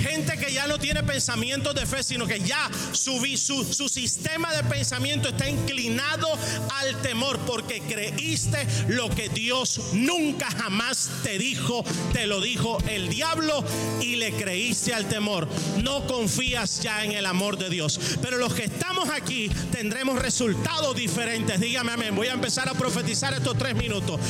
Gente 0.01 0.37
que 0.37 0.53
ya 0.53 0.67
no 0.67 0.79
tiene 0.79 1.03
pensamientos 1.03 1.75
de 1.75 1.87
fe, 1.87 2.03
sino 2.03 2.27
que 2.27 2.39
ya 2.39 2.71
su, 2.93 3.19
su, 3.39 3.89
sistema 3.89 4.53
de 4.53 4.63
pensamiento 4.65 5.31
está 5.31 5.49
inclinado 5.49 6.29
al 6.75 7.01
temor 7.01 7.39
porque 7.47 7.81
creíste 7.81 8.67
lo 8.89 9.09
que 9.09 9.31
Dios 9.31 9.81
nunca 9.95 10.51
jamás 10.51 11.09
te 11.23 11.39
dijo, 11.39 11.85
te 12.13 12.27
lo 12.27 12.43
dijo 12.43 12.77
el 12.87 13.09
diablo 13.09 13.65
y 14.03 14.17
le 14.17 14.33
creíste 14.33 14.93
al 14.93 15.09
temor. 15.09 15.49
No 15.83 16.07
confías 16.07 16.83
ya 16.83 17.03
en 17.03 17.13
el 17.13 17.25
amor 17.25 17.57
de 17.57 17.71
Dios. 17.71 17.99
Pero 18.21 18.37
los 18.37 18.53
que 18.53 18.65
aquí 19.11 19.49
tendremos 19.71 20.19
resultados 20.21 20.97
diferentes. 20.97 21.61
Dígame 21.61 21.93
amén. 21.93 22.15
Voy 22.15 22.29
a 22.29 22.33
empezar 22.33 22.69
a 22.69 22.75
profetizar 22.75 23.35
estos 23.35 23.57
tres 23.57 23.75
minutos. 23.75 24.21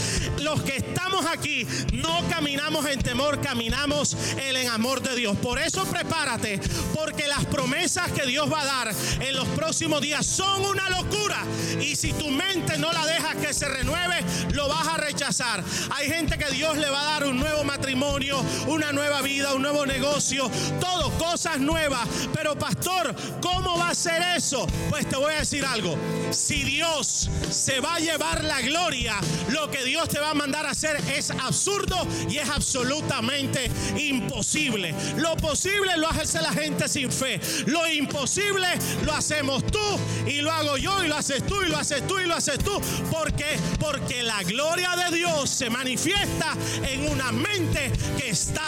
Los 0.41 0.63
que 0.63 0.77
estamos 0.77 1.27
aquí 1.27 1.67
no 1.93 2.27
caminamos 2.29 2.87
en 2.87 3.01
temor, 3.01 3.41
caminamos 3.41 4.17
en 4.33 4.57
el 4.57 4.69
amor 4.69 5.03
de 5.03 5.17
Dios. 5.17 5.37
Por 5.37 5.59
eso 5.59 5.85
prepárate, 5.85 6.61
porque 6.95 7.27
las 7.29 7.45
promesas 7.47 8.11
que 8.13 8.27
Dios 8.27 8.51
va 8.53 8.63
a 8.63 8.65
dar 8.65 8.95
en 9.21 9.37
los 9.37 9.47
próximos 9.49 10.01
días 10.01 10.27
son 10.27 10.65
una 10.65 10.91
locura. 10.91 11.45
Y 11.81 11.97
si 11.97 12.13
tu 12.13 12.31
mente 12.31 12.79
no 12.79 12.93
la 12.93 13.07
dejas 13.07 13.37
que 13.37 13.53
se 13.53 13.69
renueve, 13.69 14.25
lo 14.53 14.69
vas 14.69 14.89
a 14.89 14.97
rechazar. 14.97 15.63
Hay 15.91 16.09
gente 16.09 16.39
que 16.39 16.51
Dios 16.51 16.77
le 16.77 16.91
va 16.91 17.01
a 17.03 17.05
dar 17.05 17.25
un 17.25 17.39
nuevo 17.39 17.65
matrimonio, 17.65 18.43
una 18.67 18.93
nueva 18.93 19.23
vida, 19.23 19.55
un 19.55 19.63
nuevo 19.63 19.87
negocio, 19.87 20.51
todo, 20.81 21.11
cosas 21.19 21.59
nuevas. 21.59 22.09
Pero 22.33 22.59
pastor, 22.59 23.15
¿cómo 23.41 23.79
va 23.79 23.91
a 23.91 23.95
ser 23.95 24.23
eso? 24.37 24.64
Pues 24.91 25.09
te 25.09 25.17
voy 25.17 25.33
a 25.35 25.39
decir 25.39 25.65
algo. 25.65 25.97
Si 26.31 26.63
Dios 26.65 27.31
se 27.51 27.81
va 27.81 27.97
a 27.97 28.01
llevar 28.01 28.45
la 28.45 28.61
gloria, 28.63 29.17
lo 29.51 29.71
que 29.71 29.85
Dios 29.85 30.09
te 30.09 30.19
va 30.19 30.31
a 30.31 30.35
mandar 30.35 30.67
a 30.67 30.71
hacer 30.71 30.97
es 31.15 31.31
absurdo 31.31 32.07
y 32.29 32.39
es 32.39 32.49
absolutamente 32.49 33.71
imposible. 33.97 34.95
Lo 35.17 35.37
posible 35.37 35.97
lo 35.97 36.09
hace 36.09 36.41
la 36.41 36.53
gente 36.53 36.89
sin 36.89 37.11
fe. 37.11 37.41
Lo 37.67 37.87
imposible 37.89 38.69
lo 39.05 39.13
hacemos 39.13 39.65
tú 39.67 39.99
y 40.27 40.41
lo 40.41 40.51
hago 40.51 40.77
yo 40.77 41.05
y 41.05 41.09
lo 41.09 41.17
haces 41.17 41.47
tú 41.47 41.63
y 41.63 41.69
lo 41.69 41.77
haces 41.77 42.07
tú 42.07 42.19
y 42.19 42.27
lo 42.27 42.35
haces 42.35 42.59
tú. 42.59 42.81
porque 43.11 43.57
Porque 43.79 44.23
la 44.23 44.43
gloria 44.43 44.91
de 44.97 45.17
Dios 45.17 45.51
se 45.51 45.71
manifiesta 45.71 46.55
en 46.83 47.09
una 47.09 47.33
mente 47.33 47.93
que 48.19 48.31
está 48.31 48.64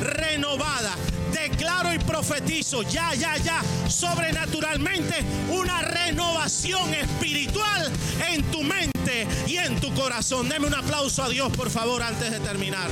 renovada. 0.00 0.94
Declaro 1.32 1.92
y 1.92 1.98
profetizo 1.98 2.82
ya, 2.82 3.14
ya, 3.14 3.36
ya, 3.36 3.62
sobrenaturalmente 3.88 5.24
una 5.50 5.82
renovación 5.82 6.92
espiritual 6.94 7.92
en 8.30 8.42
tu 8.50 8.62
mente 8.62 9.26
y 9.46 9.56
en 9.56 9.80
tu 9.80 9.92
corazón. 9.94 10.48
Deme 10.48 10.66
un 10.66 10.74
aplauso 10.74 11.22
a 11.22 11.28
Dios, 11.28 11.50
por 11.52 11.70
favor, 11.70 12.02
antes 12.02 12.30
de 12.30 12.40
terminar. 12.40 12.90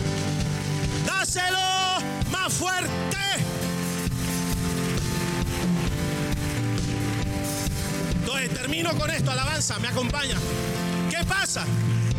Dáselo 1.07 1.59
más 2.31 2.53
fuerte. 2.53 3.17
Entonces 8.21 8.51
termino 8.51 8.97
con 8.97 9.11
esto, 9.11 9.31
alabanza, 9.31 9.79
me 9.79 9.89
acompaña. 9.89 10.37
¿Qué 11.11 11.25
pasa? 11.25 11.65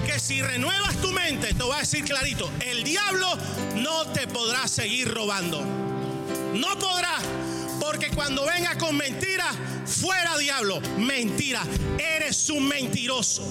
Que 0.07 0.21
si 0.21 0.41
renuevas 0.41 0.95
tu 1.01 1.11
mente, 1.11 1.53
te 1.53 1.63
voy 1.63 1.75
a 1.75 1.79
decir 1.79 2.05
clarito, 2.05 2.49
el 2.61 2.85
diablo 2.85 3.27
no 3.75 4.07
te 4.07 4.25
podrá 4.25 4.65
seguir 4.65 5.13
robando. 5.13 5.61
No 6.53 6.79
podrá. 6.79 7.17
Porque 7.81 8.09
cuando 8.11 8.45
venga 8.45 8.77
con 8.77 8.95
mentira, 8.95 9.51
fuera 9.85 10.37
diablo, 10.37 10.79
mentira. 10.97 11.61
Eres 11.99 12.49
un 12.49 12.69
mentiroso. 12.69 13.43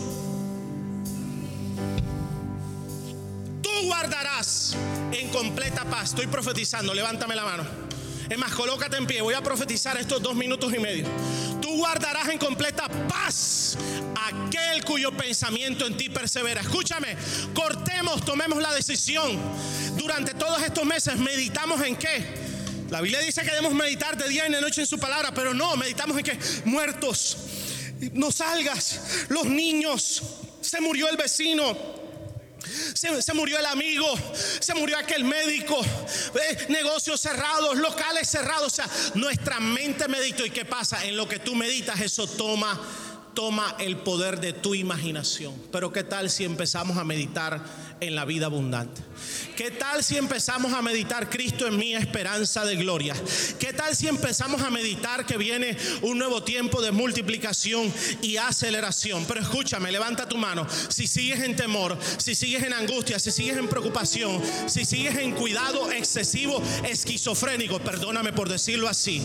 Tú 3.62 3.70
guardarás 3.84 4.74
en 5.12 5.28
completa 5.28 5.84
paz. 5.84 6.10
Estoy 6.10 6.26
profetizando, 6.26 6.94
levántame 6.94 7.36
la 7.36 7.44
mano. 7.44 7.64
Es 8.28 8.38
más, 8.38 8.52
colócate 8.52 8.96
en 8.96 9.06
pie. 9.06 9.22
Voy 9.22 9.34
a 9.34 9.42
profetizar 9.42 9.96
estos 9.98 10.20
dos 10.20 10.34
minutos 10.34 10.72
y 10.74 10.78
medio. 10.78 11.06
Tú 11.60 11.76
guardarás 11.76 12.28
en 12.28 12.38
completa 12.38 12.88
paz 13.08 13.78
aquel 14.14 14.84
cuyo 14.84 15.12
pensamiento 15.12 15.86
en 15.86 15.96
ti 15.96 16.08
persevera. 16.08 16.60
Escúchame, 16.60 17.16
cortemos, 17.54 18.24
tomemos 18.24 18.60
la 18.60 18.74
decisión. 18.74 19.38
Durante 19.96 20.34
todos 20.34 20.62
estos 20.62 20.84
meses 20.84 21.16
meditamos 21.16 21.80
en 21.82 21.96
qué? 21.96 22.46
La 22.90 23.00
Biblia 23.00 23.20
dice 23.20 23.42
que 23.42 23.50
debemos 23.50 23.74
meditar 23.74 24.16
de 24.16 24.28
día 24.28 24.48
y 24.48 24.52
de 24.52 24.60
noche 24.60 24.80
en 24.80 24.86
su 24.86 24.98
palabra, 24.98 25.32
pero 25.32 25.52
no, 25.54 25.76
meditamos 25.76 26.16
en 26.18 26.24
que 26.24 26.38
muertos, 26.64 27.36
no 28.12 28.30
salgas, 28.30 29.26
los 29.28 29.46
niños, 29.46 30.22
se 30.60 30.80
murió 30.80 31.08
el 31.08 31.16
vecino, 31.16 31.76
se, 32.94 33.34
murió 33.34 33.58
el 33.58 33.66
amigo, 33.66 34.06
se 34.60 34.74
murió 34.74 34.98
aquel 34.98 35.24
médico, 35.24 35.80
negocios 36.68 37.20
cerrados, 37.20 37.76
locales 37.76 38.28
cerrados. 38.28 38.72
O 38.72 38.76
sea, 38.76 38.88
nuestra 39.14 39.60
mente 39.60 40.08
meditó. 40.08 40.44
¿Y 40.44 40.50
qué 40.50 40.64
pasa? 40.64 41.04
En 41.04 41.16
lo 41.16 41.28
que 41.28 41.38
tú 41.38 41.54
meditas, 41.54 42.00
eso 42.00 42.26
toma, 42.26 42.80
toma 43.36 43.76
el 43.78 43.98
poder 43.98 44.40
de 44.40 44.54
tu 44.54 44.74
imaginación. 44.74 45.54
Pero 45.70 45.92
¿qué 45.92 46.02
tal 46.02 46.30
si 46.30 46.44
empezamos 46.44 46.96
a 46.96 47.04
meditar 47.04 47.62
en 48.00 48.14
la 48.14 48.24
vida 48.24 48.46
abundante? 48.46 49.02
¿Qué 49.54 49.70
tal 49.70 50.02
si 50.02 50.16
empezamos 50.16 50.72
a 50.72 50.80
meditar 50.80 51.28
Cristo 51.28 51.66
en 51.66 51.76
mi 51.76 51.94
esperanza 51.94 52.64
de 52.64 52.76
gloria? 52.76 53.14
¿Qué 53.60 53.74
tal 53.74 53.94
si 53.94 54.08
empezamos 54.08 54.62
a 54.62 54.70
meditar 54.70 55.26
que 55.26 55.36
viene 55.36 55.76
un 56.00 56.18
nuevo 56.18 56.42
tiempo 56.42 56.80
de 56.80 56.92
multiplicación 56.92 57.92
y 58.22 58.38
aceleración? 58.38 59.26
Pero 59.26 59.40
escúchame, 59.40 59.92
levanta 59.92 60.26
tu 60.26 60.38
mano. 60.38 60.66
Si 60.88 61.06
sigues 61.06 61.40
en 61.42 61.56
temor, 61.56 61.98
si 62.16 62.34
sigues 62.34 62.62
en 62.62 62.72
angustia, 62.72 63.18
si 63.18 63.30
sigues 63.30 63.58
en 63.58 63.68
preocupación, 63.68 64.40
si 64.66 64.86
sigues 64.86 65.14
en 65.18 65.32
cuidado 65.32 65.92
excesivo, 65.92 66.62
esquizofrénico, 66.88 67.80
perdóname 67.80 68.32
por 68.32 68.48
decirlo 68.48 68.88
así 68.88 69.22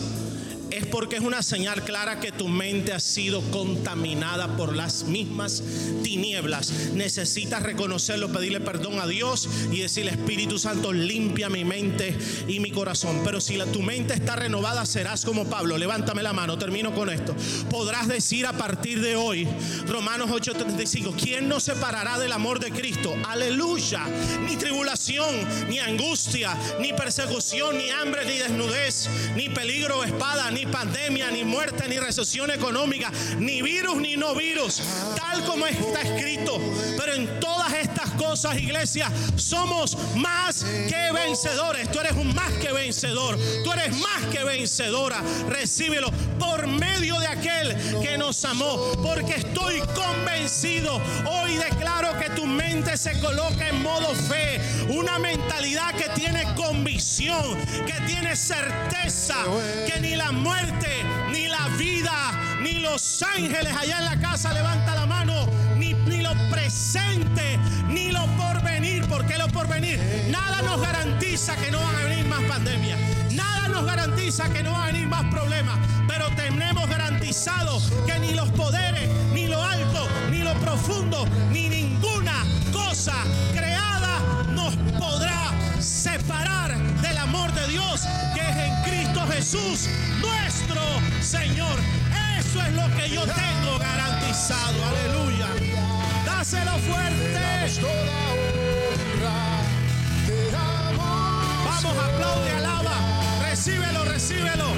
es 0.72 0.86
porque 0.86 1.16
es 1.16 1.22
una 1.22 1.42
señal 1.42 1.82
clara 1.84 2.20
que 2.20 2.32
tu 2.32 2.48
mente 2.48 2.92
ha 2.92 3.00
sido 3.00 3.42
contaminada 3.50 4.56
por 4.56 4.74
las 4.74 5.04
mismas 5.04 5.62
tinieblas. 6.02 6.72
Necesitas 6.94 7.62
reconocerlo, 7.62 8.32
pedirle 8.32 8.60
perdón 8.60 8.98
a 9.00 9.06
Dios 9.06 9.48
y 9.70 9.80
decirle, 9.80 10.12
Espíritu 10.12 10.58
Santo, 10.58 10.92
limpia 10.92 11.48
mi 11.48 11.64
mente 11.64 12.16
y 12.48 12.60
mi 12.60 12.70
corazón. 12.70 13.20
Pero 13.24 13.40
si 13.40 13.58
tu 13.72 13.82
mente 13.82 14.14
está 14.14 14.34
renovada, 14.34 14.86
serás 14.86 15.24
como 15.24 15.44
Pablo. 15.44 15.76
Levántame 15.76 16.22
la 16.22 16.32
mano, 16.32 16.58
termino 16.58 16.94
con 16.94 17.10
esto. 17.10 17.34
Podrás 17.70 18.08
decir 18.08 18.46
a 18.46 18.52
partir 18.52 19.00
de 19.00 19.14
hoy, 19.14 19.46
Romanos 19.86 20.30
8:35, 20.30 21.14
¿quién 21.16 21.48
nos 21.48 21.64
separará 21.64 22.18
del 22.18 22.32
amor 22.32 22.58
de 22.58 22.70
Cristo? 22.70 23.14
Aleluya. 23.28 24.06
Ni 24.46 24.56
tribulación, 24.56 25.34
ni 25.68 25.78
angustia, 25.78 26.56
ni 26.80 26.92
persecución, 26.92 27.76
ni 27.76 27.90
hambre, 27.90 28.24
ni 28.24 28.38
desnudez, 28.38 29.08
ni 29.36 29.48
peligro 29.48 29.98
o 29.98 30.04
espada, 30.04 30.50
ni 30.50 30.61
pandemia, 30.66 31.30
ni 31.30 31.44
muerte, 31.44 31.88
ni 31.88 31.98
recesión 31.98 32.50
económica, 32.50 33.10
ni 33.38 33.62
virus, 33.62 33.96
ni 33.96 34.16
no 34.16 34.34
virus, 34.34 34.82
tal 35.16 35.44
como 35.44 35.66
está 35.66 36.02
escrito. 36.02 36.60
Pero 36.96 37.14
en 37.14 37.40
todas 37.40 37.72
estas 37.74 38.10
cosas, 38.10 38.58
iglesia, 38.58 39.10
somos 39.36 39.96
más 40.16 40.64
que 40.64 41.12
vencedores. 41.12 41.90
Tú 41.90 42.00
eres 42.00 42.12
un 42.12 42.34
más 42.34 42.52
que 42.54 42.72
vencedor. 42.72 43.38
Tú 43.64 43.72
eres 43.72 43.96
más 43.96 44.24
que 44.30 44.44
vencedora. 44.44 45.22
Recíbelo 45.48 46.10
por 46.38 46.66
medio 46.66 47.18
de 47.18 47.26
aquel 47.26 47.76
que 48.00 48.18
nos 48.18 48.44
amó. 48.44 48.92
Porque 49.02 49.34
estoy 49.34 49.80
convencido. 49.94 51.00
Hoy 51.26 51.56
declaro 51.56 52.18
que 52.18 52.30
tu 52.30 52.46
mente 52.46 52.96
se 52.96 53.18
coloca 53.20 53.68
en 53.68 53.82
modo 53.82 54.14
fe. 54.14 54.60
Una 54.88 55.18
mentalidad 55.18 55.94
que 55.94 56.08
tiene 56.10 56.44
convicción, 56.54 57.56
que 57.86 58.00
tiene 58.06 58.36
certeza, 58.36 59.36
que 59.86 60.00
ni 60.00 60.16
la 60.16 60.32
muerte, 60.32 60.51
ni 61.30 61.48
la 61.48 61.68
vida, 61.78 62.12
ni 62.60 62.74
los 62.80 63.22
ángeles 63.22 63.74
allá 63.74 63.98
en 63.98 64.04
la 64.04 64.20
casa, 64.20 64.52
levanta 64.52 64.94
la 64.94 65.06
mano, 65.06 65.46
ni, 65.76 65.94
ni 65.94 66.22
lo 66.22 66.32
presente, 66.50 67.58
ni 67.88 68.12
lo 68.12 68.26
por 68.36 68.62
venir, 68.62 69.04
porque 69.08 69.38
lo 69.38 69.48
por 69.48 69.66
venir, 69.68 69.98
nada 70.30 70.62
nos 70.62 70.80
garantiza 70.80 71.56
que 71.56 71.70
no 71.70 71.80
van 71.80 71.96
a 71.96 72.04
venir 72.04 72.26
más 72.26 72.42
pandemias, 72.42 72.98
nada 73.32 73.68
nos 73.68 73.84
garantiza 73.86 74.48
que 74.52 74.62
no 74.62 74.72
van 74.72 74.82
a 74.82 74.86
venir 74.86 75.06
más 75.06 75.24
problemas, 75.32 75.78
pero 76.06 76.28
tenemos 76.36 76.88
garantizado 76.88 77.80
que 78.06 78.18
ni 78.18 78.34
los 78.34 78.50
poderes, 78.50 79.08
ni 79.32 79.46
lo 79.46 79.62
alto, 79.62 80.08
ni 80.30 80.38
lo 80.40 80.52
profundo, 80.54 81.26
ni 81.50 81.68
ninguna 81.68 82.44
cosa 82.72 83.14
creada 83.52 84.20
nos 84.54 84.74
podrá 84.98 85.50
separar 85.80 86.76
del 87.00 87.18
amor 87.18 87.52
de 87.52 87.66
Dios 87.68 88.02
Jesús, 89.42 89.88
nuestro 90.20 90.80
Señor. 91.20 91.76
Eso 92.38 92.62
es 92.62 92.72
lo 92.74 92.86
que 92.96 93.08
yo 93.10 93.22
tengo 93.22 93.76
garantizado. 93.76 94.78
Aleluya. 94.86 95.48
Dáselo 96.24 96.78
fuerte. 96.78 97.40
Vamos, 101.66 102.04
aplaude, 102.04 102.50
alaba. 102.52 102.94
Recíbelo, 103.42 104.04
recíbelo. 104.04 104.74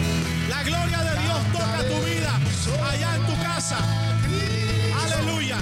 La 0.48 0.62
gloria 0.62 0.98
de 0.98 1.20
Dios 1.20 1.40
toca 1.52 1.84
tu 1.86 2.06
vida 2.06 2.40
allá 2.88 3.16
en 3.16 3.26
tu 3.26 3.42
casa. 3.42 3.76
Aleluya. 5.04 5.58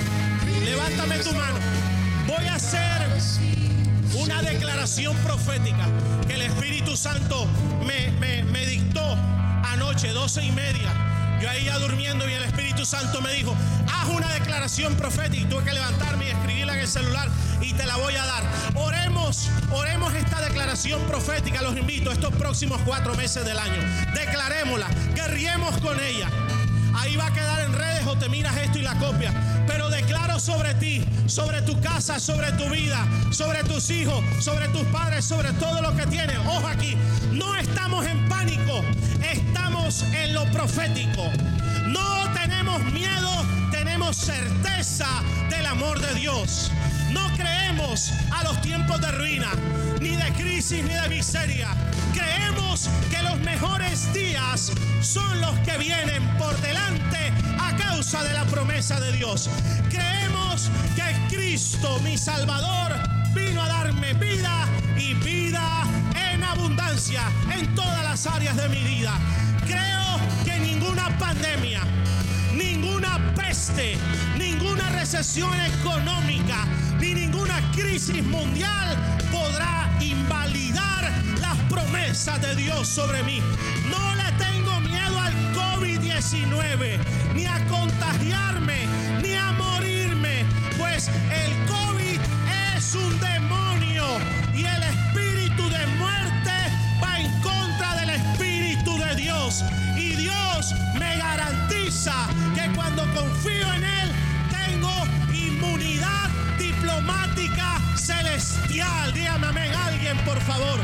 Levántame 0.65 1.19
tu 1.19 1.33
mano. 1.35 1.59
Voy 2.29 2.47
a 2.47 2.55
hacer 2.55 3.03
una 4.15 4.43
declaración 4.43 5.17
profética 5.19 5.89
que 6.27 6.35
el 6.35 6.43
Espíritu 6.43 6.97
Santo 6.97 7.47
me, 7.87 8.11
me, 8.45 8.67
dictó 8.67 9.17
anoche, 9.65 10.09
doce 10.09 10.45
y 10.45 10.53
media. 10.53 11.39
Yo 11.41 11.51
ahí 11.51 11.65
ya 11.65 11.79
durmiendo 11.79 12.29
y 12.29 12.33
el 12.33 12.45
Espíritu 12.45 12.85
Santo 12.85 13.21
me 13.21 13.33
dijo, 13.33 13.55
haz 13.93 14.09
una 14.09 14.33
declaración 14.33 14.95
profética. 14.97 15.43
Y 15.43 15.47
tuve 15.47 15.65
que 15.65 15.73
levantarme 15.73 16.27
y 16.27 16.29
escribirla 16.29 16.75
en 16.75 16.81
el 16.81 16.89
celular 16.89 17.29
y 17.61 17.73
te 17.73 17.87
la 17.87 17.97
voy 17.97 18.15
a 18.15 18.25
dar. 18.25 18.45
Oremos, 18.75 19.49
oremos 19.73 20.15
esta 20.15 20.41
declaración 20.41 21.03
profética. 21.07 21.63
Los 21.63 21.77
invito 21.77 22.13
estos 22.13 22.33
próximos 22.35 22.81
cuatro 22.85 23.15
meses 23.17 23.45
del 23.45 23.59
año. 23.59 23.83
Declarémosla, 24.15 24.89
guerriemos 25.15 25.79
con 25.79 25.99
ella. 26.01 26.29
Ahí 27.03 27.17
va 27.17 27.27
a 27.27 27.33
quedar 27.33 27.61
en 27.63 27.73
redes 27.73 28.07
o 28.07 28.17
te 28.17 28.29
miras 28.29 28.57
esto 28.59 28.79
y 28.79 28.83
la 28.83 28.95
copia. 28.95 29.35
Pero 29.67 29.91
declaro 29.91 30.39
sobre 30.39 30.73
ti, 30.75 31.05
sobre 31.27 31.61
tu 31.63 31.81
casa, 31.81 32.21
sobre 32.21 32.53
tu 32.53 32.71
vida, 32.71 33.05
sobre 33.33 33.65
tus 33.65 33.91
hijos, 33.91 34.23
sobre 34.39 34.69
tus 34.69 34.85
padres, 34.85 35.25
sobre 35.25 35.53
todo 35.55 35.83
lo 35.83 35.97
que 35.97 36.07
tienes. 36.07 36.39
Ojo 36.47 36.65
aquí, 36.69 36.97
no 37.33 37.57
estamos 37.57 38.07
en 38.07 38.29
pánico, 38.29 38.85
estamos 39.21 40.05
en 40.15 40.33
lo 40.33 40.45
profético. 40.53 41.29
No 41.89 42.33
tenemos 42.35 42.81
miedo, 42.93 43.33
tenemos 43.73 44.17
certeza 44.17 45.09
del 45.51 45.67
amor 45.67 46.01
de 46.01 46.15
Dios. 46.15 46.71
No 47.13 47.31
creemos 47.37 48.13
a 48.31 48.45
los 48.45 48.61
tiempos 48.61 49.01
de 49.01 49.13
ruina, 49.13 49.49
ni 50.01 50.17
de 50.17 50.33
crisis, 50.33 50.83
ni 50.83 50.95
de 50.95 51.09
miseria. 51.09 51.69
Creemos 52.13 52.89
que 53.11 53.23
los 53.23 53.39
mejores 53.41 54.13
días 54.13 54.73
son 55.01 55.41
los 55.41 55.59
que 55.61 55.77
vienen 55.79 56.27
por 56.39 56.59
delante 56.61 57.33
a 57.59 57.77
causa 57.77 58.23
de 58.25 58.33
la 58.33 58.45
promesa 58.45 58.99
de 59.01 59.13
Dios. 59.13 59.51
Creemos 59.91 60.71
que 60.97 61.37
Cristo, 61.37 62.01
mi 62.01 62.17
Salvador, 62.17 62.93
vino 63.35 63.63
a 63.63 63.69
darme 63.69 64.15
vida 64.15 64.67
y 64.97 65.15
vida 65.15 65.85
en 66.15 66.43
abundancia 66.43 67.23
en 67.53 67.75
todas 67.75 68.03
las 68.05 68.27
áreas 68.27 68.57
de 68.57 68.69
mi 68.69 68.83
vida. 68.83 69.13
Creo 69.67 70.19
que 70.45 70.59
ninguna 70.59 71.17
pandemia, 71.19 71.83
ninguna 72.55 73.19
peste, 73.35 73.97
ninguna 74.39 74.91
recesión 74.91 75.53
económica, 75.61 76.67
crisis 77.73 78.25
mundial 78.25 78.97
podrá 79.31 79.91
invalidar 80.01 81.11
las 81.41 81.57
promesas 81.71 82.41
de 82.41 82.55
Dios 82.55 82.87
sobre 82.87 83.23
mí. 83.23 83.41
No 83.91 84.15
le 84.15 84.33
tengo 84.33 84.81
miedo 84.81 85.19
al 85.19 85.33
COVID-19, 85.55 86.99
ni 87.35 87.47
a 87.47 87.67
contagiarme, 87.69 88.87
ni 89.23 89.35
a 89.35 89.53
morirme, 89.53 90.45
pues 90.79 91.09
el 91.09 91.53
COVID 91.67 92.21
es 92.77 92.95
un 92.95 93.21
demonio 93.21 94.05
y 94.55 94.65
el 94.65 94.83
espíritu 94.83 95.69
de 95.69 95.87
muerte 95.99 96.53
va 97.03 97.19
en 97.19 97.31
contra 97.41 97.97
del 97.97 98.11
espíritu 98.11 98.99
de 98.99 99.15
Dios. 99.17 99.65
Y 99.97 100.17
Dios 100.17 100.75
me 100.99 101.17
garantiza 101.17 102.29
que 102.55 102.71
cuando 102.75 103.03
confío 103.15 103.62
celestial. 108.39 109.13
Dígame 109.13 109.47
amén 109.47 109.75
alguien, 109.75 110.17
por 110.25 110.41
favor. 110.43 110.81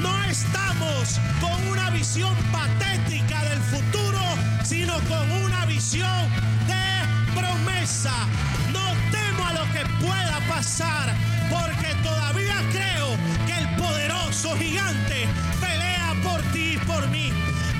No 0.00 0.24
estamos 0.24 1.18
con 1.40 1.68
una 1.68 1.90
visión 1.90 2.34
patética 2.52 3.44
del 3.44 3.60
futuro, 3.60 4.20
sino 4.64 4.94
con 5.08 5.30
una 5.42 5.64
visión 5.66 6.28
de 6.66 7.40
promesa. 7.40 8.12
No 8.72 8.84
temo 9.10 9.46
a 9.46 9.52
lo 9.52 9.72
que 9.72 9.84
pueda 10.04 10.40
pasar, 10.48 11.14
porque 11.48 11.94
todavía 12.02 12.56
creo 12.72 13.16
que 13.46 13.58
el 13.58 13.68
poderoso 13.76 14.56
gigante 14.56 15.28
pelea 15.60 16.14
por 16.22 16.40
ti 16.52 16.74
y 16.74 16.78
por 16.78 17.08
mí. 17.08 17.32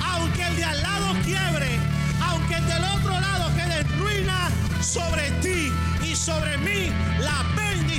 Aunque 0.03 0.43
el 0.47 0.55
de 0.55 0.63
al 0.63 0.81
lado 0.81 1.13
quiebre, 1.23 1.79
aunque 2.21 2.55
el 2.55 2.65
del 2.67 2.83
otro 2.83 3.19
lado 3.19 3.51
quede 3.55 3.83
ruina 3.97 4.49
sobre 4.81 5.29
ti 5.41 5.71
y 6.03 6.15
sobre 6.15 6.57
mí, 6.57 6.91
la 7.19 7.43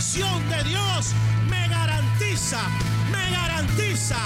bendición 0.02 0.48
de 0.48 0.64
Dios 0.64 1.12
me 1.48 1.68
garantiza, 1.68 2.58
me 3.12 3.30
garantiza, 3.30 4.16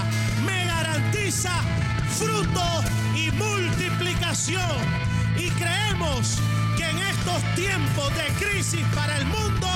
me 0.47 0.65
garantiza 0.65 1.51
fruto 2.19 2.83
y 3.15 3.31
multiplicación. 3.33 4.77
Y 5.37 5.51
creemos 5.51 6.39
que 6.79 6.85
en 6.89 6.99
estos 6.99 7.43
tiempos 7.55 8.11
de 8.17 8.25
crisis 8.43 8.87
para 8.95 9.19
el 9.19 9.27
mundo 9.27 9.69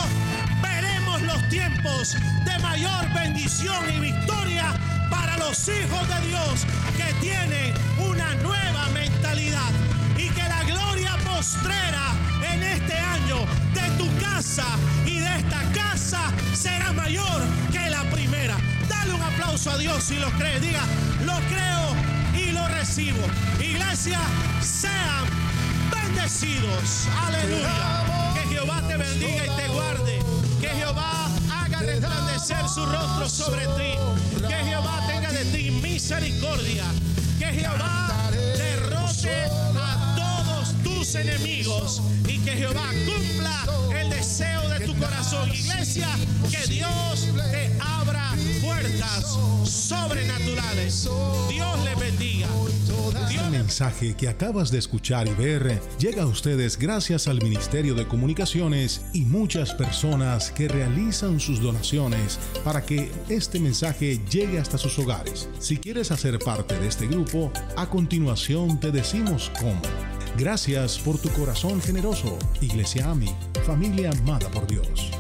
veremos 0.63 1.21
los 1.23 1.49
tiempos 1.51 2.17
de 2.47 2.59
mayor 2.61 3.13
bendición 3.13 3.85
y 3.95 4.01
victoria 4.01 4.73
para 5.11 5.37
los 5.37 5.69
hijos 5.69 6.09
de 6.09 6.29
Dios 6.29 6.67
que 6.97 7.13
tienen 7.21 7.75
una 7.99 8.35
nueva 8.37 8.89
mentalidad 8.95 9.71
y 10.17 10.31
que 10.31 10.45
la 10.45 10.65
gloria 10.65 11.15
postrera 11.27 12.15
en 12.51 12.63
este 12.63 12.97
año 12.99 13.45
y 15.07 15.19
de 15.19 15.39
esta 15.39 15.61
casa 15.73 16.33
será 16.55 16.93
mayor 16.93 17.43
que 17.73 17.91
la 17.91 18.03
primera. 18.11 18.57
Dale 18.89 19.13
un 19.13 19.21
aplauso 19.21 19.71
a 19.71 19.77
Dios 19.77 20.03
si 20.03 20.19
lo 20.19 20.31
crees. 20.39 20.63
Diga, 20.63 20.83
lo 21.25 21.35
creo 21.49 21.95
y 22.35 22.53
lo 22.53 22.67
recibo. 22.69 23.19
Iglesia, 23.61 24.21
sean 24.63 25.27
bendecidos. 25.91 27.07
Aleluya. 27.27 28.33
Que 28.35 28.55
Jehová 28.55 28.83
te 28.89 28.97
bendiga 28.97 29.47
y 29.47 29.57
te 29.57 29.69
guarde. 29.69 30.19
Que 30.61 30.69
Jehová 30.69 31.29
haga 31.53 31.81
resplandecer 31.81 32.67
su 32.69 32.87
rostro 32.87 33.29
sobre 33.29 33.67
ti. 33.67 33.93
Que 34.49 34.55
Jehová 34.55 35.07
tenga 35.07 35.33
de 35.33 35.45
ti 35.47 35.71
misericordia. 35.71 36.85
Que 37.39 37.47
Jehová 37.47 38.31
derrote 38.31 39.45
a 39.77 40.15
todos 40.17 40.83
tus 40.83 41.15
enemigos 41.17 42.01
que 42.45 42.53
Jehová 42.53 42.91
cumpla 43.07 43.65
el 43.99 44.11
deseo 44.11 44.69
de 44.69 44.87
tu 44.87 44.95
corazón. 44.97 45.51
Iglesia, 45.53 46.09
que 46.51 46.73
Dios 46.73 47.29
te 47.51 47.71
abra 47.81 48.33
puertas 48.63 49.39
sobrenaturales. 49.65 51.09
Dios 51.49 51.85
le 51.85 51.95
bendiga. 51.95 52.49
El 53.31 53.51
mensaje 53.51 54.15
que 54.15 54.29
acabas 54.29 54.71
de 54.71 54.79
escuchar 54.79 55.27
y 55.29 55.35
ver 55.35 55.81
llega 55.99 56.23
a 56.23 56.27
ustedes 56.27 56.79
gracias 56.79 57.29
al 57.29 57.43
Ministerio 57.43 57.95
de 57.95 58.07
Comunicaciones 58.07 59.03
y 59.13 59.23
muchas 59.23 59.75
personas 59.75 60.51
que 60.51 60.69
realizan 60.69 61.41
sus 61.41 61.61
donaciones 61.61 62.39
para 62.65 62.85
que 62.85 63.11
este 63.29 63.61
mensaje 63.61 64.21
llegue 64.31 64.59
hasta 64.59 64.79
sus 64.79 64.99
hogares. 64.99 65.49
Si 65.59 65.77
quieres 65.77 66.11
hacer 66.11 66.39
parte 66.39 66.79
de 66.79 66.89
este 66.89 67.07
grupo, 67.07 67.53
a 67.77 67.89
continuación 67.89 68.81
te 68.81 68.91
decimos 68.91 69.51
cómo. 69.61 70.10
Gracias 70.39 70.99
por 70.99 71.19
tu 71.19 71.29
corazón 71.31 71.81
generoso, 71.83 72.39
Iglesia 72.61 73.11
AMI, 73.11 73.35
familia 73.67 74.11
amada 74.11 74.49
por 74.51 74.67
Dios. 74.67 75.20